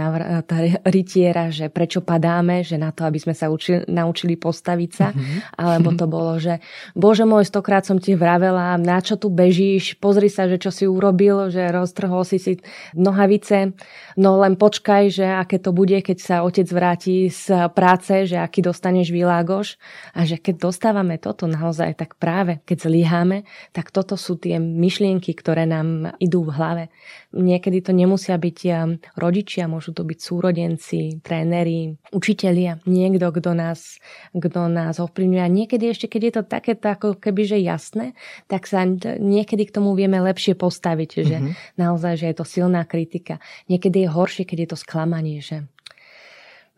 tá 0.48 0.56
rytiera, 0.88 1.52
že 1.52 1.68
prečo 1.68 2.00
padáme, 2.00 2.64
že 2.64 2.80
na 2.80 2.88
to, 2.88 3.04
aby 3.04 3.20
sme 3.20 3.36
sa 3.36 3.52
učili, 3.52 3.84
naučili 3.90 4.40
postaviť 4.40 4.90
sa, 4.96 5.12
mm-hmm. 5.12 5.60
alebo 5.60 5.92
to 5.92 6.06
bolo, 6.06 6.40
že 6.40 6.62
bože 6.94 7.26
môj, 7.26 7.44
stokrát 7.44 7.84
som 7.84 8.00
ti 8.00 8.14
vravela, 8.14 8.78
na 8.78 9.02
čo 9.02 9.18
tu 9.18 9.28
bežíš, 9.28 9.98
pozri 10.00 10.30
sa, 10.30 10.46
že 10.46 10.56
čo 10.56 10.70
si 10.70 10.86
urobil, 10.86 11.50
že 11.50 11.68
roztrhol 11.68 12.22
si 12.24 12.38
si 12.38 12.56
nohavice, 12.94 13.74
no 14.14 14.38
len 14.38 14.54
počkaj, 14.54 15.10
že 15.10 15.26
aké 15.26 15.58
to 15.58 15.74
bude, 15.74 15.98
keď 16.00 16.18
sa 16.22 16.36
otec 16.46 16.70
vráti 16.70 17.26
z 17.28 17.68
práce, 17.74 18.30
že 18.30 18.38
aký 18.38 18.62
dostaneš 18.62 19.10
výlágoš. 19.10 19.76
A 20.14 20.22
že 20.22 20.38
keď 20.38 20.70
dostávame 20.70 21.18
toto 21.18 21.50
naozaj, 21.50 21.98
tak 21.98 22.14
práve 22.14 22.62
keď 22.62 22.86
zlyháme, 22.86 23.42
tak 23.74 23.90
toto 23.90 24.14
sú 24.14 24.38
tie 24.38 24.62
myšlienky, 24.62 25.09
myšlienky, 25.10 25.34
ktoré 25.34 25.66
nám 25.66 26.14
idú 26.22 26.46
v 26.46 26.54
hlave. 26.54 26.84
Niekedy 27.34 27.82
to 27.82 27.90
nemusia 27.90 28.38
byť 28.38 28.58
um, 28.70 28.98
rodičia, 29.18 29.66
môžu 29.66 29.90
to 29.90 30.06
byť 30.06 30.18
súrodenci, 30.22 31.18
tréneri, 31.22 31.98
učitelia, 32.14 32.78
niekto, 32.86 33.26
kto 33.34 33.50
nás, 33.58 33.98
kto 34.30 34.70
nás 34.70 35.02
ovplyvňuje. 35.02 35.42
A 35.42 35.50
niekedy 35.50 35.90
ešte, 35.90 36.06
keď 36.06 36.22
je 36.22 36.32
to 36.38 36.42
takéto 36.46 36.86
ako 36.86 37.18
keby, 37.18 37.42
že 37.42 37.58
jasné, 37.58 38.14
tak 38.46 38.70
sa 38.70 38.86
niekedy 39.18 39.66
k 39.66 39.74
tomu 39.74 39.98
vieme 39.98 40.22
lepšie 40.22 40.54
postaviť, 40.54 41.10
že 41.26 41.36
mm-hmm. 41.42 41.52
naozaj, 41.74 42.14
že 42.22 42.26
je 42.30 42.36
to 42.38 42.46
silná 42.46 42.86
kritika. 42.86 43.42
Niekedy 43.66 44.06
je 44.06 44.08
horšie, 44.14 44.44
keď 44.46 44.58
je 44.66 44.68
to 44.70 44.78
sklamanie, 44.78 45.42
že 45.42 45.66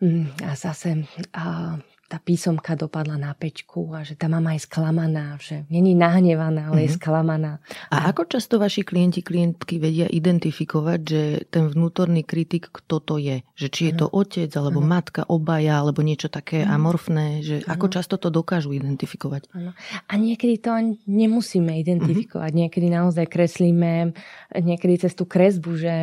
mm, 0.01 0.41
a 0.41 0.51
zase 0.57 1.05
a 1.37 1.77
tá 2.13 2.21
písomka 2.21 2.77
dopadla 2.77 3.17
na 3.17 3.33
pečku 3.33 3.89
a 3.89 4.05
že 4.05 4.13
tá 4.13 4.29
mama 4.29 4.53
je 4.53 4.69
sklamaná, 4.69 5.33
že 5.41 5.65
není 5.73 5.97
nahnevaná, 5.97 6.69
ale 6.69 6.85
mm-hmm. 6.85 6.85
je 6.85 6.91
mhm. 6.93 6.99
sklamaná. 7.01 7.53
A, 7.89 7.95
a 7.97 8.13
ako 8.13 8.29
často 8.29 8.61
vaši 8.61 8.85
klienti, 8.85 9.25
klientky 9.25 9.81
vedia 9.81 10.05
identifikovať, 10.05 10.99
že 11.01 11.21
ten 11.49 11.65
vnútorný 11.73 12.21
kritik, 12.21 12.69
kto 12.69 13.01
to 13.01 13.17
je? 13.17 13.41
Že 13.57 13.67
či 13.73 13.81
je 13.89 13.93
to 13.97 14.05
otec, 14.13 14.53
alebo 14.53 14.85
ano. 14.85 14.93
matka, 14.93 15.25
obaja, 15.25 15.81
alebo 15.81 16.05
niečo 16.05 16.29
také 16.29 16.61
ano. 16.61 16.85
amorfné, 16.85 17.41
že 17.41 17.55
ano. 17.65 17.73
ako 17.73 17.85
často 17.89 18.21
to 18.21 18.29
dokážu 18.29 18.77
identifikovať? 18.77 19.49
Ano. 19.57 19.73
A 20.05 20.13
niekedy 20.13 20.61
to 20.61 20.69
nemusíme 21.09 21.73
identifikovať. 21.81 22.51
Mm-hmm. 22.53 22.61
Niekedy 22.69 22.87
naozaj 22.93 23.25
kreslíme, 23.25 24.13
niekedy 24.53 25.01
cez 25.01 25.17
tú 25.17 25.25
kresbu, 25.25 25.71
že, 25.81 25.95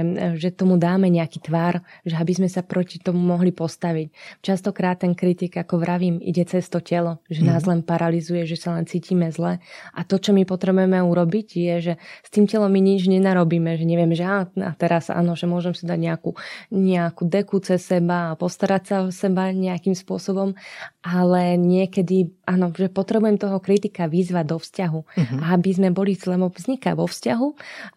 že 0.42 0.50
tomu 0.50 0.74
dáme 0.74 1.06
nejaký 1.06 1.38
tvar, 1.38 1.86
že 2.02 2.18
aby 2.18 2.32
sme 2.34 2.48
sa 2.50 2.66
proti 2.66 2.98
tomu 2.98 3.22
mohli 3.22 3.54
postaviť. 3.54 4.42
Častokrát 4.42 5.06
ten 5.06 5.14
kritik, 5.14 5.54
ako 5.54 5.78
vraví, 5.78 5.99
vravím, 6.01 6.16
ide 6.24 6.48
cez 6.48 6.64
to 6.72 6.80
telo, 6.80 7.20
že 7.28 7.44
nás 7.44 7.68
mhm. 7.68 7.68
len 7.68 7.80
paralizuje, 7.84 8.48
že 8.48 8.57
sa 8.57 8.72
len 8.72 8.88
cítime 8.88 9.28
zle. 9.28 9.61
A 9.92 10.01
to, 10.01 10.16
čo 10.16 10.32
my 10.32 10.48
potrebujeme 10.48 10.96
urobiť, 10.96 11.48
je, 11.53 11.74
že 11.84 11.94
s 12.24 12.28
tým 12.32 12.48
telom 12.48 12.72
my 12.72 12.80
nič 12.80 13.05
nenarobíme, 13.05 13.76
že 13.76 13.84
nevieme, 13.84 14.16
že 14.16 14.24
a 14.24 14.48
teraz 14.80 15.12
áno, 15.12 15.36
že 15.36 15.44
môžem 15.44 15.76
si 15.76 15.84
dať 15.84 16.01
nejakú, 16.01 16.40
nejakú 16.72 17.28
deku 17.28 17.61
cez 17.61 17.84
seba 17.84 18.32
a 18.32 18.38
postarať 18.40 18.82
sa 18.88 18.96
o 19.05 19.12
seba 19.12 19.53
nejakým 19.53 19.92
spôsobom, 19.92 20.57
ale 21.05 21.61
niekedy, 21.61 22.32
áno, 22.48 22.72
že 22.72 22.88
potrebujem 22.88 23.36
toho 23.36 23.61
kritika 23.61 24.09
vyzvať 24.09 24.44
do 24.48 24.57
vzťahu, 24.57 25.01
uh-huh. 25.05 25.38
aby 25.53 25.70
sme 25.76 25.88
boli, 25.92 26.16
lebo 26.16 26.48
vzniká 26.48 26.96
vo 26.96 27.05
vzťahu 27.05 27.48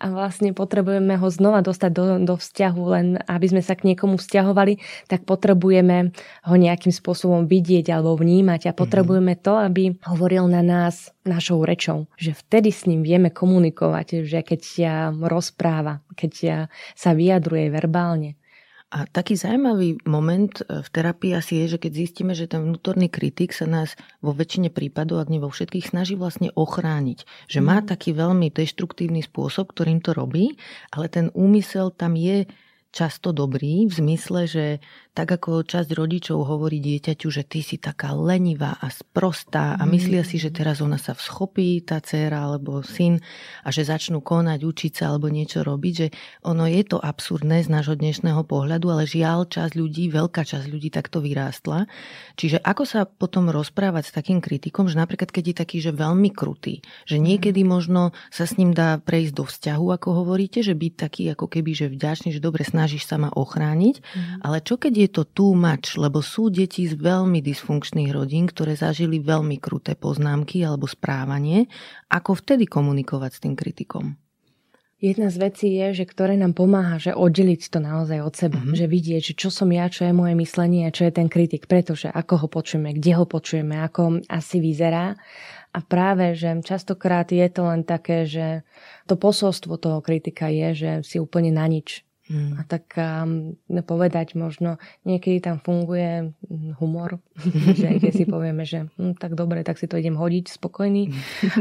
a 0.03 0.05
vlastne 0.11 0.51
potrebujeme 0.51 1.15
ho 1.15 1.27
znova 1.31 1.63
dostať 1.63 1.91
do, 1.95 2.03
do 2.23 2.35
vzťahu, 2.35 2.81
len 2.91 3.05
aby 3.31 3.45
sme 3.47 3.61
sa 3.63 3.79
k 3.79 3.87
niekomu 3.91 4.19
vzťahovali, 4.19 5.07
tak 5.07 5.23
potrebujeme 5.23 6.11
ho 6.47 6.55
nejakým 6.55 6.91
spôsobom 6.91 7.45
vidieť 7.45 7.92
alebo 7.93 8.17
vnímať 8.17 8.67
a 8.69 8.73
mhm. 8.73 8.79
potrebujeme 8.81 9.33
to, 9.37 9.53
aby 9.55 9.93
hovoril 10.09 10.49
na 10.49 10.65
nás 10.65 11.13
našou 11.23 11.61
rečou. 11.63 12.09
Že 12.17 12.33
vtedy 12.33 12.69
s 12.73 12.89
ním 12.89 13.05
vieme 13.05 13.29
komunikovať, 13.29 14.25
že 14.25 14.41
keď 14.41 14.61
ja 14.75 14.95
rozpráva, 15.13 16.01
keď 16.17 16.31
ja 16.41 16.57
sa 16.97 17.13
vyjadruje 17.13 17.69
verbálne. 17.69 18.35
A 18.93 19.09
taký 19.09 19.33
zaujímavý 19.33 20.05
moment 20.05 20.53
e, 20.61 20.85
v 20.85 20.89
terapii 20.93 21.33
asi 21.33 21.65
je, 21.65 21.75
že 21.75 21.81
keď 21.81 21.91
zistíme, 21.97 22.37
že 22.37 22.45
ten 22.45 22.61
vnútorný 22.61 23.09
kritik 23.09 23.49
sa 23.49 23.65
nás 23.65 23.97
vo 24.21 24.37
väčšine 24.37 24.69
prípadov, 24.69 25.17
ak 25.17 25.33
nie 25.33 25.41
vo 25.41 25.49
všetkých, 25.49 25.89
snaží 25.89 26.13
vlastne 26.13 26.53
ochrániť. 26.53 27.25
Že 27.49 27.59
má 27.65 27.81
mhm. 27.81 27.89
taký 27.89 28.13
veľmi 28.13 28.53
deštruktívny 28.53 29.25
spôsob, 29.25 29.73
ktorým 29.73 29.97
to 29.97 30.13
robí, 30.13 30.61
ale 30.93 31.09
ten 31.09 31.33
úmysel 31.33 31.89
tam 31.89 32.13
je 32.13 32.45
často 32.93 33.33
dobrý 33.33 33.89
v 33.89 33.93
zmysle, 33.93 34.45
že 34.45 34.65
tak 35.13 35.29
ako 35.29 35.65
časť 35.65 35.93
rodičov 35.93 36.41
hovorí 36.45 36.81
dieťaťu, 36.81 37.27
že 37.29 37.45
ty 37.45 37.65
si 37.65 37.77
taká 37.77 38.13
lenivá 38.17 38.77
a 38.81 38.89
sprostá 38.89 39.77
a 39.77 39.83
myslia 39.89 40.25
si, 40.25 40.41
že 40.41 40.49
teraz 40.49 40.81
ona 40.81 40.97
sa 40.97 41.13
vschopí, 41.13 41.81
tá 41.85 42.01
dcéra 42.01 42.49
alebo 42.49 42.81
syn 42.81 43.21
a 43.61 43.69
že 43.69 43.85
začnú 43.85 44.21
konať, 44.25 44.65
učiť 44.65 44.91
sa 44.93 45.13
alebo 45.13 45.29
niečo 45.29 45.61
robiť, 45.61 45.93
že 45.93 46.07
ono 46.45 46.65
je 46.65 46.81
to 46.85 46.97
absurdné 46.97 47.61
z 47.65 47.69
nášho 47.69 47.97
dnešného 47.97 48.41
pohľadu, 48.45 48.89
ale 48.89 49.09
žiaľ 49.09 49.49
časť 49.49 49.73
ľudí, 49.73 50.09
veľká 50.09 50.45
časť 50.45 50.65
ľudí 50.69 50.89
takto 50.89 51.21
vyrástla. 51.21 51.85
Čiže 52.37 52.61
ako 52.61 52.83
sa 52.85 53.05
potom 53.05 53.53
rozprávať 53.53 54.09
s 54.09 54.15
takým 54.17 54.41
kritikom, 54.41 54.89
že 54.89 54.97
napríklad 54.97 55.29
keď 55.29 55.43
je 55.49 55.55
taký, 55.57 55.77
že 55.81 55.93
veľmi 55.93 56.33
krutý, 56.33 56.81
že 57.05 57.21
niekedy 57.21 57.61
možno 57.61 58.17
sa 58.33 58.49
s 58.49 58.57
ním 58.57 58.73
dá 58.73 58.97
prejsť 58.97 59.33
do 59.33 59.45
vzťahu, 59.45 59.85
ako 59.93 60.25
hovoríte, 60.25 60.65
že 60.65 60.73
byť 60.73 60.93
taký 60.93 61.23
ako 61.33 61.45
keby, 61.49 61.71
že 61.73 61.85
vďačný, 61.89 62.33
že 62.33 62.41
dobre 62.41 62.65
snažíš 62.83 63.07
sa 63.07 63.15
ma 63.15 63.31
ochrániť, 63.31 63.95
mm. 64.03 64.43
ale 64.43 64.59
čo 64.59 64.75
keď 64.75 65.07
je 65.07 65.09
to 65.15 65.23
too 65.23 65.55
much, 65.55 65.95
lebo 65.95 66.19
sú 66.19 66.51
deti 66.51 66.83
z 66.83 66.99
veľmi 66.99 67.39
dysfunkčných 67.39 68.11
rodín, 68.11 68.51
ktoré 68.51 68.75
zažili 68.75 69.23
veľmi 69.23 69.55
kruté 69.55 69.95
poznámky 69.95 70.67
alebo 70.67 70.83
správanie. 70.83 71.71
Ako 72.11 72.35
vtedy 72.35 72.67
komunikovať 72.67 73.31
s 73.31 73.39
tým 73.39 73.55
kritikom? 73.55 74.19
Jedna 74.99 75.31
z 75.31 75.37
vecí 75.47 75.67
je, 75.79 76.03
že 76.03 76.05
ktoré 76.07 76.35
nám 76.35 76.59
pomáha, 76.59 76.99
že 76.99 77.15
oddeliť 77.15 77.71
to 77.71 77.79
naozaj 77.79 78.19
od 78.19 78.35
seba. 78.35 78.59
Mm-hmm. 78.59 78.75
Že 78.75 78.85
vidieť, 78.87 79.21
že 79.31 79.33
čo 79.39 79.47
som 79.47 79.71
ja, 79.71 79.87
čo 79.87 80.03
je 80.03 80.15
moje 80.15 80.35
myslenie 80.35 80.87
a 80.87 80.95
čo 80.95 81.07
je 81.07 81.15
ten 81.15 81.31
kritik. 81.31 81.71
Pretože 81.71 82.11
ako 82.11 82.43
ho 82.43 82.47
počujeme, 82.47 82.95
kde 82.95 83.11
ho 83.15 83.23
počujeme, 83.23 83.79
ako 83.79 84.23
asi 84.27 84.59
vyzerá. 84.59 85.15
A 85.75 85.79
práve, 85.83 86.35
že 86.35 86.55
častokrát 86.63 87.27
je 87.31 87.47
to 87.51 87.67
len 87.67 87.83
také, 87.83 88.23
že 88.23 88.63
to 89.07 89.19
posolstvo 89.19 89.75
toho 89.75 89.99
kritika 89.99 90.47
je, 90.47 90.71
že 90.71 90.91
si 91.03 91.19
úplne 91.19 91.51
na 91.51 91.67
nič 91.67 92.07
Mm. 92.33 92.57
A 92.57 92.61
tak 92.65 92.97
um, 92.97 93.53
povedať 93.69 94.33
možno, 94.33 94.81
niekedy 95.05 95.37
tam 95.37 95.61
funguje 95.61 96.33
hm, 96.33 96.81
humor, 96.81 97.21
že 97.79 98.01
keď 98.01 98.13
si 98.17 98.25
povieme, 98.25 98.65
že 98.65 98.89
hm, 98.97 99.21
tak 99.21 99.37
dobre, 99.37 99.61
tak 99.61 99.77
si 99.77 99.85
to 99.85 100.01
idem 100.01 100.17
hodiť 100.17 100.49
spokojný 100.49 101.13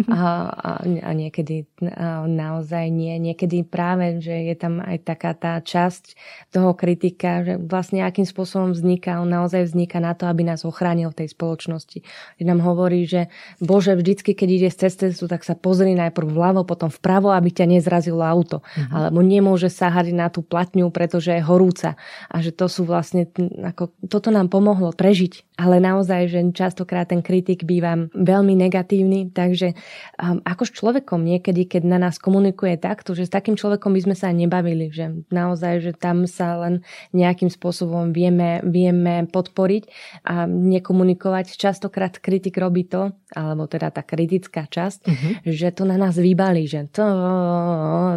a, 0.09 0.49
a, 0.49 0.71
a 0.81 1.11
niekedy 1.13 1.69
a 1.93 2.25
naozaj 2.25 2.89
nie. 2.89 3.21
Niekedy 3.21 3.69
práve, 3.69 4.25
že 4.25 4.33
je 4.49 4.55
tam 4.57 4.81
aj 4.81 5.05
taká 5.05 5.37
tá 5.37 5.61
časť 5.61 6.17
toho 6.49 6.73
kritika, 6.73 7.45
že 7.45 7.61
vlastne 7.61 8.01
akým 8.01 8.25
spôsobom 8.25 8.73
vzniká, 8.73 9.21
on 9.21 9.29
naozaj 9.29 9.69
vzniká 9.69 10.01
na 10.01 10.17
to, 10.17 10.25
aby 10.25 10.41
nás 10.49 10.65
ochránil 10.65 11.13
v 11.13 11.25
tej 11.25 11.29
spoločnosti. 11.37 12.01
Keď 12.41 12.45
nám 12.49 12.65
hovorí, 12.65 13.05
že 13.05 13.29
Bože, 13.61 13.93
vždycky, 13.93 14.33
keď 14.33 14.49
ideš 14.49 14.75
cez 14.81 14.93
cestu, 14.97 15.29
tak 15.29 15.45
sa 15.45 15.53
pozri 15.53 15.93
najprv 15.93 16.33
vľavo, 16.33 16.65
potom 16.65 16.89
vpravo, 16.89 17.35
aby 17.35 17.53
ťa 17.53 17.67
nezrazilo 17.69 18.23
auto. 18.25 18.63
Mm-hmm. 18.63 18.95
Alebo 18.95 19.21
nemôže 19.21 19.69
sahať 19.69 20.15
na 20.15 20.31
tú 20.31 20.41
platňu, 20.63 20.95
pretože 20.95 21.35
je 21.35 21.43
horúca. 21.43 21.99
A 22.31 22.39
že 22.39 22.55
to 22.55 22.71
sú 22.71 22.87
vlastne, 22.87 23.27
ako, 23.67 23.91
toto 24.07 24.31
nám 24.31 24.47
pomohlo 24.47 24.95
prežiť. 24.95 25.59
Ale 25.59 25.83
naozaj, 25.83 26.31
že 26.31 26.41
častokrát 26.55 27.11
ten 27.11 27.19
kritik 27.19 27.67
býva 27.67 27.99
veľmi 28.15 28.55
negatívny, 28.55 29.35
takže 29.35 29.75
um, 30.23 30.39
ako 30.47 30.63
s 30.63 30.73
človekom 30.79 31.19
niekedy, 31.27 31.67
keď 31.67 31.83
na 31.83 31.99
nás 31.99 32.23
komunikuje 32.23 32.79
takto, 32.79 33.19
že 33.19 33.27
s 33.27 33.35
takým 33.35 33.59
človekom 33.59 33.91
by 33.91 34.01
sme 34.07 34.15
sa 34.15 34.31
nebavili, 34.31 34.95
že 34.95 35.27
naozaj, 35.35 35.83
že 35.83 35.93
tam 35.99 36.31
sa 36.31 36.55
len 36.63 36.87
nejakým 37.11 37.51
spôsobom 37.51 38.15
vieme, 38.15 38.63
vieme 38.63 39.27
podporiť 39.27 39.91
a 40.23 40.47
nekomunikovať. 40.47 41.59
Častokrát 41.59 42.23
kritik 42.23 42.55
robí 42.55 42.87
to, 42.87 43.11
alebo 43.35 43.67
teda 43.67 43.91
tá 43.91 44.07
kritická 44.07 44.71
časť, 44.71 45.01
uh-huh. 45.11 45.33
že 45.43 45.75
to 45.75 45.83
na 45.83 45.99
nás 45.99 46.15
vybalí, 46.15 46.71
že 46.71 46.87
to 46.93 47.03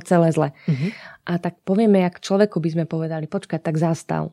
celé 0.06 0.30
zle. 0.30 0.50
Uh-huh. 0.70 0.90
A 1.26 1.42
tak 1.42 1.58
povieme, 1.66 2.06
jak 2.06 2.22
človeku 2.22 2.62
by 2.62 2.70
sme 2.70 2.86
povedali, 2.86 3.26
počkať, 3.26 3.62
tak 3.66 3.82
zastav 3.82 4.30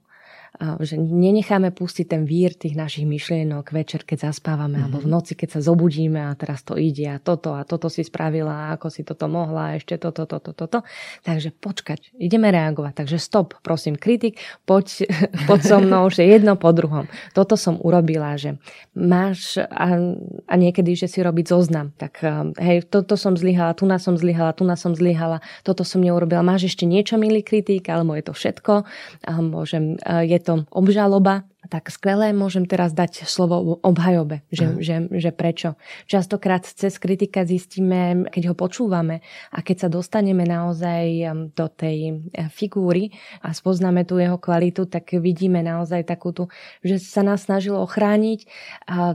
že 0.63 0.95
nenecháme 0.95 1.75
pustiť 1.75 2.07
ten 2.07 2.23
vír 2.23 2.55
tých 2.55 2.79
našich 2.79 3.03
myšlienok 3.03 3.75
večer, 3.75 4.07
keď 4.07 4.31
zaspávame, 4.31 4.79
mm-hmm. 4.79 4.85
alebo 4.87 4.99
v 5.03 5.11
noci, 5.11 5.33
keď 5.35 5.59
sa 5.59 5.61
zobudíme 5.67 6.23
a 6.23 6.31
teraz 6.39 6.63
to 6.63 6.79
ide 6.79 7.03
a 7.11 7.19
toto 7.19 7.59
a 7.59 7.67
toto 7.67 7.91
si 7.91 8.07
spravila, 8.07 8.71
a 8.71 8.79
ako 8.79 8.87
si 8.87 9.03
toto 9.03 9.27
mohla, 9.27 9.75
ešte 9.75 9.99
toto, 9.99 10.23
toto, 10.23 10.55
toto. 10.55 10.87
Takže 11.27 11.51
počkať, 11.59 12.15
ideme 12.15 12.55
reagovať. 12.55 13.03
Takže 13.03 13.19
stop, 13.19 13.59
prosím, 13.67 13.99
kritik, 13.99 14.39
poď, 14.63 15.11
poď 15.51 15.61
so 15.67 15.79
mnou, 15.83 16.07
že 16.15 16.23
jedno 16.23 16.55
po 16.55 16.71
druhom. 16.71 17.11
Toto 17.35 17.59
som 17.59 17.83
urobila, 17.83 18.39
že 18.39 18.63
máš 18.95 19.59
a, 19.59 19.99
a 20.47 20.55
niekedy, 20.55 20.95
že 20.95 21.11
si 21.11 21.19
robiť 21.27 21.51
zoznam. 21.51 21.91
Tak 21.99 22.23
hej, 22.63 22.87
toto 22.87 23.19
som 23.19 23.35
zlyhala, 23.35 23.75
tu 23.75 23.91
nás 23.91 24.07
som 24.07 24.15
zlyhala, 24.15 24.55
tu 24.55 24.63
nás 24.63 24.79
som 24.79 24.95
zlyhala, 24.95 25.43
toto 25.67 25.83
som 25.83 25.99
neurobila. 25.99 26.47
Máš 26.47 26.71
ešte 26.71 26.87
niečo, 26.87 27.19
milý 27.19 27.43
kritik, 27.43 27.91
alebo 27.91 28.15
je 28.15 28.25
to 28.31 28.35
všetko? 28.37 28.87
A 29.27 29.33
môžem, 29.43 29.99
je 30.07 30.39
to 30.39 30.52
obžaloba, 30.71 31.45
tak 31.71 31.89
skvelé 31.95 32.35
môžem 32.35 32.67
teraz 32.67 32.91
dať 32.91 33.25
slovo 33.25 33.79
obhajobe, 33.81 34.43
že, 34.51 34.83
že, 34.83 35.09
že 35.09 35.31
prečo. 35.31 35.79
Častokrát 36.11 36.67
cez 36.67 36.99
kritika 36.99 37.47
zistíme, 37.47 38.29
keď 38.29 38.53
ho 38.53 38.55
počúvame 38.59 39.23
a 39.55 39.63
keď 39.63 39.87
sa 39.87 39.89
dostaneme 39.89 40.43
naozaj 40.43 41.33
do 41.55 41.67
tej 41.71 42.29
figúry 42.51 43.15
a 43.41 43.55
spoznáme 43.55 44.03
tú 44.03 44.19
jeho 44.19 44.37
kvalitu, 44.37 44.91
tak 44.91 45.15
vidíme 45.17 45.63
naozaj 45.63 46.03
takú 46.05 46.35
tú, 46.35 46.51
že 46.83 46.99
sa 46.99 47.23
nás 47.23 47.47
snažilo 47.47 47.81
ochrániť 47.81 48.45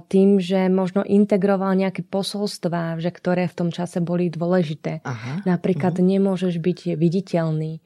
tým, 0.08 0.40
že 0.40 0.72
možno 0.72 1.04
integroval 1.04 1.76
nejaké 1.78 2.08
posolstvá, 2.08 2.98
že 2.98 3.12
ktoré 3.12 3.52
v 3.52 3.58
tom 3.60 3.70
čase 3.76 4.00
boli 4.00 4.32
dôležité. 4.32 5.04
Aha. 5.04 5.44
Napríklad 5.44 6.00
uh-huh. 6.00 6.10
nemôžeš 6.16 6.64
byť 6.64 6.96
viditeľný 6.96 7.84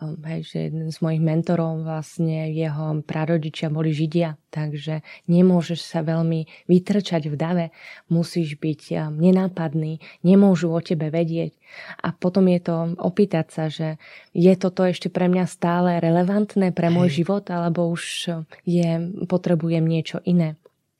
hej, 0.00 0.40
že 0.46 0.56
jeden 0.70 0.90
z 0.90 0.98
mojich 1.00 1.22
mentorov 1.22 1.84
vlastne 1.86 2.50
jeho 2.50 3.00
prarodičia 3.04 3.70
boli 3.70 3.94
Židia, 3.94 4.36
takže 4.50 5.06
nemôžeš 5.30 5.80
sa 5.82 6.00
veľmi 6.02 6.46
vytrčať 6.66 7.30
v 7.30 7.34
dave, 7.34 7.66
musíš 8.10 8.58
byť 8.58 8.82
ehm, 8.92 9.18
nenápadný, 9.18 10.02
nemôžu 10.26 10.70
o 10.70 10.80
tebe 10.82 11.10
vedieť. 11.10 11.54
A 12.02 12.14
potom 12.14 12.46
je 12.50 12.60
to 12.62 12.94
opýtať 12.98 13.46
sa, 13.50 13.64
že 13.66 13.98
je 14.30 14.52
toto 14.54 14.86
ešte 14.86 15.10
pre 15.10 15.26
mňa 15.26 15.44
stále 15.46 15.98
relevantné 15.98 16.70
pre 16.70 16.90
môj 16.90 17.10
hej. 17.10 17.16
život, 17.22 17.44
alebo 17.50 17.90
už 17.90 18.30
je, 18.66 18.90
potrebujem 19.26 19.82
niečo 19.82 20.22
iné. 20.22 20.54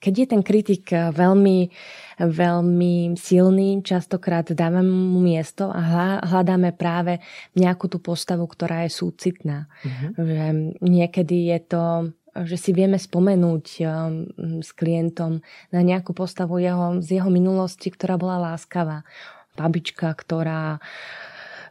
Keď 0.05 0.15
je 0.21 0.27
ten 0.29 0.43
kritik 0.45 0.93
eh, 0.93 1.09
veľmi, 1.09 1.73
veľmi 2.21 3.17
silný, 3.17 3.81
častokrát 3.81 4.53
dávame 4.53 4.93
mu 4.93 5.25
miesto 5.25 5.73
a 5.73 6.21
hľadáme 6.21 6.77
práve 6.77 7.25
nejakú 7.57 7.89
tú 7.89 8.05
postavu, 8.05 8.45
ktorá 8.45 8.85
je 8.85 8.93
súcitná. 8.93 9.73
Mm-hmm. 9.81 10.11
Že 10.21 10.45
niekedy 10.85 11.37
je 11.57 11.61
to 11.65 11.85
že 12.35 12.59
si 12.59 12.75
vieme 12.75 12.99
spomenúť 12.99 13.67
eh, 13.81 13.89
s 14.61 14.71
klientom 14.77 15.41
na 15.73 15.81
nejakú 15.81 16.13
postavu 16.13 16.61
jeho, 16.61 17.01
z 17.01 17.23
jeho 17.23 17.31
minulosti, 17.33 17.89
ktorá 17.89 18.21
bola 18.21 18.53
láskavá. 18.53 19.07
Babička, 19.55 20.11
ktorá 20.19 20.83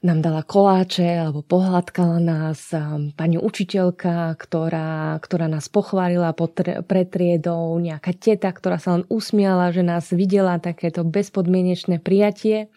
nám 0.03 0.19
dala 0.19 0.43
koláče 0.43 1.07
alebo 1.23 1.39
pohľadkala 1.41 2.19
nás 2.19 2.75
pani 3.15 3.39
učiteľka, 3.39 4.35
ktorá, 4.35 5.15
ktorá 5.23 5.47
nás 5.47 5.71
pochválila 5.71 6.35
pred 6.83 7.07
triedou, 7.07 7.79
nejaká 7.79 8.11
teta, 8.11 8.51
ktorá 8.51 8.77
sa 8.77 8.99
len 8.99 9.07
usmiala, 9.07 9.71
že 9.71 9.81
nás 9.81 10.11
videla 10.11 10.59
takéto 10.59 11.07
bezpodmienečné 11.07 12.03
prijatie. 12.03 12.67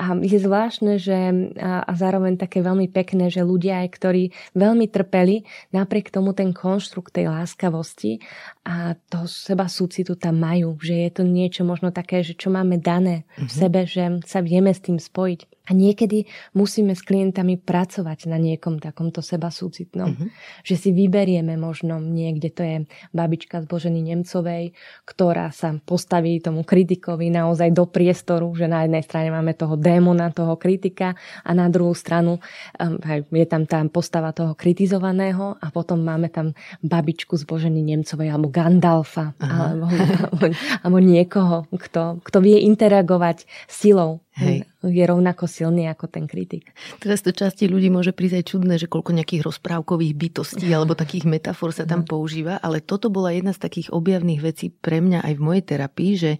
A 0.00 0.16
je 0.16 0.40
zvláštne, 0.40 0.96
že 0.96 1.14
a, 1.60 1.84
zároveň 1.92 2.40
také 2.40 2.64
veľmi 2.64 2.88
pekné, 2.88 3.28
že 3.28 3.44
ľudia, 3.44 3.84
aj 3.84 3.88
ktorí 3.92 4.22
veľmi 4.56 4.88
trpeli, 4.88 5.44
napriek 5.70 6.08
tomu 6.08 6.32
ten 6.32 6.56
konštrukt 6.56 7.12
tej 7.12 7.28
láskavosti 7.28 8.24
a 8.62 8.94
toho 9.10 9.26
seba 9.26 9.66
súcitu 9.66 10.14
tam 10.14 10.38
majú, 10.38 10.78
že 10.78 10.94
je 10.94 11.10
to 11.10 11.22
niečo 11.26 11.66
možno 11.66 11.90
také, 11.90 12.22
že 12.22 12.38
čo 12.38 12.46
máme 12.46 12.78
dané 12.78 13.26
v 13.34 13.42
mm-hmm. 13.42 13.50
sebe, 13.50 13.80
že 13.90 14.04
sa 14.22 14.38
vieme 14.38 14.70
s 14.70 14.78
tým 14.78 15.02
spojiť. 15.02 15.66
A 15.66 15.78
niekedy 15.78 16.26
musíme 16.58 16.90
s 16.90 17.06
klientami 17.06 17.54
pracovať 17.58 18.26
na 18.26 18.34
niekom 18.34 18.82
takomto 18.82 19.22
seba 19.22 19.50
súcitnom. 19.50 20.14
Mm-hmm. 20.14 20.28
Že 20.66 20.74
si 20.78 20.90
vyberieme 20.90 21.54
možno 21.54 22.02
niekde, 22.02 22.50
to 22.54 22.62
je 22.62 22.76
babička 23.14 23.62
z 23.62 23.66
Boženy 23.66 24.02
Nemcovej, 24.02 24.74
ktorá 25.06 25.50
sa 25.54 25.74
postaví 25.82 26.38
tomu 26.38 26.62
kritikovi 26.62 27.34
naozaj 27.34 27.74
do 27.74 27.86
priestoru, 27.86 28.50
že 28.54 28.70
na 28.70 28.86
jednej 28.86 29.02
strane 29.06 29.34
máme 29.34 29.58
toho 29.58 29.74
démona, 29.74 30.34
toho 30.34 30.54
kritika 30.54 31.18
a 31.42 31.50
na 31.50 31.66
druhú 31.66 31.94
stranu 31.94 32.38
um, 32.78 32.98
je 33.30 33.46
tam 33.46 33.66
tá 33.66 33.82
postava 33.90 34.30
toho 34.30 34.54
kritizovaného 34.54 35.58
a 35.58 35.66
potom 35.74 35.98
máme 36.02 36.30
tam 36.30 36.54
babičku 36.82 37.34
z 37.38 37.42
Boženy 37.46 37.82
Nemcovej 37.86 38.30
alebo 38.30 38.51
Gandalfa 38.52 39.32
alebo, 39.40 39.88
alebo, 39.88 40.46
alebo 40.84 40.98
niekoho, 41.00 41.64
kto, 41.72 42.20
kto 42.20 42.38
vie 42.44 42.68
interagovať 42.68 43.48
silou. 43.64 44.20
Hej. 44.32 44.64
Je 44.80 45.04
rovnako 45.04 45.44
silný 45.44 45.92
ako 45.92 46.08
ten 46.08 46.24
kritik. 46.24 46.72
Teraz 46.96 47.20
to 47.20 47.36
časti 47.36 47.68
ľudí 47.68 47.92
môže 47.92 48.16
prísť 48.16 48.36
aj 48.40 48.44
čudné, 48.48 48.74
že 48.80 48.88
koľko 48.88 49.12
nejakých 49.12 49.44
rozprávkových 49.44 50.16
bytostí 50.16 50.72
alebo 50.72 50.96
takých 50.96 51.28
metafor 51.28 51.68
sa 51.76 51.84
tam 51.84 52.08
používa, 52.08 52.56
ale 52.56 52.80
toto 52.80 53.12
bola 53.12 53.28
jedna 53.36 53.52
z 53.52 53.60
takých 53.60 53.92
objavných 53.92 54.40
vecí 54.40 54.72
pre 54.72 55.04
mňa 55.04 55.20
aj 55.20 55.32
v 55.36 55.44
mojej 55.44 55.64
terapii, 55.68 56.12
že 56.16 56.30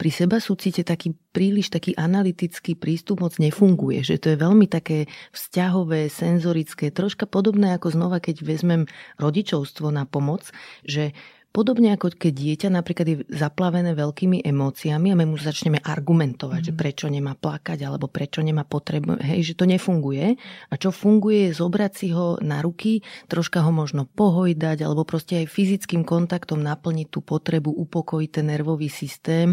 pri 0.00 0.10
seba 0.10 0.40
súcite 0.40 0.80
taký 0.80 1.12
príliš 1.12 1.68
taký 1.68 1.92
analytický 1.92 2.72
prístup 2.72 3.20
moc 3.20 3.36
nefunguje, 3.36 4.00
že 4.00 4.16
to 4.16 4.32
je 4.32 4.40
veľmi 4.40 4.64
také 4.68 5.12
vzťahové, 5.36 6.08
senzorické, 6.08 6.88
troška 6.88 7.28
podobné 7.28 7.76
ako 7.76 7.92
znova, 7.92 8.20
keď 8.20 8.40
vezmem 8.40 8.88
rodičovstvo 9.20 9.92
na 9.92 10.08
pomoc, 10.08 10.48
že 10.88 11.12
Podobne 11.52 11.92
ako 11.92 12.16
keď 12.16 12.32
dieťa 12.32 12.68
napríklad 12.72 13.06
je 13.06 13.16
zaplavené 13.28 13.92
veľkými 13.92 14.40
emóciami 14.40 15.12
a 15.12 15.18
my 15.20 15.28
mu 15.28 15.36
začneme 15.36 15.84
argumentovať, 15.84 16.60
mm. 16.64 16.66
že 16.66 16.72
mhm. 16.72 16.80
prečo 16.80 17.06
nemá 17.12 17.36
plakať 17.36 17.78
alebo 17.84 18.08
prečo 18.08 18.40
nemá 18.40 18.64
potrebu, 18.64 19.20
hej, 19.20 19.52
že 19.52 19.54
to 19.60 19.68
nefunguje. 19.68 20.40
A 20.72 20.74
čo 20.80 20.88
funguje 20.88 21.52
je 21.52 21.60
zobrať 21.60 21.92
si 21.92 22.08
ho 22.16 22.40
na 22.40 22.64
ruky, 22.64 23.04
troška 23.28 23.60
ho 23.60 23.68
možno 23.68 24.08
pohojdať 24.08 24.80
alebo 24.80 25.04
proste 25.04 25.44
aj 25.44 25.52
fyzickým 25.52 26.08
kontaktom 26.08 26.64
naplniť 26.64 27.08
tú 27.12 27.20
potrebu, 27.20 27.68
upokojiť 27.68 28.30
ten 28.32 28.48
nervový 28.48 28.88
systém 28.88 29.52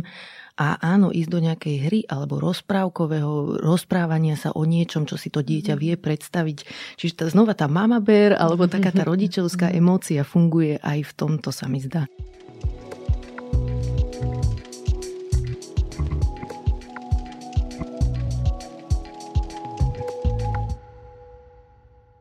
a 0.59 0.75
áno, 0.83 1.15
ísť 1.15 1.31
do 1.31 1.39
nejakej 1.39 1.75
hry 1.87 1.99
alebo 2.11 2.43
rozprávkového 2.43 3.63
rozprávania 3.63 4.35
sa 4.35 4.51
o 4.51 4.67
niečom, 4.67 5.07
čo 5.07 5.15
si 5.15 5.31
to 5.31 5.39
dieťa 5.39 5.79
vie 5.79 5.95
predstaviť. 5.95 6.57
Čiže 6.99 7.13
tá, 7.15 7.25
znova 7.31 7.55
tá 7.55 7.71
mama 7.71 8.03
bear 8.03 8.35
alebo 8.35 8.67
taká 8.67 8.91
tá 8.91 9.07
rodičovská 9.07 9.71
emócia 9.79 10.27
funguje 10.27 10.75
aj 10.83 10.99
v 11.07 11.11
tomto, 11.15 11.55
sa 11.55 11.71
mi 11.71 11.79
zdá. 11.79 12.11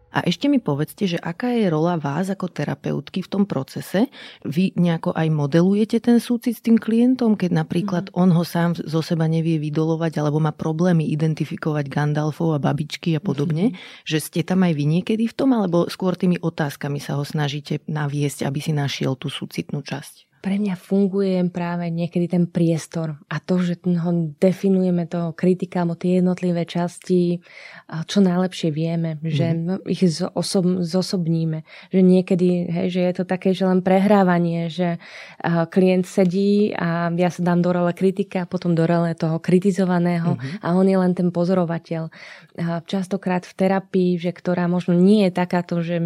A 0.08 0.24
ešte 0.24 0.48
mi 0.48 0.56
povedzte, 0.56 1.04
že 1.04 1.18
aká 1.20 1.52
je 1.52 1.68
rola 1.68 2.00
vás 2.00 2.32
ako 2.32 2.48
terapeutky 2.48 3.20
v 3.20 3.28
tom 3.28 3.44
procese? 3.44 4.08
Vy 4.42 4.72
nejako 4.74 5.12
aj 5.12 5.28
modelujete 5.28 6.00
ten 6.00 6.16
súcit 6.16 6.56
s 6.56 6.64
tým 6.64 6.80
klientom, 6.80 7.36
keď 7.36 7.50
napríklad 7.52 8.04
mm-hmm. 8.08 8.22
on 8.22 8.30
ho 8.32 8.44
sám 8.44 8.70
zo 8.80 9.04
seba 9.04 9.28
nevie 9.28 9.60
vydolovať 9.60 10.16
alebo 10.16 10.40
má 10.40 10.56
problémy 10.56 11.12
identifikovať 11.12 11.92
Gandalfov 11.92 12.56
a 12.56 12.62
babičky 12.62 13.12
a 13.16 13.20
podobne, 13.20 13.72
mm-hmm. 13.72 14.04
že 14.08 14.18
ste 14.24 14.40
tam 14.40 14.64
aj 14.64 14.72
vy 14.72 14.84
niekedy 14.88 15.28
v 15.28 15.36
tom, 15.36 15.52
alebo 15.52 15.86
skôr 15.92 16.16
tými 16.16 16.40
otázkami 16.40 16.98
sa 16.98 17.20
ho 17.20 17.24
snažíte 17.24 17.84
naviesť, 17.84 18.48
aby 18.48 18.58
si 18.64 18.72
našiel 18.72 19.12
tú 19.14 19.28
súcitnú 19.28 19.84
časť? 19.84 20.28
pre 20.38 20.54
mňa 20.54 20.78
funguje 20.78 21.42
práve 21.50 21.90
niekedy 21.90 22.30
ten 22.30 22.44
priestor 22.46 23.18
a 23.26 23.42
to, 23.42 23.58
že 23.58 23.82
ho 23.84 24.10
definujeme 24.38 25.10
toho 25.10 25.34
kritika 25.34 25.82
alebo 25.82 25.98
tie 25.98 26.22
jednotlivé 26.22 26.62
časti, 26.62 27.42
čo 27.88 28.20
najlepšie 28.20 28.68
vieme, 28.70 29.16
že 29.24 29.56
mm. 29.56 29.88
ich 29.88 30.04
zosob, 30.06 30.84
zosobníme. 30.84 31.64
Že 31.90 32.00
niekedy, 32.04 32.48
hej, 32.68 32.88
že 32.94 33.00
je 33.00 33.14
to 33.16 33.24
také, 33.24 33.56
že 33.56 33.64
len 33.64 33.80
prehrávanie, 33.80 34.68
že 34.68 35.02
klient 35.72 36.04
sedí 36.06 36.70
a 36.76 37.10
ja 37.10 37.30
sa 37.32 37.42
dám 37.42 37.64
do 37.64 37.72
role 37.72 37.96
kritika, 37.96 38.44
potom 38.44 38.76
do 38.76 38.84
role 38.84 39.16
toho 39.18 39.40
kritizovaného 39.40 40.36
mm-hmm. 40.36 40.60
a 40.62 40.68
on 40.76 40.86
je 40.86 40.98
len 41.00 41.12
ten 41.16 41.28
pozorovateľ. 41.34 42.12
Častokrát 42.84 43.48
v 43.48 43.56
terapii, 43.56 44.10
že 44.20 44.30
ktorá 44.36 44.68
možno 44.68 44.92
nie 44.94 45.26
je 45.26 45.32
takáto, 45.32 45.80
že, 45.80 45.98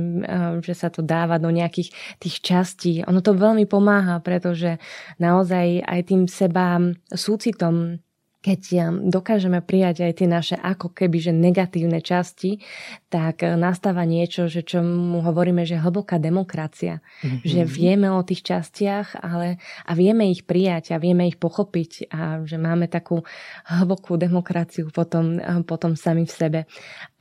že 0.63 0.75
sa 0.79 0.89
to 0.89 1.03
dáva 1.03 1.43
do 1.43 1.51
nejakých 1.51 1.91
tých 2.23 2.37
častí, 2.41 3.03
ono 3.05 3.21
to 3.21 3.35
veľmi 3.35 3.67
pomáha 3.67 4.23
pretože 4.23 4.79
naozaj 5.19 5.85
aj 5.85 6.01
tým 6.07 6.23
seba 6.31 6.81
súcitom 7.13 8.01
keď 8.43 8.91
dokážeme 9.07 9.63
prijať 9.63 10.03
aj 10.11 10.13
tie 10.19 10.29
naše 10.29 10.57
ako 10.59 10.91
keby 10.91 11.23
že 11.23 11.33
negatívne 11.33 12.03
časti, 12.03 12.59
tak 13.07 13.47
e, 13.47 13.55
nastáva 13.55 14.03
niečo, 14.03 14.51
že 14.51 14.67
čo 14.67 14.83
mu 14.83 15.23
hovoríme, 15.23 15.63
že 15.63 15.79
hlboká 15.79 16.19
demokracia. 16.19 16.99
Mm-hmm. 17.23 17.47
Že 17.47 17.61
vieme 17.71 18.09
o 18.11 18.19
tých 18.27 18.43
častiach 18.43 19.23
ale, 19.23 19.63
a 19.87 19.93
vieme 19.95 20.27
ich 20.27 20.43
prijať 20.43 20.99
a 20.99 20.99
vieme 20.99 21.31
ich 21.31 21.39
pochopiť 21.39 22.11
a 22.11 22.43
že 22.43 22.59
máme 22.59 22.91
takú 22.91 23.23
hlbokú 23.71 24.19
demokraciu 24.19 24.91
potom, 24.91 25.39
e, 25.39 25.63
potom 25.63 25.95
sami 25.95 26.27
v 26.27 26.35
sebe. 26.35 26.61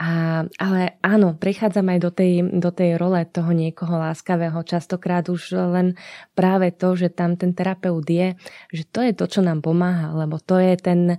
A, 0.01 0.41
ale 0.57 0.97
áno, 1.05 1.37
prichádzam 1.37 1.85
aj 1.85 1.99
do 2.01 2.09
tej, 2.09 2.33
do 2.49 2.73
tej 2.73 2.97
role 2.97 3.21
toho 3.29 3.53
niekoho 3.53 3.93
láskavého. 4.01 4.57
Častokrát 4.65 5.29
už 5.29 5.53
len 5.53 5.93
práve 6.33 6.73
to, 6.73 6.97
že 6.97 7.13
tam 7.13 7.37
ten 7.37 7.53
terapeut 7.53 8.09
je, 8.09 8.33
že 8.73 8.89
to 8.89 9.05
je 9.05 9.13
to, 9.13 9.29
čo 9.29 9.45
nám 9.45 9.61
pomáha, 9.61 10.17
lebo 10.17 10.41
to 10.41 10.57
je 10.57 10.73
ten 10.81 11.10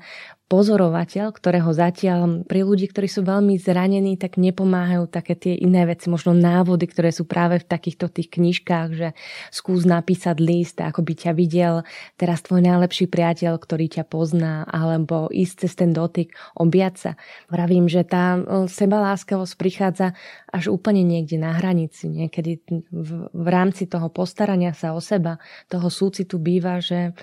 pozorovateľ, 0.53 1.33
ktorého 1.33 1.73
zatiaľ 1.73 2.45
pri 2.45 2.61
ľudí, 2.61 2.93
ktorí 2.93 3.09
sú 3.09 3.25
veľmi 3.25 3.57
zranení, 3.57 4.21
tak 4.21 4.37
nepomáhajú 4.37 5.09
také 5.09 5.33
tie 5.33 5.57
iné 5.57 5.89
veci, 5.89 6.13
možno 6.13 6.37
návody, 6.37 6.85
ktoré 6.85 7.09
sú 7.09 7.25
práve 7.25 7.57
v 7.57 7.65
takýchto 7.65 8.13
tých 8.13 8.29
knižkách, 8.37 8.89
že 8.93 9.09
skús 9.49 9.89
napísať 9.89 10.37
list, 10.45 10.77
ako 10.77 11.01
by 11.01 11.15
ťa 11.17 11.33
videl 11.33 11.89
teraz 12.21 12.45
tvoj 12.45 12.69
najlepší 12.69 13.09
priateľ, 13.09 13.57
ktorý 13.57 13.97
ťa 13.97 14.05
pozná, 14.05 14.69
alebo 14.69 15.33
ísť 15.33 15.55
cez 15.65 15.73
ten 15.73 15.97
dotyk, 15.97 16.37
objať 16.53 16.95
sa. 17.01 17.11
Vravím, 17.49 17.89
že 17.89 18.05
tá 18.05 18.37
sebaláskavosť 18.69 19.57
prichádza 19.57 20.13
až 20.53 20.69
úplne 20.69 21.01
niekde 21.01 21.41
na 21.41 21.57
hranici. 21.57 22.13
Niekedy 22.13 22.61
v, 22.93 23.11
v 23.33 23.49
rámci 23.49 23.89
toho 23.89 24.13
postarania 24.13 24.77
sa 24.77 24.93
o 24.93 25.01
seba, 25.01 25.41
toho 25.73 25.89
súcitu 25.89 26.37
býva, 26.37 26.77
že 26.85 27.17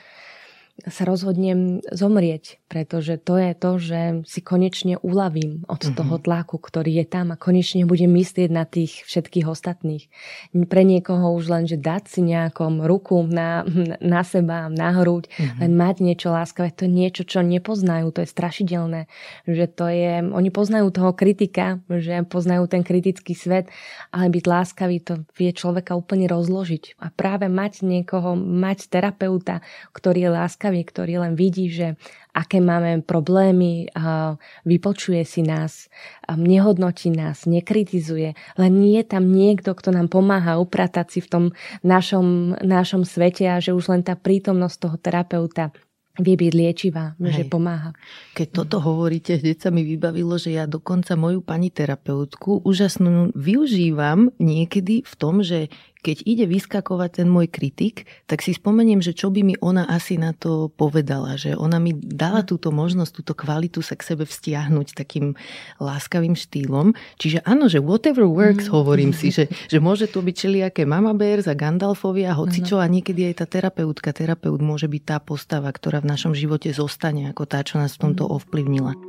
sa 0.87 1.03
rozhodnem 1.03 1.83
zomrieť, 1.91 2.63
pretože 2.71 3.19
to 3.19 3.35
je 3.35 3.51
to, 3.57 3.71
že 3.79 4.01
si 4.23 4.39
konečne 4.39 4.95
uľavím 5.01 5.67
od 5.67 5.81
mm-hmm. 5.81 5.97
toho 5.97 6.15
tlaku, 6.21 6.55
ktorý 6.61 7.03
je 7.03 7.05
tam 7.07 7.31
a 7.33 7.39
konečne 7.39 7.83
budem 7.83 8.11
myslieť 8.13 8.49
na 8.51 8.63
tých 8.63 9.03
všetkých 9.07 9.49
ostatných. 9.49 10.07
Pre 10.53 10.83
niekoho 10.85 11.35
už 11.35 11.45
len, 11.49 11.63
že 11.65 11.75
dať 11.75 12.03
si 12.07 12.21
nejakom 12.23 12.85
ruku 12.85 13.25
na, 13.25 13.67
na 13.99 14.21
seba, 14.23 14.69
na 14.71 14.95
hruď, 14.95 15.27
mm-hmm. 15.27 15.59
len 15.59 15.71
mať 15.75 15.95
niečo 16.05 16.29
láskavé, 16.31 16.71
to 16.71 16.85
je 16.85 16.91
niečo, 16.91 17.23
čo 17.25 17.43
nepoznajú, 17.43 18.13
to 18.15 18.23
je 18.23 18.29
strašidelné. 18.29 19.01
Že 19.49 19.65
to 19.73 19.85
je, 19.89 20.13
oni 20.29 20.49
poznajú 20.53 20.93
toho 20.93 21.11
kritika, 21.11 21.81
že 21.89 22.23
poznajú 22.29 22.69
ten 22.69 22.85
kritický 22.85 23.33
svet, 23.33 23.67
ale 24.13 24.29
byť 24.29 24.43
láskavý 24.45 24.97
to 25.01 25.25
vie 25.33 25.51
človeka 25.51 25.97
úplne 25.97 26.29
rozložiť. 26.29 27.01
A 27.01 27.09
práve 27.09 27.49
mať 27.49 27.81
niekoho, 27.81 28.37
mať 28.37 28.87
terapeuta, 28.93 29.65
ktorý 29.91 30.29
je 30.29 30.31
láskavý, 30.31 30.68
láskavý, 30.69 30.85
ktorý 30.85 31.13
len 31.25 31.33
vidí, 31.33 31.73
že 31.73 31.97
aké 32.29 32.61
máme 32.61 33.01
problémy, 33.01 33.89
vypočuje 34.63 35.25
si 35.25 35.41
nás, 35.41 35.89
nehodnotí 36.29 37.09
nás, 37.09 37.49
nekritizuje, 37.49 38.37
len 38.61 38.71
nie 38.77 39.01
je 39.01 39.05
tam 39.09 39.33
niekto, 39.33 39.73
kto 39.73 39.89
nám 39.89 40.13
pomáha 40.13 40.61
upratať 40.61 41.07
si 41.09 41.19
v 41.25 41.27
tom 41.27 41.45
našom, 41.81 42.53
našom 42.61 43.01
svete 43.01 43.49
a 43.49 43.57
že 43.57 43.73
už 43.73 43.89
len 43.89 44.01
tá 44.05 44.13
prítomnosť 44.13 44.77
toho 44.77 44.95
terapeuta 45.01 45.73
vie 46.19 46.35
byť 46.35 46.51
liečivá, 46.51 47.15
Hej. 47.15 47.31
že 47.31 47.43
pomáha. 47.47 47.95
Keď 48.35 48.47
toto 48.51 48.83
hovoríte, 48.83 49.39
hneď 49.39 49.57
sa 49.63 49.69
mi 49.71 49.87
vybavilo, 49.87 50.35
že 50.35 50.51
ja 50.51 50.67
dokonca 50.67 51.15
moju 51.15 51.39
pani 51.39 51.71
terapeutku 51.71 52.59
úžasnú 52.67 53.31
využívam 53.39 54.27
niekedy 54.35 55.07
v 55.07 55.13
tom, 55.15 55.39
že 55.39 55.71
keď 55.99 56.23
ide 56.23 56.45
vyskakovať 56.47 57.23
ten 57.23 57.27
môj 57.27 57.51
kritik, 57.51 58.07
tak 58.23 58.39
si 58.39 58.55
spomeniem, 58.55 59.03
že 59.03 59.11
čo 59.11 59.27
by 59.27 59.43
mi 59.43 59.55
ona 59.59 59.83
asi 59.83 60.15
na 60.15 60.31
to 60.31 60.71
povedala, 60.71 61.35
že 61.35 61.59
ona 61.59 61.75
mi 61.75 61.91
dala 61.91 62.47
túto 62.47 62.71
možnosť, 62.71 63.11
túto 63.11 63.33
kvalitu 63.35 63.83
sa 63.83 63.99
k 63.99 64.15
sebe 64.15 64.23
vztiahnuť 64.23 64.95
takým 64.95 65.35
láskavým 65.83 66.39
štýlom. 66.39 66.95
Čiže 67.19 67.43
áno, 67.43 67.67
že 67.67 67.83
whatever 67.83 68.23
works, 68.31 68.71
mm. 68.71 68.73
hovorím 68.73 69.11
si, 69.11 69.35
že, 69.35 69.51
že 69.67 69.83
môže 69.83 70.07
to 70.07 70.23
byť 70.23 70.35
čeliaké 70.35 70.87
mama 70.87 71.11
bears 71.11 71.51
a 71.51 71.55
Gandalfovia, 71.55 72.31
hocičo 72.31 72.79
a 72.79 72.87
niekedy 72.87 73.27
aj 73.35 73.43
tá 73.43 73.45
terapeutka, 73.59 74.15
terapeut 74.15 74.63
môže 74.63 74.87
byť 74.87 75.03
tá 75.03 75.17
postava, 75.19 75.67
ktorá 75.67 75.99
v 75.99 76.15
našom 76.15 76.31
živote 76.31 76.71
zostane 76.71 77.27
ako 77.27 77.43
tá, 77.43 77.59
čo 77.59 77.75
nás 77.75 77.99
v 77.99 78.07
tomto 78.07 78.23
mm. 78.23 78.31
ovplyvnila. 78.31 79.08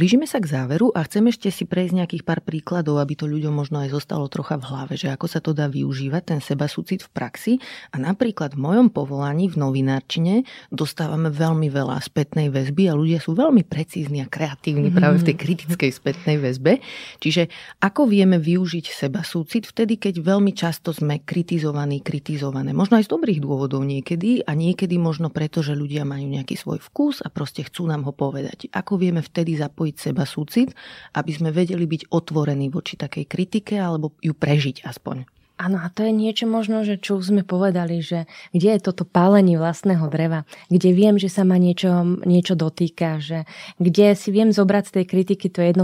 Blížime 0.00 0.24
sa 0.24 0.40
k 0.40 0.48
záveru 0.48 0.96
a 0.96 1.04
chcem 1.04 1.28
ešte 1.28 1.52
si 1.52 1.68
prejsť 1.68 1.92
nejakých 1.92 2.24
pár 2.24 2.40
príkladov, 2.40 3.04
aby 3.04 3.20
to 3.20 3.28
ľuďom 3.28 3.52
možno 3.52 3.84
aj 3.84 3.92
zostalo 3.92 4.32
trocha 4.32 4.56
v 4.56 4.64
hlave, 4.64 4.96
že 4.96 5.12
ako 5.12 5.28
sa 5.28 5.44
to 5.44 5.52
dá 5.52 5.68
využívať, 5.68 6.22
ten 6.24 6.40
seba 6.40 6.72
súcit 6.72 7.04
v 7.04 7.12
praxi. 7.12 7.52
A 7.92 8.00
napríklad 8.00 8.56
v 8.56 8.64
mojom 8.64 8.88
povolaní 8.88 9.52
v 9.52 9.60
novinárčine 9.60 10.48
dostávame 10.72 11.28
veľmi 11.28 11.68
veľa 11.68 12.00
spätnej 12.00 12.48
väzby 12.48 12.88
a 12.88 12.96
ľudia 12.96 13.20
sú 13.20 13.36
veľmi 13.36 13.60
precízni 13.68 14.24
a 14.24 14.26
kreatívni 14.32 14.88
mm-hmm. 14.88 14.96
práve 15.04 15.20
v 15.20 15.26
tej 15.28 15.36
kritickej 15.36 15.90
spätnej 15.92 16.40
väzbe. 16.40 16.80
Čiže 17.20 17.52
ako 17.84 18.08
vieme 18.08 18.40
využiť 18.40 18.88
seba 18.88 19.20
súcit 19.20 19.68
vtedy, 19.68 20.00
keď 20.00 20.24
veľmi 20.24 20.56
často 20.56 20.96
sme 20.96 21.20
kritizovaní, 21.20 22.00
kritizované. 22.00 22.72
Možno 22.72 22.96
aj 22.96 23.04
z 23.04 23.12
dobrých 23.12 23.44
dôvodov 23.44 23.84
niekedy 23.84 24.48
a 24.48 24.56
niekedy 24.56 24.96
možno 24.96 25.28
preto, 25.28 25.60
že 25.60 25.76
ľudia 25.76 26.08
majú 26.08 26.24
nejaký 26.24 26.56
svoj 26.56 26.80
vkus 26.88 27.20
a 27.20 27.28
proste 27.28 27.68
chcú 27.68 27.84
nám 27.84 28.08
ho 28.08 28.16
povedať. 28.16 28.72
Ako 28.72 28.96
vieme 28.96 29.20
vtedy 29.20 29.60
zapojiť 29.60 29.89
zapojiť 29.90 29.96
seba 29.98 30.24
súcit, 30.24 30.70
aby 31.18 31.30
sme 31.34 31.50
vedeli 31.50 31.86
byť 31.86 32.14
otvorení 32.14 32.70
voči 32.70 32.94
takej 32.94 33.26
kritike 33.26 33.74
alebo 33.74 34.14
ju 34.22 34.32
prežiť 34.32 34.86
aspoň. 34.86 35.39
Áno, 35.60 35.76
a 35.76 35.92
to 35.92 36.08
je 36.08 36.12
niečo 36.16 36.48
možno, 36.48 36.88
že 36.88 36.96
čo 36.96 37.20
už 37.20 37.36
sme 37.36 37.42
povedali, 37.44 38.00
že 38.00 38.24
kde 38.56 38.80
je 38.80 38.80
toto 38.80 39.04
pálenie 39.04 39.60
vlastného 39.60 40.08
dreva, 40.08 40.48
kde 40.72 40.96
viem, 40.96 41.20
že 41.20 41.28
sa 41.28 41.44
ma 41.44 41.60
niečo, 41.60 42.16
niečo 42.24 42.56
dotýka, 42.56 43.20
že 43.20 43.44
kde 43.76 44.16
si 44.16 44.32
viem 44.32 44.56
zobrať 44.56 44.88
z 44.88 44.92
tej 44.96 45.04
kritiky 45.04 45.52
to 45.52 45.60
1%, 45.60 45.76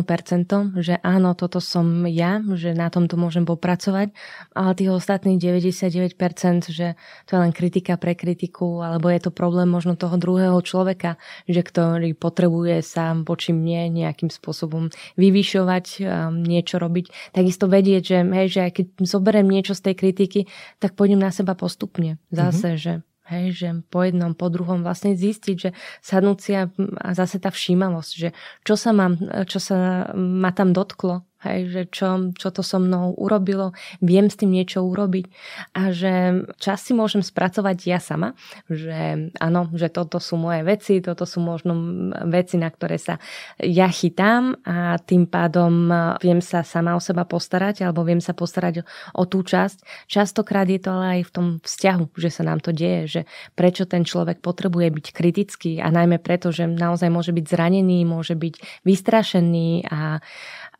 že 0.80 0.96
áno, 1.04 1.36
toto 1.36 1.60
som 1.60 2.08
ja, 2.08 2.40
že 2.56 2.72
na 2.72 2.88
tomto 2.88 3.20
môžem 3.20 3.44
popracovať, 3.44 4.16
ale 4.56 4.72
tých 4.72 4.96
ostatných 4.96 5.36
99%, 5.36 6.72
že 6.72 6.96
to 7.28 7.30
je 7.36 7.40
len 7.44 7.52
kritika 7.52 8.00
pre 8.00 8.16
kritiku, 8.16 8.80
alebo 8.80 9.12
je 9.12 9.28
to 9.28 9.30
problém 9.34 9.68
možno 9.68 9.92
toho 9.92 10.16
druhého 10.16 10.56
človeka, 10.64 11.20
že 11.52 11.60
ktorý 11.60 12.16
potrebuje 12.16 12.80
sa 12.80 13.12
voči 13.12 13.52
mne 13.52 13.92
nejakým 13.92 14.32
spôsobom 14.32 14.88
vyvyšovať, 15.20 16.00
niečo 16.32 16.80
robiť. 16.80 17.36
Takisto 17.36 17.68
vedieť, 17.68 18.02
že, 18.08 18.18
hej, 18.24 18.48
že 18.48 18.60
aj 18.64 18.72
keď 18.72 18.86
zoberiem 19.04 19.44
niečo 19.52 19.65
niečo 19.66 19.74
z 19.74 19.90
tej 19.90 19.94
kritiky, 19.98 20.40
tak 20.78 20.94
pôjdem 20.94 21.18
na 21.18 21.34
seba 21.34 21.58
postupne. 21.58 22.22
Zase, 22.30 22.78
mm-hmm. 22.78 22.84
že 22.86 22.94
Hej, 23.26 23.58
že 23.58 23.68
po 23.90 24.06
jednom, 24.06 24.38
po 24.38 24.46
druhom 24.46 24.86
vlastne 24.86 25.18
zistiť, 25.18 25.56
že 25.58 25.74
sadnúť 25.98 26.38
si 26.38 26.54
a, 26.54 26.70
a 27.02 27.10
zase 27.10 27.42
tá 27.42 27.50
všímavosť, 27.50 28.12
že 28.14 28.30
čo 28.62 28.78
sa, 28.78 28.94
mám, 28.94 29.18
čo 29.50 29.58
sa 29.58 30.06
ma 30.14 30.54
tam 30.54 30.70
dotklo, 30.70 31.25
Hej, 31.44 31.60
že 31.68 31.82
čo, 31.92 32.32
čo 32.32 32.48
to 32.48 32.64
so 32.64 32.80
mnou 32.80 33.12
urobilo, 33.12 33.76
viem 34.00 34.32
s 34.32 34.40
tým 34.40 34.56
niečo 34.56 34.80
urobiť 34.80 35.28
a 35.76 35.92
že 35.92 36.42
čas 36.56 36.80
si 36.80 36.96
môžem 36.96 37.20
spracovať 37.20 37.76
ja 37.84 38.00
sama, 38.00 38.32
že 38.72 39.28
áno, 39.36 39.68
že 39.76 39.92
toto 39.92 40.16
sú 40.16 40.40
moje 40.40 40.64
veci, 40.64 41.04
toto 41.04 41.28
sú 41.28 41.44
možno 41.44 41.76
veci, 42.24 42.56
na 42.56 42.72
ktoré 42.72 42.96
sa 42.96 43.20
ja 43.60 43.84
chytám 43.92 44.64
a 44.64 44.96
tým 44.96 45.28
pádom 45.28 45.92
viem 46.24 46.40
sa 46.40 46.64
sama 46.64 46.96
o 46.96 47.04
seba 47.04 47.28
postarať 47.28 47.84
alebo 47.84 48.00
viem 48.00 48.24
sa 48.24 48.32
postarať 48.32 48.88
o, 49.12 49.28
tú 49.28 49.44
časť. 49.44 50.08
Častokrát 50.08 50.64
je 50.64 50.80
to 50.80 50.88
ale 50.88 51.20
aj 51.20 51.28
v 51.28 51.34
tom 51.36 51.46
vzťahu, 51.60 52.16
že 52.16 52.32
sa 52.32 52.48
nám 52.48 52.64
to 52.64 52.72
deje, 52.72 53.02
že 53.04 53.20
prečo 53.52 53.84
ten 53.84 54.08
človek 54.08 54.40
potrebuje 54.40 54.88
byť 54.88 55.06
kritický 55.12 55.72
a 55.84 55.92
najmä 55.92 56.16
preto, 56.16 56.48
že 56.48 56.64
naozaj 56.64 57.12
môže 57.12 57.36
byť 57.36 57.44
zranený, 57.44 58.08
môže 58.08 58.32
byť 58.32 58.88
vystrašený 58.88 59.92
a 59.92 60.24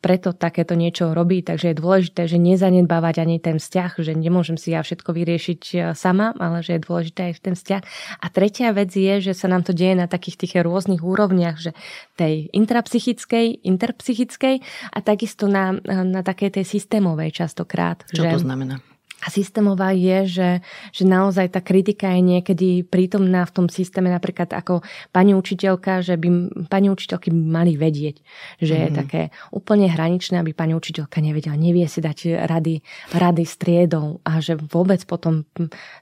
preto 0.07 0.31
takéto 0.31 0.71
niečo 0.71 1.11
robí, 1.11 1.43
takže 1.43 1.75
je 1.75 1.81
dôležité, 1.83 2.31
že 2.31 2.39
nezanedbávať 2.39 3.27
ani 3.27 3.43
ten 3.43 3.59
vzťah, 3.59 3.99
že 3.99 4.15
nemôžem 4.15 4.55
si 4.55 4.71
ja 4.71 4.79
všetko 4.79 5.11
vyriešiť 5.11 5.61
e, 5.75 5.77
sama, 5.99 6.31
ale 6.39 6.63
že 6.63 6.79
je 6.79 6.85
dôležité 6.87 7.19
aj 7.27 7.43
ten 7.43 7.55
vzťah. 7.59 7.81
A 8.23 8.25
tretia 8.31 8.71
vec 8.71 8.95
je, 8.95 9.19
že 9.19 9.35
sa 9.35 9.51
nám 9.51 9.67
to 9.67 9.75
deje 9.75 9.99
na 9.99 10.07
takých 10.07 10.39
tých 10.47 10.63
rôznych 10.63 11.03
úrovniach, 11.03 11.59
že 11.59 11.75
tej 12.15 12.47
intrapsychickej, 12.55 13.67
interpsychickej 13.67 14.55
a 14.95 14.97
takisto 15.03 15.51
na, 15.51 15.75
na 15.83 16.23
takej 16.23 16.55
tej 16.55 16.65
systémovej 16.79 17.35
častokrát. 17.35 18.07
Čo 18.07 18.23
že, 18.23 18.31
to 18.31 18.47
znamená? 18.47 18.79
A 19.25 19.33
systémová 19.33 19.97
je, 19.97 20.29
že, 20.29 20.49
že 20.93 21.03
naozaj 21.03 21.49
tá 21.49 21.57
kritika 21.57 22.13
je 22.13 22.21
niekedy 22.21 22.85
prítomná 22.85 23.49
v 23.49 23.53
tom 23.53 23.65
systéme, 23.65 24.13
napríklad 24.13 24.53
ako 24.53 24.85
pani 25.09 25.33
učiteľka, 25.33 26.05
že 26.05 26.21
by 26.21 26.53
pani 26.69 26.93
učiteľky 26.93 27.33
by 27.33 27.41
mali 27.41 27.73
vedieť, 27.73 28.21
že 28.61 28.75
mm. 28.77 28.81
je 28.81 28.89
mhm. 28.93 28.95
také 28.95 29.21
úplne 29.49 29.89
hraničné, 29.89 30.37
aby 30.37 30.53
pani 30.53 30.77
učiteľka 30.77 31.17
nevedela, 31.17 31.57
nevie 31.57 31.89
si 31.89 31.97
dať 31.97 32.45
rady, 32.45 32.85
rady 33.17 33.43
s 33.43 33.55
triedou 33.57 34.21
a 34.21 34.37
že 34.37 34.53
vôbec 34.53 35.01
potom 35.09 35.49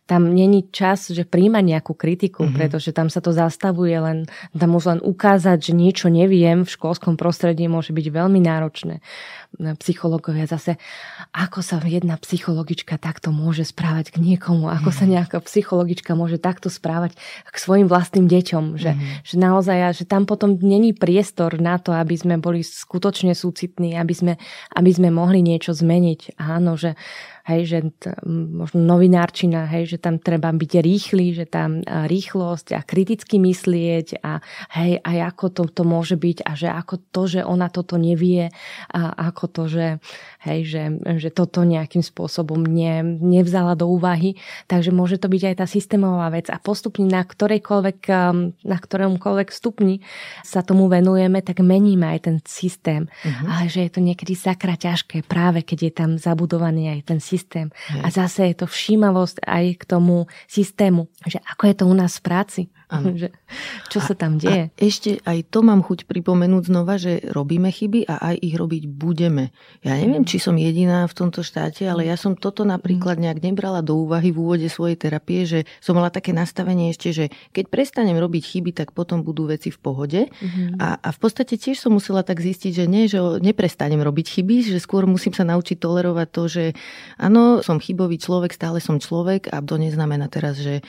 tam 0.04 0.36
není 0.36 0.68
čas, 0.76 1.08
že 1.08 1.24
príjma 1.24 1.64
nejakú 1.64 1.96
kritiku, 1.96 2.52
mm. 2.52 2.60
pretože 2.60 2.92
tam 2.92 3.08
sa 3.08 3.24
to 3.24 3.32
zastavuje 3.32 3.96
len, 3.96 4.28
tam 4.52 4.76
už 4.76 4.92
len 4.92 5.00
ukázať, 5.00 5.72
že 5.72 5.74
niečo 5.74 6.12
neviem 6.12 6.68
v 6.68 6.74
školskom 6.74 7.16
prostredí 7.16 7.72
môže 7.72 7.96
byť 7.96 8.08
veľmi 8.12 8.44
náročné 8.44 9.00
psychológovia 9.80 10.46
zase, 10.46 10.78
ako 11.32 11.60
sa 11.64 11.80
jedna 11.84 12.20
psychologička 12.20 13.00
takto 13.00 13.32
môže 13.32 13.64
správať 13.68 14.16
k 14.16 14.18
niekomu, 14.24 14.68
ako 14.68 14.90
sa 14.92 15.06
mhm. 15.08 15.12
nejaká 15.20 15.38
psychologička 15.44 16.14
môže 16.14 16.38
takto 16.40 16.68
správať 16.68 17.16
k 17.48 17.56
svojim 17.56 17.88
vlastným 17.88 18.28
deťom, 18.28 18.76
že, 18.76 18.96
mm. 18.96 19.24
že 19.24 19.36
naozaj, 19.40 19.78
že 19.96 20.04
tam 20.04 20.28
potom 20.28 20.58
není 20.60 20.92
priestor 20.92 21.58
na 21.62 21.80
to, 21.80 21.96
aby 21.96 22.16
sme 22.18 22.36
boli 22.42 22.62
skutočne 22.66 23.32
súcitní, 23.32 23.96
aby 23.96 24.14
sme, 24.14 24.34
aby 24.76 24.92
sme 24.92 25.10
mohli 25.14 25.40
niečo 25.40 25.72
zmeniť. 25.72 26.40
Áno, 26.42 26.76
že 26.76 27.00
hej, 27.46 27.62
že 27.70 27.78
t- 28.02 28.16
možno 28.28 28.82
novinárčina, 28.82 29.70
hej, 29.70 29.96
že 29.96 29.98
tam 30.02 30.18
treba 30.18 30.50
byť 30.50 30.72
rýchly, 30.82 31.38
že 31.38 31.46
tam 31.46 31.86
rýchlosť 31.86 32.74
a 32.74 32.82
kriticky 32.82 33.38
myslieť 33.38 34.24
a 34.26 34.42
hej, 34.74 34.98
aj 35.06 35.18
ako 35.36 35.46
to, 35.54 35.64
to 35.70 35.84
môže 35.86 36.18
byť 36.18 36.38
a 36.42 36.52
že 36.58 36.70
ako 36.74 36.96
to, 37.14 37.22
že 37.30 37.42
ona 37.46 37.70
toto 37.70 38.02
nevie 38.02 38.50
a 38.90 39.30
ako 39.30 39.46
to, 39.52 39.64
že, 39.70 39.88
hej, 40.48 40.60
že, 40.66 40.84
že 41.22 41.30
toto 41.30 41.62
nejakým 41.62 42.02
spôsobom 42.02 42.66
ne, 42.66 43.06
nevzala 43.06 43.78
do 43.78 43.86
úvahy. 43.86 44.40
Takže 44.66 44.90
môže 44.90 45.22
to 45.22 45.30
byť 45.30 45.44
aj 45.54 45.56
tá 45.62 45.66
systémová 45.70 46.34
vec 46.34 46.50
a 46.50 46.58
postupne 46.58 47.06
na 47.06 47.22
ktorejkoľvek, 47.22 48.00
na 48.66 48.78
ktoromkoľvek 48.82 49.50
stupni 49.54 50.02
sa 50.42 50.66
tomu 50.66 50.90
venujeme, 50.90 51.46
tak 51.46 51.62
meníme 51.62 52.10
aj 52.18 52.20
ten 52.26 52.38
systém. 52.48 53.06
Uh-huh. 53.06 53.46
Ale 53.54 53.70
že 53.70 53.86
je 53.86 53.92
to 53.94 54.02
niekedy 54.02 54.34
sakra 54.34 54.74
ťažké 54.74 55.22
práve 55.26 55.62
keď 55.62 55.80
je 55.90 55.94
tam 55.94 56.10
zabudovaný 56.16 56.96
aj 56.96 57.00
ten 57.12 57.20
systém 57.20 57.34
systém. 57.36 57.68
Hej. 57.92 58.02
A 58.02 58.08
zase 58.10 58.42
je 58.48 58.56
to 58.64 58.68
všímavosť 58.72 59.44
aj 59.44 59.66
k 59.76 59.84
tomu 59.84 60.26
systému, 60.48 61.12
že 61.28 61.44
ako 61.44 61.64
je 61.68 61.76
to 61.76 61.86
u 61.92 61.96
nás 61.96 62.14
v 62.18 62.24
práci. 62.24 62.62
Že, 63.22 63.32
čo 63.90 64.00
sa 64.04 64.14
tam 64.14 64.38
deje. 64.38 64.70
A 64.70 64.78
ešte 64.78 65.24
aj 65.24 65.48
to 65.50 65.64
mám 65.64 65.82
chuť 65.82 66.06
pripomenúť 66.06 66.68
znova, 66.68 67.00
že 67.00 67.24
robíme 67.32 67.72
chyby 67.72 68.06
a 68.06 68.34
aj 68.34 68.36
ich 68.44 68.56
robiť 68.60 68.84
budeme. 68.92 69.56
Ja 69.82 69.96
neviem, 69.96 70.28
či 70.28 70.38
som 70.38 70.60
jediná 70.60 71.08
v 71.08 71.16
tomto 71.16 71.42
štáte, 71.42 71.88
ale 71.88 72.06
ja 72.06 72.20
som 72.20 72.36
toto 72.36 72.68
napríklad 72.68 73.18
nejak 73.18 73.40
nebrala 73.40 73.80
do 73.80 73.96
úvahy 73.96 74.36
v 74.36 74.38
úvode 74.42 74.68
svojej 74.68 75.00
terapie, 75.00 75.48
že 75.48 75.60
som 75.80 75.96
mala 75.96 76.12
také 76.12 76.36
nastavenie 76.36 76.92
ešte, 76.92 77.10
že 77.16 77.26
keď 77.56 77.72
prestanem 77.72 78.18
robiť 78.20 78.44
chyby, 78.44 78.72
tak 78.76 78.92
potom 78.92 79.24
budú 79.24 79.48
veci 79.48 79.72
v 79.72 79.80
pohode. 79.80 80.22
Mm-hmm. 80.28 80.78
A, 80.82 81.00
a 81.00 81.10
v 81.10 81.20
podstate 81.20 81.56
tiež 81.56 81.80
som 81.80 81.96
musela 81.96 82.22
tak 82.22 82.44
zistiť, 82.44 82.84
že 82.84 82.86
nie, 82.86 83.08
že 83.08 83.22
neprestanem 83.40 84.02
robiť 84.04 84.40
chyby, 84.40 84.76
že 84.76 84.80
skôr 84.84 85.08
musím 85.08 85.32
sa 85.32 85.48
naučiť 85.48 85.78
tolerovať 85.80 86.28
to, 86.30 86.44
že 86.52 86.64
áno, 87.18 87.64
som 87.64 87.80
chybový 87.80 88.20
človek, 88.20 88.52
stále 88.52 88.84
som 88.84 89.00
človek 89.00 89.50
a 89.50 89.64
to 89.64 89.80
neznamená 89.80 90.28
teraz, 90.28 90.60
že 90.60 90.84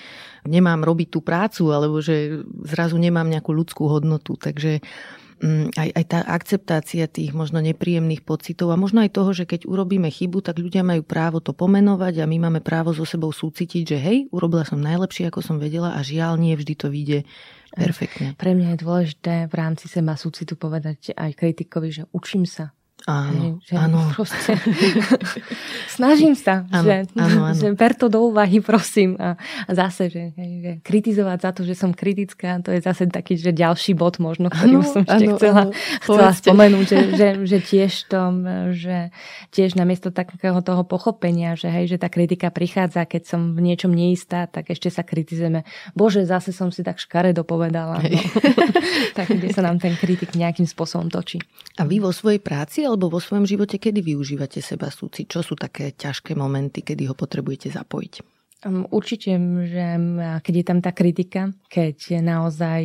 nemám 0.47 0.83
robiť 0.83 1.09
tú 1.13 1.21
prácu, 1.21 1.75
alebo 1.75 1.99
že 2.01 2.43
zrazu 2.67 2.97
nemám 2.97 3.27
nejakú 3.27 3.51
ľudskú 3.51 3.91
hodnotu. 3.91 4.39
Takže 4.39 4.81
mm, 5.43 5.75
aj, 5.75 5.89
aj 5.93 6.05
tá 6.07 6.19
akceptácia 6.23 7.05
tých 7.11 7.35
možno 7.35 7.59
nepríjemných 7.59 8.23
pocitov 8.23 8.71
a 8.71 8.81
možno 8.81 9.03
aj 9.03 9.11
toho, 9.11 9.31
že 9.35 9.45
keď 9.45 9.67
urobíme 9.67 10.09
chybu, 10.09 10.41
tak 10.41 10.63
ľudia 10.63 10.87
majú 10.87 11.03
právo 11.03 11.43
to 11.43 11.51
pomenovať 11.51 12.23
a 12.23 12.31
my 12.31 12.49
máme 12.49 12.61
právo 12.63 12.95
so 12.95 13.03
sebou 13.03 13.35
súcitiť, 13.35 13.83
že 13.85 13.99
hej, 13.99 14.19
urobila 14.31 14.63
som 14.63 14.79
najlepšie, 14.79 15.29
ako 15.29 15.41
som 15.43 15.57
vedela 15.59 15.99
a 15.99 16.01
žiaľ 16.07 16.39
nie 16.39 16.55
vždy 16.55 16.75
to 16.79 16.87
vyjde 16.89 17.27
perfektne. 17.73 18.33
Pre 18.37 18.53
mňa 18.57 18.77
je 18.77 18.83
dôležité 18.85 19.35
v 19.51 19.55
rámci 19.55 19.91
seba 19.91 20.17
súcitu 20.17 20.57
povedať 20.57 21.13
aj 21.13 21.37
kritikovi, 21.37 21.89
že 21.93 22.03
učím 22.15 22.49
sa. 22.49 22.76
Áno, 23.07 23.63
že 23.63 23.79
áno. 23.79 24.11
Proste, 24.11 24.59
snažím 25.97 26.35
sa, 26.35 26.67
áno, 26.75 26.83
že, 26.83 26.97
áno, 27.15 27.39
áno. 27.47 27.55
že 27.63 27.71
ber 27.79 27.95
to 27.95 28.11
do 28.11 28.27
úvahy, 28.35 28.59
prosím. 28.59 29.15
A, 29.23 29.39
a 29.39 29.71
zase, 29.79 30.11
že, 30.11 30.35
že 30.35 30.83
kritizovať 30.83 31.39
za 31.39 31.51
to, 31.55 31.63
že 31.63 31.79
som 31.79 31.95
kritická, 31.95 32.59
to 32.67 32.75
je 32.75 32.83
zase 32.83 33.07
taký, 33.07 33.39
že 33.39 33.55
ďalší 33.55 33.95
bod 33.95 34.19
možno, 34.19 34.51
ktorý 34.51 34.83
áno, 34.83 34.91
som 34.91 35.03
ešte 35.07 35.23
áno, 35.23 35.37
chcela, 35.39 35.63
áno, 35.71 35.73
chcela 36.03 36.31
spomenúť, 36.35 36.87
že, 36.91 36.99
že, 37.15 37.29
že 37.47 37.59
tiež 37.63 37.93
to, 38.11 38.23
že 38.75 39.15
tiež 39.55 39.79
namiesto 39.79 40.11
takého 40.11 40.59
toho 40.59 40.83
pochopenia, 40.83 41.55
že 41.55 41.71
hej, 41.71 41.95
že 41.95 42.03
tá 42.03 42.11
kritika 42.11 42.51
prichádza, 42.51 43.07
keď 43.07 43.23
som 43.23 43.55
v 43.55 43.71
niečom 43.71 43.95
neistá, 43.95 44.51
tak 44.51 44.75
ešte 44.75 44.91
sa 44.91 45.07
kritizujeme. 45.07 45.63
Bože, 45.95 46.27
zase 46.27 46.51
som 46.51 46.75
si 46.75 46.83
tak 46.83 46.99
škaredo 46.99 47.47
povedala. 47.47 48.03
No. 48.03 48.19
tak 49.19 49.31
kde 49.31 49.55
sa 49.55 49.63
nám 49.63 49.79
ten 49.79 49.95
kritik 49.95 50.35
nejakým 50.35 50.67
spôsobom 50.67 51.07
točí. 51.07 51.39
A 51.79 51.87
vy 51.87 52.03
vo 52.03 52.11
svojej 52.11 52.43
práci, 52.43 52.83
alebo 52.97 53.13
vo 53.13 53.21
svojom 53.21 53.45
živote, 53.45 53.77
kedy 53.77 54.01
využívate 54.01 54.65
seba 54.65 54.89
súci? 54.89 55.29
Čo 55.29 55.45
sú 55.45 55.53
také 55.53 55.93
ťažké 55.93 56.33
momenty, 56.33 56.81
kedy 56.81 57.13
ho 57.13 57.15
potrebujete 57.15 57.69
zapojiť? 57.69 58.36
Určite, 58.91 59.39
že 59.67 59.87
keď 60.43 60.55
je 60.55 60.65
tam 60.67 60.79
tá 60.83 60.91
kritika, 60.91 61.55
keď 61.71 62.23
naozaj 62.23 62.83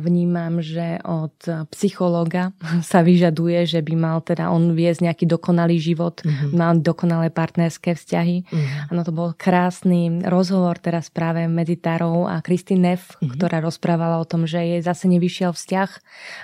vnímam, 0.00 0.64
že 0.64 1.00
od 1.04 1.36
psychológa 1.72 2.56
sa 2.90 3.04
vyžaduje, 3.04 3.64
že 3.68 3.80
by 3.84 3.94
mal 3.94 4.18
teda 4.24 4.48
on 4.48 4.72
viesť 4.72 5.04
nejaký 5.06 5.24
dokonalý 5.28 5.76
život, 5.78 6.24
mm-hmm. 6.24 6.50
mal 6.56 6.72
dokonalé 6.78 7.28
partnerské 7.28 7.94
vzťahy. 7.94 8.48
Mm-hmm. 8.48 8.90
Ano, 8.92 9.00
to 9.04 9.12
bol 9.12 9.30
krásny 9.36 10.24
rozhovor 10.24 10.80
teraz 10.80 11.12
práve 11.12 11.44
medzi 11.46 11.76
Tarou 11.76 12.24
a 12.26 12.40
Kristín 12.40 12.84
Neff, 12.86 13.16
mm-hmm. 13.18 13.36
ktorá 13.36 13.60
rozprávala 13.60 14.18
o 14.22 14.28
tom, 14.28 14.48
že 14.48 14.62
jej 14.62 14.80
zase 14.80 15.10
nevyšiel 15.10 15.52
vzťah 15.52 15.90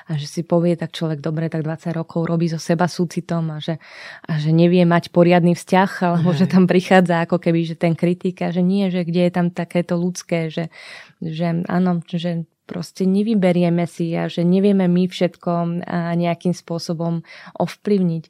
a 0.09 0.11
že 0.17 0.27
si 0.29 0.41
povie 0.45 0.77
tak 0.77 0.93
človek, 0.93 1.25
dobre, 1.25 1.49
tak 1.49 1.65
20 1.65 1.95
rokov 1.97 2.27
robí 2.29 2.51
so 2.51 2.61
seba 2.61 2.87
súcitom 2.91 3.55
a 3.55 3.59
že, 3.59 3.81
a 4.27 4.37
že 4.37 4.53
nevie 4.53 4.85
mať 4.85 5.11
poriadny 5.15 5.57
vzťah, 5.57 5.91
alebo 6.09 6.31
mm-hmm. 6.33 6.41
že 6.45 6.47
tam 6.51 6.65
prichádza 6.69 7.25
ako 7.25 7.41
keby, 7.41 7.61
že 7.65 7.75
ten 7.79 7.95
kritika, 7.97 8.51
že 8.59 8.61
nie, 8.67 8.91
že 8.91 9.07
kde 9.07 9.31
je 9.31 9.33
tam 9.33 9.47
takéto 9.55 9.95
ľudské, 9.95 10.51
že, 10.51 10.75
že 11.23 11.63
áno, 11.71 12.03
že 12.11 12.43
proste 12.69 13.09
nevyberieme 13.09 13.89
si 13.89 14.13
a 14.13 14.29
že 14.29 14.45
nevieme 14.45 14.85
my 14.85 15.09
všetko 15.09 15.81
nejakým 16.21 16.53
spôsobom 16.53 17.25
ovplyvniť. 17.57 18.25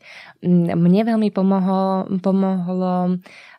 Mne 0.78 1.00
veľmi 1.02 1.34
pomohlo, 1.34 2.06
pomohlo 2.22 3.18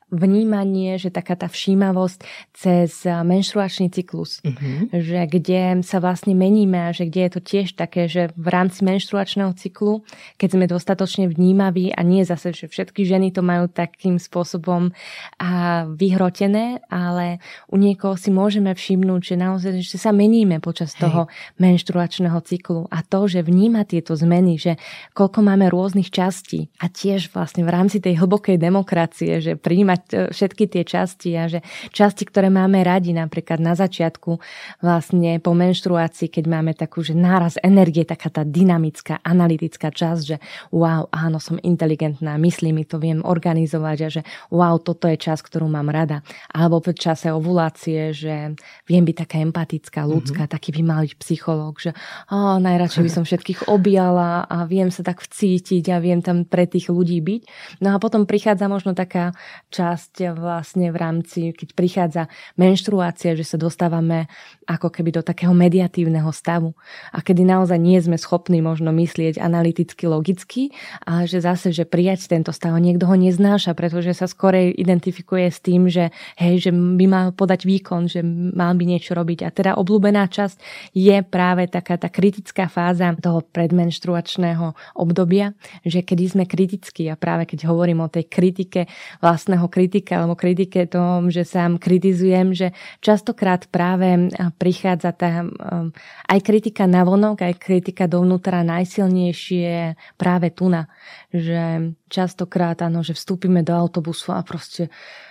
vnímanie, 0.10 0.98
že 0.98 1.14
taká 1.14 1.38
tá 1.38 1.46
všímavosť 1.46 2.26
cez 2.54 3.06
menštruačný 3.06 3.94
cyklus, 3.94 4.42
mm-hmm. 4.42 4.94
že 4.98 5.20
kde 5.30 5.62
sa 5.86 6.02
vlastne 6.02 6.34
meníme 6.34 6.90
a 6.90 6.94
že 6.94 7.06
kde 7.06 7.22
je 7.30 7.32
to 7.32 7.42
tiež 7.42 7.68
také, 7.78 8.10
že 8.10 8.34
v 8.34 8.48
rámci 8.50 8.82
menštruačného 8.82 9.54
cyklu, 9.54 10.02
keď 10.42 10.50
sme 10.58 10.66
dostatočne 10.66 11.30
vnímaví 11.30 11.94
a 11.94 12.02
nie 12.02 12.26
zase, 12.26 12.52
že 12.52 12.66
všetky 12.66 13.06
ženy 13.06 13.30
to 13.30 13.46
majú 13.46 13.70
takým 13.70 14.18
spôsobom 14.18 14.92
a 15.38 15.86
vyhrotené, 15.88 16.82
ale 16.90 17.38
u 17.70 17.78
niekoho 17.78 18.18
si 18.18 18.34
môžeme 18.34 18.74
všimnúť, 18.74 19.22
že 19.22 19.36
naozaj 19.38 19.72
že 19.80 19.98
sa 20.02 20.10
meníme 20.10 20.58
počas 20.60 20.98
Hej. 20.98 21.08
toho 21.08 21.22
menštruačného 21.62 22.40
cyklu 22.42 22.90
a 22.90 23.06
to, 23.06 23.30
že 23.30 23.46
vníma 23.46 23.86
tieto 23.86 24.18
zmeny, 24.18 24.58
že 24.58 24.82
koľko 25.14 25.46
máme 25.46 25.70
rôznych 25.70 26.10
častí 26.10 26.74
a 26.82 26.90
tiež 26.90 27.30
vlastne 27.30 27.62
v 27.62 27.72
rámci 27.72 28.02
tej 28.02 28.18
hlbokej 28.20 28.58
demokracie, 28.58 29.40
že 29.40 29.54
príjmať 29.56 29.99
e, 30.12 30.32
všetky 30.32 30.72
tie 30.72 30.84
časti 30.88 31.36
a 31.36 31.52
že 31.52 31.60
časti, 31.92 32.24
ktoré 32.24 32.48
máme 32.48 32.82
radi, 32.82 33.12
napríklad 33.12 33.60
na 33.60 33.76
začiatku 33.76 34.40
vlastne 34.80 35.42
po 35.44 35.52
menštruácii, 35.52 36.32
keď 36.32 36.46
máme 36.48 36.72
takú, 36.78 37.04
že 37.04 37.18
náraz 37.18 37.60
energie, 37.60 38.08
taká 38.08 38.32
tá 38.32 38.48
dynamická, 38.48 39.20
analytická 39.26 39.92
časť, 39.92 40.22
že 40.24 40.38
wow, 40.72 41.10
áno, 41.12 41.42
som 41.42 41.60
inteligentná, 41.60 42.40
myslím 42.40 42.82
mi 42.82 42.86
to, 42.86 43.02
viem 43.02 43.26
organizovať 43.26 43.98
a 44.06 44.10
že 44.10 44.22
wow, 44.54 44.78
toto 44.78 45.10
je 45.10 45.18
čas, 45.18 45.42
ktorú 45.42 45.66
mám 45.66 45.90
rada. 45.90 46.22
Alebo 46.54 46.80
v 46.80 46.96
čase 46.96 47.34
ovulácie, 47.34 48.14
že 48.14 48.54
viem 48.86 49.04
byť 49.04 49.16
taká 49.26 49.38
empatická, 49.42 50.06
ľudská, 50.06 50.46
mm-hmm. 50.46 50.56
taký 50.56 50.70
by 50.78 50.82
mal 50.86 51.02
byť 51.10 51.14
psychológ, 51.18 51.82
že 51.82 51.92
oh, 52.30 52.62
najradšej 52.62 53.04
by 53.04 53.12
som 53.12 53.24
všetkých 53.26 53.60
objala 53.66 54.46
a 54.46 54.70
viem 54.70 54.94
sa 54.94 55.02
tak 55.02 55.26
vcítiť 55.26 55.90
a 55.90 55.98
viem 55.98 56.22
tam 56.22 56.46
pre 56.46 56.70
tých 56.70 56.94
ľudí 56.94 57.18
byť. 57.18 57.42
No 57.82 57.98
a 57.98 57.98
potom 57.98 58.30
prichádza 58.30 58.70
možno 58.70 58.94
taká 58.94 59.34
časť 59.74 59.89
vlastne 60.36 60.92
v 60.92 60.98
rámci, 60.98 61.40
keď 61.56 61.70
prichádza 61.74 62.24
menštruácia, 62.60 63.34
že 63.34 63.48
sa 63.48 63.58
dostávame 63.58 64.28
ako 64.70 64.94
keby 64.94 65.16
do 65.16 65.22
takého 65.26 65.56
mediatívneho 65.56 66.30
stavu. 66.30 66.78
A 67.10 67.26
kedy 67.26 67.42
naozaj 67.42 67.80
nie 67.82 67.98
sme 67.98 68.22
schopní 68.22 68.62
možno 68.62 68.94
myslieť 68.94 69.42
analyticky, 69.42 70.06
logicky, 70.06 70.70
ale 71.08 71.26
že 71.26 71.42
zase, 71.42 71.74
že 71.74 71.90
prijať 71.90 72.30
tento 72.30 72.54
stav, 72.54 72.78
niekto 72.78 73.10
ho 73.10 73.16
neznáša, 73.18 73.74
pretože 73.74 74.14
sa 74.14 74.30
skorej 74.30 74.70
identifikuje 74.76 75.50
s 75.50 75.60
tým, 75.64 75.90
že 75.90 76.14
hej, 76.38 76.70
že 76.70 76.72
by 76.74 77.06
mal 77.10 77.28
podať 77.34 77.66
výkon, 77.66 78.06
že 78.06 78.22
mal 78.54 78.78
by 78.78 78.86
niečo 78.86 79.18
robiť. 79.18 79.46
A 79.46 79.50
teda 79.50 79.72
obľúbená 79.80 80.30
časť 80.30 80.58
je 80.94 81.18
práve 81.26 81.66
taká 81.66 81.98
tá 81.98 82.12
kritická 82.12 82.70
fáza 82.70 83.16
toho 83.18 83.42
predmenštruačného 83.42 84.78
obdobia, 84.94 85.58
že 85.82 86.06
kedy 86.06 86.24
sme 86.38 86.44
kritickí. 86.46 87.10
A 87.10 87.18
práve 87.18 87.50
keď 87.50 87.70
hovorím 87.70 88.06
o 88.06 88.12
tej 88.12 88.30
kritike 88.30 88.86
vlastného 89.24 89.66
kritika 89.80 90.20
alebo 90.20 90.36
kritike 90.36 90.92
tom, 90.92 91.32
že 91.32 91.48
sám 91.48 91.80
kritizujem, 91.80 92.52
že 92.52 92.76
častokrát 93.00 93.64
práve 93.72 94.28
prichádza 94.60 95.16
tá 95.16 95.48
um, 95.48 95.96
aj 96.28 96.40
kritika 96.44 96.84
na 96.84 97.08
vonok, 97.08 97.48
aj 97.48 97.56
kritika 97.56 98.12
dovnútra 98.12 98.60
najsilnejšie 98.68 99.96
práve 100.20 100.52
tu 100.52 100.68
na, 100.68 100.92
že 101.30 101.94
častokrát 102.10 102.82
áno, 102.82 103.06
že 103.06 103.14
vstúpime 103.14 103.62
do 103.62 103.74
autobusu 103.78 104.34
a 104.34 104.42
proste 104.42 104.90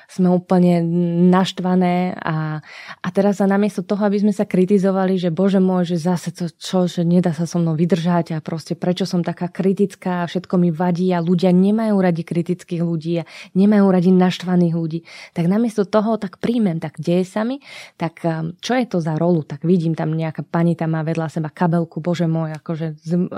sme 0.08 0.32
úplne 0.32 0.80
naštvané 1.28 2.16
a, 2.16 2.64
a 3.04 3.08
teraz 3.12 3.44
sa 3.44 3.46
namiesto 3.46 3.84
toho, 3.84 4.08
aby 4.08 4.24
sme 4.24 4.32
sa 4.32 4.48
kritizovali, 4.48 5.20
že 5.20 5.28
bože 5.28 5.60
môj, 5.60 5.92
že 5.92 6.00
zase 6.00 6.32
to 6.32 6.48
čo, 6.48 6.88
že 6.88 7.04
nedá 7.04 7.36
sa 7.36 7.44
so 7.44 7.60
mnou 7.60 7.76
vydržať 7.76 8.32
a 8.32 8.40
proste 8.40 8.72
prečo 8.72 9.04
som 9.04 9.20
taká 9.20 9.52
kritická 9.52 10.24
a 10.24 10.28
všetko 10.28 10.54
mi 10.56 10.72
vadí 10.72 11.12
a 11.12 11.20
ľudia 11.20 11.52
nemajú 11.52 12.00
radi 12.00 12.24
kritických 12.24 12.80
ľudí 12.80 13.20
a 13.20 13.28
nemajú 13.52 13.84
radi 13.84 14.08
naštvaných 14.08 14.74
ľudí. 14.74 15.00
Tak 15.36 15.44
namiesto 15.44 15.84
toho 15.84 16.16
tak 16.16 16.40
príjmem, 16.40 16.80
tak 16.80 16.96
deje 16.96 17.28
sa 17.28 17.44
mi, 17.44 17.60
tak 18.00 18.24
um, 18.24 18.56
čo 18.64 18.80
je 18.80 18.88
to 18.88 19.04
za 19.04 19.12
rolu? 19.20 19.44
Tak 19.44 19.68
vidím 19.68 19.92
tam 19.92 20.16
nejaká 20.16 20.40
pani 20.40 20.72
tam 20.72 20.96
má 20.96 21.04
vedľa 21.04 21.28
seba 21.28 21.52
kabelku, 21.52 22.00
bože 22.00 22.24
môj, 22.24 22.56
akože 22.56 22.96
z, 22.96 23.28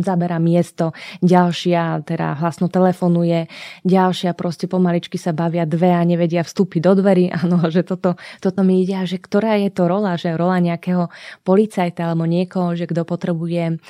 zaberá 0.00 0.40
miesto, 0.40 0.96
ďalšia 1.20 2.00
teda 2.04 2.36
hlasno 2.36 2.68
telefonuje, 2.68 3.48
ďalšia 3.82 4.36
proste 4.36 4.68
pomaličky 4.68 5.16
sa 5.16 5.32
bavia 5.32 5.64
dve 5.64 5.96
a 5.96 6.04
nevedia 6.04 6.44
vstúpiť 6.44 6.80
do 6.84 6.92
dverí, 7.00 7.32
áno, 7.40 7.64
že 7.72 7.82
toto, 7.82 8.20
toto 8.38 8.60
mi 8.62 8.84
ide, 8.84 9.00
že 9.08 9.16
ktorá 9.16 9.56
je 9.58 9.72
to 9.72 9.88
rola, 9.88 10.20
že 10.20 10.36
rola 10.36 10.60
nejakého 10.60 11.08
policajta 11.42 12.12
alebo 12.12 12.28
niekoho, 12.28 12.76
že 12.76 12.84
kto 12.84 13.02
potrebuje 13.08 13.80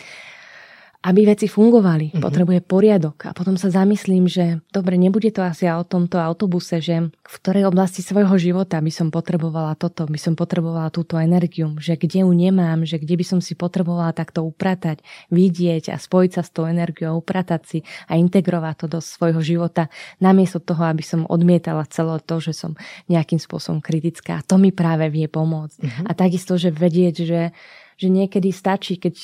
aby 1.05 1.29
veci 1.29 1.47
fungovali. 1.47 2.17
Uh-huh. 2.17 2.25
Potrebuje 2.25 2.65
poriadok. 2.65 3.29
A 3.29 3.37
potom 3.37 3.61
sa 3.61 3.69
zamyslím, 3.69 4.25
že 4.25 4.65
dobre, 4.73 4.97
nebude 4.97 5.29
to 5.29 5.45
asi 5.45 5.69
o 5.69 5.85
tomto 5.85 6.17
autobuse, 6.17 6.81
že 6.81 7.13
v 7.13 7.37
ktorej 7.45 7.69
oblasti 7.69 8.01
svojho 8.01 8.33
života 8.41 8.81
by 8.81 8.89
som 8.89 9.13
potrebovala 9.13 9.77
toto, 9.77 10.09
by 10.09 10.17
som 10.17 10.33
potrebovala 10.33 10.89
túto 10.89 11.21
energiu, 11.21 11.77
že 11.77 12.01
kde 12.01 12.25
ju 12.25 12.33
nemám, 12.33 12.89
že 12.89 12.97
kde 12.97 13.21
by 13.21 13.25
som 13.25 13.39
si 13.45 13.53
potrebovala 13.53 14.17
takto 14.17 14.41
upratať, 14.49 15.05
vidieť 15.29 15.93
a 15.93 16.01
spojiť 16.01 16.31
sa 16.41 16.43
s 16.43 16.51
tou 16.51 16.65
energiou, 16.65 17.21
upratať 17.21 17.61
si 17.69 17.79
a 18.09 18.17
integrovať 18.17 18.75
to 18.85 18.87
do 18.97 19.01
svojho 19.05 19.45
života, 19.45 19.93
namiesto 20.25 20.57
toho, 20.57 20.89
aby 20.89 21.05
som 21.05 21.29
odmietala 21.29 21.85
celé 21.93 22.17
to, 22.25 22.41
že 22.41 22.57
som 22.57 22.73
nejakým 23.13 23.37
spôsobom 23.37 23.85
kritická. 23.85 24.41
A 24.41 24.47
to 24.47 24.57
mi 24.57 24.73
práve 24.73 25.13
vie 25.13 25.29
pomôcť. 25.29 25.79
Uh-huh. 25.85 26.05
A 26.09 26.17
takisto, 26.17 26.57
že 26.57 26.73
vedieť, 26.73 27.15
že 27.29 27.41
že 27.97 28.09
niekedy 28.11 28.51
stačí, 28.51 28.99
keď 28.99 29.15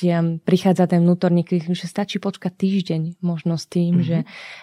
prichádza 0.47 0.87
ten 0.87 1.03
vnútorný 1.03 1.43
krik, 1.43 1.67
že 1.71 1.87
stačí 1.87 2.17
počkať 2.17 2.53
týždeň 2.55 3.01
možno 3.19 3.59
s 3.59 3.67
tým, 3.67 3.99
mm-hmm. 3.99 4.07
že 4.07 4.17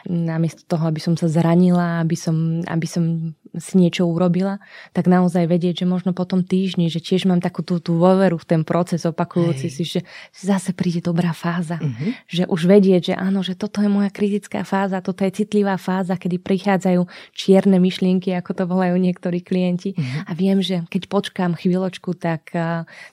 namiesto 0.08 0.64
toho, 0.64 0.88
aby 0.88 1.00
som 1.00 1.14
sa 1.16 1.28
zranila, 1.28 2.00
aby 2.00 2.16
som, 2.16 2.64
aby 2.64 2.86
som 2.88 3.34
si 3.56 3.74
niečo 3.80 4.04
urobila, 4.04 4.60
tak 4.92 5.08
naozaj 5.08 5.48
vedieť, 5.48 5.84
že 5.84 5.86
možno 5.88 6.12
po 6.12 6.28
tom 6.28 6.44
týždni, 6.44 6.92
že 6.92 7.00
tiež 7.00 7.24
mám 7.24 7.40
takú 7.40 7.64
tú, 7.64 7.80
tú 7.80 7.96
dôveru 7.96 8.36
v 8.36 8.46
ten 8.46 8.62
proces 8.62 9.08
opakujúci 9.08 9.66
Hej. 9.68 9.74
si, 9.74 9.84
že 9.88 10.00
zase 10.36 10.76
príde 10.76 11.00
dobrá 11.00 11.32
fáza. 11.32 11.80
Mm-hmm. 11.80 12.10
Že 12.28 12.42
už 12.52 12.60
vedieť, 12.68 13.02
že 13.12 13.14
áno, 13.16 13.40
že 13.40 13.56
toto 13.56 13.80
je 13.80 13.90
moja 13.90 14.12
kritická 14.12 14.62
fáza, 14.62 15.00
toto 15.00 15.24
je 15.24 15.32
citlivá 15.32 15.80
fáza, 15.80 16.20
kedy 16.20 16.38
prichádzajú 16.38 17.02
čierne 17.34 17.80
myšlienky, 17.80 18.36
ako 18.36 18.50
to 18.54 18.64
volajú 18.68 18.94
niektorí 19.00 19.42
klienti. 19.42 19.96
Mm-hmm. 19.96 20.28
A 20.28 20.30
viem, 20.36 20.58
že 20.60 20.84
keď 20.92 21.10
počkám 21.10 21.56
chvíľočku, 21.58 22.14
tak, 22.14 22.52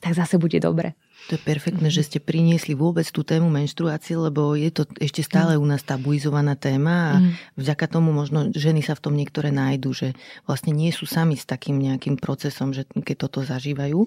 tak 0.04 0.12
zase 0.12 0.38
bude 0.38 0.60
dobre. 0.62 0.85
To 1.26 1.34
je 1.34 1.42
perfektné, 1.42 1.90
mm-hmm. 1.90 2.06
že 2.06 2.06
ste 2.06 2.20
priniesli 2.22 2.78
vôbec 2.78 3.10
tú 3.10 3.26
tému 3.26 3.50
menštruácie, 3.50 4.14
lebo 4.14 4.54
je 4.54 4.70
to 4.70 4.86
ešte 5.02 5.26
stále 5.26 5.58
u 5.58 5.66
nás 5.66 5.82
tabuizovaná 5.82 6.54
téma 6.54 6.94
a 6.94 7.14
mm-hmm. 7.18 7.58
vďaka 7.58 7.86
tomu 7.90 8.14
možno 8.14 8.54
ženy 8.54 8.86
sa 8.86 8.94
v 8.94 9.10
tom 9.10 9.18
niektoré 9.18 9.50
nájdu, 9.50 9.90
že 9.90 10.08
vlastne 10.46 10.78
nie 10.78 10.94
sú 10.94 11.10
sami 11.10 11.34
s 11.34 11.50
takým 11.50 11.82
nejakým 11.82 12.22
procesom, 12.22 12.78
že 12.78 12.86
keď 12.86 13.26
toto 13.26 13.42
zažívajú. 13.42 14.06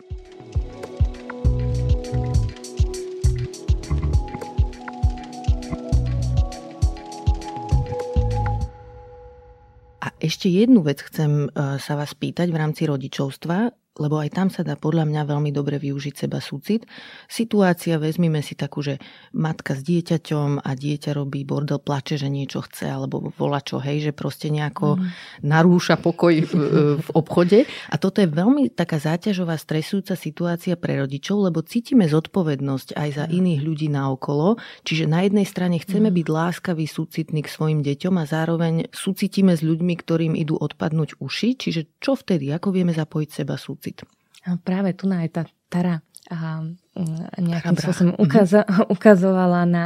A 9.98 10.14
ešte 10.22 10.46
jednu 10.46 10.86
vec 10.86 11.02
chcem 11.02 11.50
e, 11.50 11.82
sa 11.82 11.98
vás 11.98 12.14
pýtať 12.14 12.46
v 12.54 12.60
rámci 12.62 12.86
rodičovstva 12.86 13.74
lebo 13.98 14.22
aj 14.22 14.30
tam 14.32 14.48
sa 14.48 14.62
dá 14.62 14.78
podľa 14.78 15.04
mňa 15.04 15.22
veľmi 15.26 15.50
dobre 15.50 15.76
využiť 15.82 16.14
seba 16.14 16.38
súcit. 16.38 16.86
Situácia, 17.26 17.98
vezmime 17.98 18.40
si 18.40 18.54
takú, 18.54 18.80
že 18.80 19.02
matka 19.34 19.74
s 19.74 19.82
dieťaťom 19.82 20.62
a 20.62 20.70
dieťa 20.72 21.10
robí 21.12 21.42
bordel, 21.42 21.82
plače, 21.82 22.16
že 22.16 22.30
niečo 22.30 22.62
chce, 22.62 22.86
alebo 22.88 23.34
volá 23.34 23.58
čo, 23.58 23.82
hej, 23.82 24.10
že 24.10 24.12
proste 24.14 24.48
nejako 24.48 24.96
mm. 24.96 25.42
narúša 25.42 25.98
pokoj 25.98 26.34
v, 26.38 26.52
v 27.02 27.08
obchode. 27.12 27.66
A 27.90 27.94
toto 27.98 28.22
je 28.22 28.28
veľmi 28.30 28.70
taká 28.70 29.02
záťažová, 29.02 29.58
stresujúca 29.58 30.14
situácia 30.14 30.78
pre 30.78 31.02
rodičov, 31.02 31.50
lebo 31.50 31.66
cítime 31.66 32.06
zodpovednosť 32.06 32.94
aj 32.94 33.08
za 33.14 33.24
mm. 33.26 33.32
iných 33.34 33.60
ľudí 33.64 33.88
naokolo. 33.90 34.60
Čiže 34.86 35.10
na 35.10 35.26
jednej 35.26 35.46
strane 35.48 35.82
chceme 35.82 36.12
mm. 36.12 36.16
byť 36.16 36.26
láskavý, 36.28 36.84
súcitný 36.86 37.40
k 37.42 37.52
svojim 37.52 37.80
deťom 37.80 38.14
a 38.20 38.24
zároveň 38.28 38.92
súcitíme 38.92 39.56
s 39.56 39.64
ľuďmi, 39.64 39.94
ktorým 39.98 40.34
idú 40.36 40.60
odpadnúť 40.60 41.16
uši. 41.18 41.56
Čiže 41.56 41.98
čo 41.98 42.14
vtedy? 42.14 42.52
Ako 42.52 42.70
vieme 42.70 42.92
zapojiť 42.92 43.30
seba 43.32 43.56
súcit? 43.56 43.87
Pocit. 43.88 44.02
A 44.44 44.56
práve 44.56 44.92
tu 44.92 45.08
je 45.12 45.28
tá 45.28 45.44
Tara 45.68 46.02
a 46.30 46.64
nejakým 47.38 47.76
spôsobom 47.78 48.14
mhm. 48.18 48.20
ukazo- 48.20 48.68
ukazovala 48.94 49.62
na, 49.64 49.84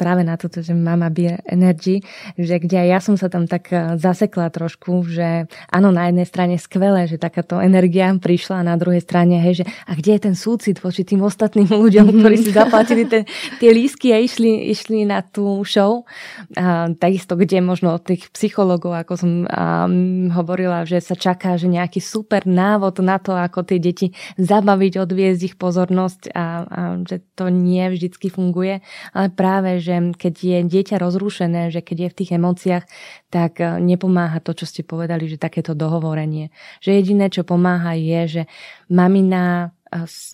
práve 0.00 0.24
na 0.24 0.40
toto, 0.40 0.64
že 0.64 0.72
mama 0.72 1.12
beer 1.12 1.44
energy, 1.44 2.00
že 2.40 2.56
kde 2.56 2.86
aj 2.86 2.88
ja 2.88 2.98
som 3.04 3.14
sa 3.20 3.28
tam 3.28 3.44
tak 3.44 3.68
e, 3.70 4.00
zasekla 4.00 4.48
trošku, 4.48 5.04
že 5.04 5.50
áno, 5.68 5.92
na 5.92 6.08
jednej 6.08 6.26
strane 6.26 6.56
skvelé, 6.56 7.04
že 7.04 7.20
takáto 7.20 7.60
energia 7.60 8.08
prišla 8.16 8.64
a 8.64 8.68
na 8.72 8.76
druhej 8.80 9.04
strane, 9.04 9.36
hej, 9.38 9.62
že 9.62 9.64
a 9.84 9.92
kde 9.92 10.16
je 10.16 10.20
ten 10.32 10.36
súcit 10.36 10.80
voči 10.80 11.04
tým 11.04 11.20
ostatným 11.20 11.68
ľuďom, 11.84 12.06
mhm. 12.08 12.16
ktorí 12.24 12.36
si 12.40 12.50
zaplatili 12.50 13.04
ten, 13.04 13.28
tie 13.60 13.70
lísky 13.70 14.16
a 14.16 14.18
išli, 14.18 14.72
išli 14.72 15.04
na 15.04 15.20
tú 15.20 15.60
show. 15.68 16.08
A, 16.56 16.88
takisto, 16.96 17.36
kde 17.36 17.60
možno 17.60 17.92
od 17.96 18.02
tých 18.02 18.32
psychologov, 18.32 18.96
ako 18.96 19.12
som 19.14 19.30
a, 19.44 19.84
hovorila, 20.32 20.88
že 20.88 21.02
sa 21.04 21.18
čaká, 21.18 21.60
že 21.60 21.68
nejaký 21.68 22.00
super 22.00 22.48
návod 22.48 23.04
na 23.04 23.20
to, 23.20 23.36
ako 23.36 23.66
tie 23.66 23.78
deti 23.82 24.16
zabaviť, 24.40 24.92
odviezť 25.02 25.42
ich 25.52 25.56
pozornosť 25.58 26.32
a 26.32 26.45
a 26.66 26.80
že 27.04 27.22
to 27.34 27.50
nie 27.52 27.86
vždycky 27.90 28.30
funguje, 28.30 28.80
ale 29.12 29.28
práve, 29.32 29.82
že 29.82 30.14
keď 30.14 30.34
je 30.34 30.58
dieťa 30.66 30.96
rozrušené, 30.98 31.68
že 31.74 31.82
keď 31.82 31.96
je 31.96 32.08
v 32.12 32.18
tých 32.22 32.30
emóciách, 32.36 32.84
tak 33.28 33.60
e, 33.60 33.82
nepomáha 33.82 34.38
to, 34.40 34.54
čo 34.54 34.66
ste 34.66 34.82
povedali, 34.86 35.26
že 35.26 35.40
takéto 35.40 35.74
dohovorenie. 35.74 36.54
Že 36.80 36.90
jediné, 37.02 37.26
čo 37.28 37.42
pomáha 37.42 37.94
je, 37.98 38.20
že 38.26 38.42
mamina 38.88 39.76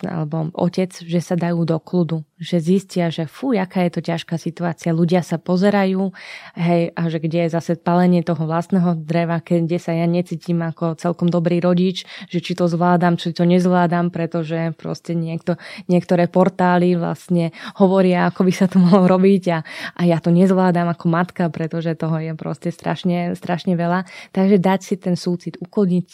alebo 0.03 0.49
otec, 0.57 0.91
že 0.91 1.19
sa 1.21 1.37
dajú 1.37 1.61
do 1.63 1.77
kľudu, 1.77 2.25
že 2.43 2.59
zistia, 2.59 3.07
že 3.07 3.23
fú, 3.23 3.55
aká 3.55 3.87
je 3.87 3.91
to 3.95 4.01
ťažká 4.03 4.35
situácia. 4.35 4.91
Ľudia 4.91 5.23
sa 5.23 5.39
pozerajú, 5.39 6.11
hej, 6.59 6.91
a 6.91 7.01
že 7.07 7.23
kde 7.23 7.47
je 7.47 7.55
zase 7.55 7.79
palenie 7.79 8.19
toho 8.21 8.43
vlastného 8.43 8.99
dreva, 8.99 9.39
kde 9.39 9.79
sa 9.79 9.95
ja 9.95 10.03
necítim 10.03 10.59
ako 10.59 10.99
celkom 10.99 11.31
dobrý 11.31 11.63
rodič, 11.63 12.03
že 12.27 12.43
či 12.43 12.53
to 12.53 12.67
zvládam, 12.67 13.15
či 13.15 13.31
to 13.31 13.47
nezvládam, 13.47 14.11
pretože 14.11 14.75
proste 14.75 15.15
niekto, 15.15 15.55
niektoré 15.87 16.27
portály 16.27 16.99
vlastne 16.99 17.55
hovoria, 17.79 18.27
ako 18.27 18.43
by 18.43 18.53
sa 18.53 18.67
to 18.67 18.77
mohlo 18.83 19.07
robiť 19.07 19.43
a, 19.55 19.59
a 19.95 20.01
ja 20.03 20.19
to 20.19 20.29
nezvládam 20.29 20.91
ako 20.91 21.05
matka, 21.07 21.47
pretože 21.47 21.95
toho 21.95 22.19
je 22.19 22.35
proste 22.35 22.69
strašne, 22.69 23.39
strašne 23.39 23.79
veľa. 23.79 24.03
Takže 24.35 24.59
dať 24.59 24.79
si 24.83 24.95
ten 24.99 25.15
súcit, 25.15 25.55
ukludniť 25.63 26.07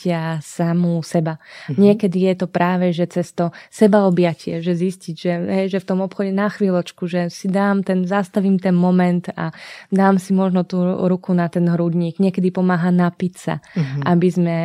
samú 0.45 1.01
seba. 1.01 1.39
Mm-hmm. 1.39 1.79
Niekedy 1.79 2.17
je 2.29 2.35
to 2.45 2.47
práve, 2.51 2.91
že 2.93 3.09
cez 3.09 3.31
to 3.33 3.55
sebaobjatie, 3.73 4.59
že 4.59 4.75
zistiť, 4.75 5.15
že, 5.15 5.31
hej, 5.33 5.65
že 5.71 5.79
v 5.79 5.87
tom 5.87 5.99
obchode 6.03 6.18
na 6.27 6.51
chvíľočku, 6.51 7.07
že 7.07 7.31
si 7.31 7.47
dám 7.47 7.87
ten, 7.87 8.03
zastavím 8.03 8.59
ten 8.59 8.75
moment 8.75 9.23
a 9.39 9.55
dám 9.87 10.19
si 10.19 10.35
možno 10.35 10.67
tú 10.67 10.83
ruku 11.07 11.31
na 11.31 11.47
ten 11.47 11.63
hrudník. 11.63 12.19
Niekedy 12.19 12.51
pomáha 12.51 12.91
napiť 12.91 13.33
sa, 13.39 13.63
uh-huh. 13.63 14.03
aby 14.03 14.27
sme, 14.27 14.57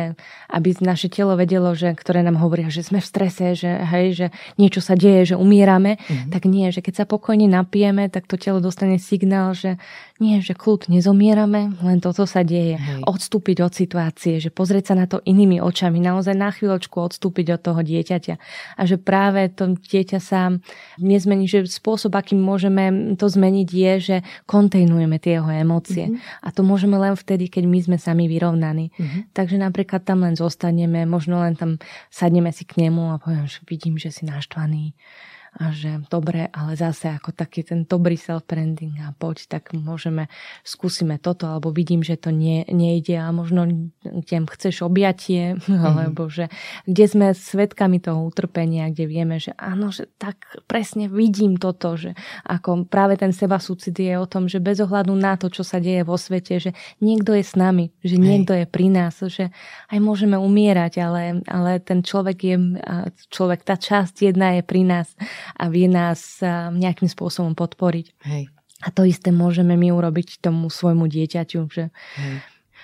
aby 0.51 0.69
naše 0.83 1.07
telo 1.07 1.39
vedelo, 1.39 1.71
že, 1.71 1.95
ktoré 1.95 2.19
nám 2.19 2.35
hovoria, 2.43 2.67
že 2.67 2.83
sme 2.83 2.99
v 2.99 3.07
strese, 3.07 3.55
že, 3.55 3.71
hej, 3.71 4.07
že 4.11 4.27
niečo 4.59 4.83
sa 4.83 4.99
deje, 4.99 5.33
že 5.33 5.35
umierame, 5.39 5.95
uh-huh. 5.95 6.35
tak 6.35 6.51
nie, 6.51 6.67
že 6.75 6.83
keď 6.83 6.93
sa 7.01 7.05
pokojne 7.07 7.47
napijeme, 7.47 8.11
tak 8.11 8.27
to 8.27 8.35
telo 8.35 8.59
dostane 8.59 8.99
signál, 8.99 9.55
že 9.55 9.79
nie, 10.15 10.39
že 10.39 10.55
kľud, 10.55 10.87
nezomierame, 10.87 11.75
len 11.83 11.99
toto 11.99 12.23
sa 12.23 12.39
deje. 12.47 12.79
Hej. 12.79 13.03
Odstúpiť 13.03 13.59
od 13.59 13.75
situácie, 13.75 14.39
že 14.39 14.47
pozrieť 14.47 14.91
sa 14.91 14.95
na 14.95 15.11
to 15.11 15.19
inými 15.27 15.59
očami, 15.59 15.99
naozaj 15.99 16.31
na 16.39 16.55
chvíľočku 16.55 16.95
odstúpiť 16.95 17.59
od 17.59 17.61
toho 17.61 17.83
dieťaťa. 17.83 18.35
A 18.79 18.81
že 18.87 18.95
práve 18.95 19.51
to 19.51 19.75
dieťa 19.75 20.19
sa 20.23 20.55
nezmení, 21.03 21.51
že 21.51 21.67
spôsob, 21.67 22.15
akým 22.15 22.39
môžeme 22.39 23.15
to 23.19 23.27
zmeniť 23.27 23.67
je, 23.67 23.93
že 23.99 24.17
kontejnujeme 24.47 25.19
tie 25.19 25.35
jeho 25.43 25.51
emócie. 25.51 26.07
Mm-hmm. 26.07 26.47
A 26.47 26.47
to 26.55 26.63
môžeme 26.63 26.95
len 26.95 27.19
vtedy, 27.19 27.51
keď 27.51 27.67
my 27.67 27.79
sme 27.83 27.97
sami 27.99 28.31
vyrovnaní. 28.31 28.95
Mm-hmm. 28.95 29.35
Takže 29.35 29.59
napríklad 29.59 30.07
tam 30.07 30.23
len 30.23 30.39
zostaneme, 30.39 31.03
možno 31.03 31.43
len 31.43 31.59
tam 31.59 31.75
sadneme 32.07 32.55
si 32.55 32.63
k 32.63 32.87
nemu 32.87 33.11
a 33.11 33.19
poviem, 33.19 33.51
že 33.51 33.59
vidím, 33.67 33.99
že 33.99 34.15
si 34.15 34.23
naštvaný 34.23 34.95
a 35.55 35.71
že 35.71 36.03
dobre, 36.11 36.51
ale 36.51 36.75
zase 36.75 37.07
ako 37.15 37.31
taký 37.31 37.63
ten 37.63 37.87
dobrý 37.87 38.19
self-branding 38.19 38.99
a 39.07 39.15
poď, 39.15 39.47
tak 39.47 39.71
môžeme, 39.71 40.27
skúsime 40.67 41.15
toto, 41.15 41.47
alebo 41.47 41.71
vidím, 41.71 42.03
že 42.03 42.19
to 42.19 42.35
nie, 42.35 42.67
nejde 42.67 43.15
a 43.15 43.31
možno 43.31 43.63
kde 44.03 44.43
chceš 44.51 44.83
objatie, 44.83 45.55
mm-hmm. 45.55 45.85
alebo 45.87 46.27
že 46.27 46.51
kde 46.83 47.05
sme 47.07 47.27
svetkami 47.31 48.03
toho 48.03 48.27
utrpenia, 48.27 48.91
kde 48.91 49.07
vieme, 49.07 49.39
že 49.39 49.55
áno, 49.55 49.95
že 49.95 50.11
tak 50.19 50.43
presne 50.67 51.07
vidím 51.07 51.55
toto, 51.55 51.95
že 51.95 52.19
ako 52.43 52.91
práve 52.91 53.15
ten 53.15 53.31
seba 53.31 53.55
súcit 53.55 53.95
je 53.95 54.11
o 54.19 54.27
tom, 54.27 54.51
že 54.51 54.59
bez 54.59 54.83
ohľadu 54.83 55.15
na 55.15 55.39
to, 55.39 55.47
čo 55.47 55.63
sa 55.63 55.79
deje 55.79 56.03
vo 56.03 56.19
svete, 56.19 56.59
že 56.59 56.71
niekto 56.99 57.31
je 57.31 57.47
s 57.47 57.55
nami, 57.55 57.95
že 58.03 58.19
niekto 58.19 58.51
Hej. 58.51 58.67
je 58.67 58.67
pri 58.67 58.87
nás, 58.91 59.15
že 59.31 59.55
aj 59.87 59.99
môžeme 60.03 60.35
umierať, 60.35 60.99
ale, 60.99 61.39
ale 61.47 61.79
ten 61.79 62.03
človek 62.03 62.37
je, 62.43 62.57
človek, 63.31 63.63
tá 63.63 63.79
časť 63.79 64.27
jedna 64.27 64.59
je 64.59 64.61
pri 64.67 64.83
nás 64.83 65.07
a 65.53 65.69
vie 65.69 65.85
nás 65.85 66.41
nejakým 66.73 67.05
spôsobom 67.05 67.53
podporiť. 67.53 68.05
Hej. 68.25 68.49
A 68.81 68.89
to 68.89 69.05
isté 69.05 69.29
môžeme 69.29 69.77
my 69.77 69.93
urobiť 69.93 70.41
tomu 70.41 70.73
svojmu 70.73 71.05
dieťaťu. 71.05 71.59
Že... 71.69 71.93
Hej. 71.93 72.35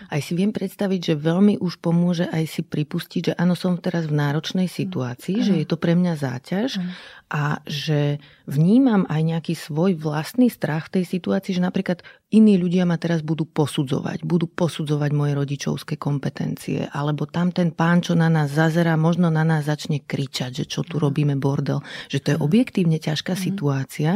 Aj 0.07 0.21
si 0.23 0.33
viem 0.33 0.49
predstaviť, 0.49 1.13
že 1.13 1.15
veľmi 1.19 1.61
už 1.61 1.83
pomôže 1.83 2.25
aj 2.31 2.43
si 2.47 2.61
pripustiť, 2.63 3.21
že 3.31 3.33
áno, 3.37 3.53
som 3.53 3.77
teraz 3.77 4.07
v 4.07 4.17
náročnej 4.17 4.71
situácii, 4.71 5.41
mm. 5.41 5.45
že 5.45 5.53
je 5.61 5.65
to 5.67 5.77
pre 5.77 5.93
mňa 5.93 6.13
záťaž 6.17 6.79
mm. 6.79 6.91
a 7.29 7.59
že 7.67 8.17
vnímam 8.49 9.05
aj 9.07 9.21
nejaký 9.21 9.53
svoj 9.55 9.95
vlastný 9.95 10.51
strach 10.51 10.89
v 10.89 11.01
tej 11.01 11.05
situácii, 11.07 11.55
že 11.55 11.63
napríklad 11.63 12.03
iní 12.31 12.55
ľudia 12.55 12.87
ma 12.87 12.95
teraz 12.95 13.19
budú 13.23 13.43
posudzovať, 13.43 14.23
budú 14.23 14.47
posudzovať 14.47 15.11
moje 15.11 15.35
rodičovské 15.35 15.99
kompetencie, 15.99 16.87
alebo 16.91 17.27
tam 17.27 17.51
ten 17.51 17.75
pán, 17.75 17.99
čo 17.99 18.15
na 18.15 18.31
nás 18.31 18.55
zazera, 18.55 18.95
možno 18.95 19.27
na 19.27 19.43
nás 19.43 19.67
začne 19.67 19.99
kričať, 19.99 20.63
že 20.63 20.65
čo 20.67 20.81
tu 20.87 20.99
robíme 20.99 21.35
bordel, 21.35 21.83
že 22.07 22.23
to 22.23 22.35
je 22.35 22.37
objektívne 22.39 22.97
ťažká 22.97 23.35
mm. 23.35 23.39
situácia 23.39 24.11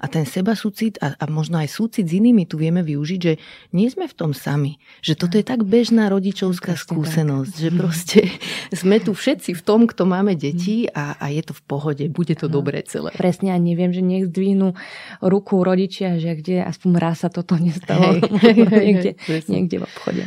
a 0.00 0.06
ten 0.08 0.24
seba 0.24 0.56
súcit 0.56 0.96
a, 1.04 1.12
a 1.16 1.24
možno 1.28 1.60
aj 1.60 1.68
súcit 1.68 2.08
s 2.08 2.16
inými 2.16 2.48
tu 2.48 2.56
vieme 2.56 2.80
využiť, 2.80 3.20
že 3.20 3.36
nie 3.76 3.88
sme 3.92 4.08
v 4.08 4.16
tom 4.16 4.32
sami, 4.32 4.80
že 5.04 5.12
toto 5.28 5.36
je 5.36 5.44
tak 5.44 5.60
bežná 5.68 6.08
rodičovská 6.08 6.72
Presne 6.72 6.88
skúsenosť, 6.88 7.52
tak. 7.52 7.60
že 7.60 7.68
proste 7.76 8.20
sme 8.80 8.96
tu 8.96 9.12
všetci 9.12 9.52
v 9.52 9.60
tom, 9.60 9.84
kto 9.84 10.08
máme 10.08 10.32
deti 10.32 10.88
a, 10.88 11.20
a 11.20 11.28
je 11.28 11.44
to 11.44 11.52
v 11.52 11.62
pohode, 11.68 12.04
bude 12.08 12.32
to 12.32 12.48
no. 12.48 12.64
dobré 12.64 12.80
celé. 12.88 13.12
Presne, 13.12 13.52
a 13.52 13.60
neviem, 13.60 13.92
že 13.92 14.00
nech 14.00 14.32
zdvihnú 14.32 14.72
ruku 15.20 15.60
rodičia, 15.60 16.16
že 16.16 16.32
kde 16.32 16.64
aspoň 16.64 16.90
raz 16.96 17.20
sa 17.20 17.28
toto 17.28 17.60
nestalo 17.60 18.16
hej, 18.40 18.56
niekde, 18.88 19.10
hej, 19.28 19.44
niekde 19.52 19.76
v 19.78 19.84
obchode. 19.84 20.24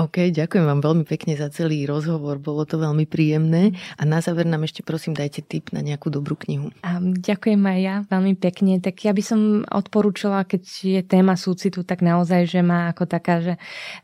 OK, 0.00 0.32
ďakujem 0.32 0.64
vám 0.64 0.80
veľmi 0.80 1.04
pekne 1.04 1.36
za 1.36 1.52
celý 1.52 1.84
rozhovor, 1.84 2.40
bolo 2.40 2.64
to 2.64 2.80
veľmi 2.80 3.04
príjemné. 3.04 3.76
A 4.00 4.08
na 4.08 4.24
záver 4.24 4.48
nám 4.48 4.64
ešte 4.64 4.80
prosím 4.80 5.12
dajte 5.12 5.44
tip 5.44 5.68
na 5.76 5.84
nejakú 5.84 6.08
dobrú 6.08 6.40
knihu. 6.40 6.72
A 6.80 7.04
ďakujem 7.04 7.60
aj 7.60 7.78
ja 7.84 7.96
veľmi 8.08 8.32
pekne, 8.40 8.80
tak 8.80 8.96
ja 9.04 9.12
by 9.12 9.20
som 9.20 9.40
odporúčala, 9.68 10.48
keď 10.48 10.62
je 10.80 11.00
téma 11.04 11.36
súcitu, 11.36 11.84
tak 11.84 12.00
naozaj, 12.00 12.48
že 12.48 12.64
má 12.64 12.88
ako 12.88 13.04
taká, 13.04 13.44
že 13.44 13.54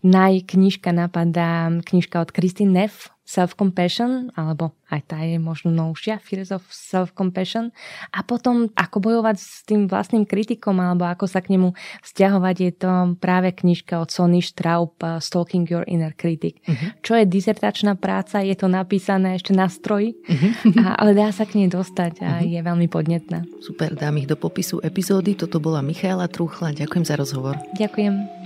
najknižka 0.04 0.92
napadá 0.92 1.72
knižka 1.80 2.20
od 2.20 2.28
Christine 2.28 2.76
Neff, 2.76 3.15
self-compassion, 3.26 4.30
alebo 4.38 4.78
aj 4.86 5.10
tá 5.10 5.18
je 5.26 5.42
možno 5.42 5.74
novšia, 5.74 6.22
Fears 6.22 6.54
of 6.54 6.62
self-compassion. 6.70 7.74
A 8.14 8.22
potom, 8.22 8.70
ako 8.78 9.02
bojovať 9.02 9.36
s 9.36 9.66
tým 9.66 9.90
vlastným 9.90 10.22
kritikom, 10.22 10.78
alebo 10.78 11.10
ako 11.10 11.26
sa 11.26 11.42
k 11.42 11.58
nemu 11.58 11.74
vzťahovať, 12.06 12.56
je 12.62 12.72
to 12.72 12.92
práve 13.18 13.50
knižka 13.50 13.98
od 13.98 14.14
Sony 14.14 14.38
Straub 14.38 14.94
uh, 15.02 15.18
Stalking 15.18 15.66
Your 15.66 15.82
Inner 15.90 16.14
Critic. 16.14 16.62
Uh-huh. 16.62 16.94
Čo 17.02 17.18
je 17.18 17.26
dizertačná 17.26 17.98
práca, 17.98 18.38
je 18.46 18.54
to 18.54 18.70
napísané 18.70 19.34
ešte 19.34 19.50
na 19.50 19.66
stroji, 19.66 20.14
uh-huh. 20.14 20.78
a, 20.86 21.02
ale 21.02 21.18
dá 21.18 21.34
sa 21.34 21.42
k 21.42 21.58
nej 21.58 21.68
dostať 21.68 22.22
a 22.22 22.30
uh-huh. 22.38 22.46
je 22.46 22.60
veľmi 22.62 22.86
podnetná. 22.86 23.42
Super, 23.58 23.98
dám 23.98 24.22
ich 24.22 24.30
do 24.30 24.38
popisu 24.38 24.78
epizódy. 24.86 25.34
Toto 25.34 25.58
bola 25.58 25.82
Michaela 25.82 26.30
Truchla. 26.30 26.70
Ďakujem 26.70 27.04
za 27.04 27.18
rozhovor. 27.18 27.58
Ďakujem. 27.74 28.45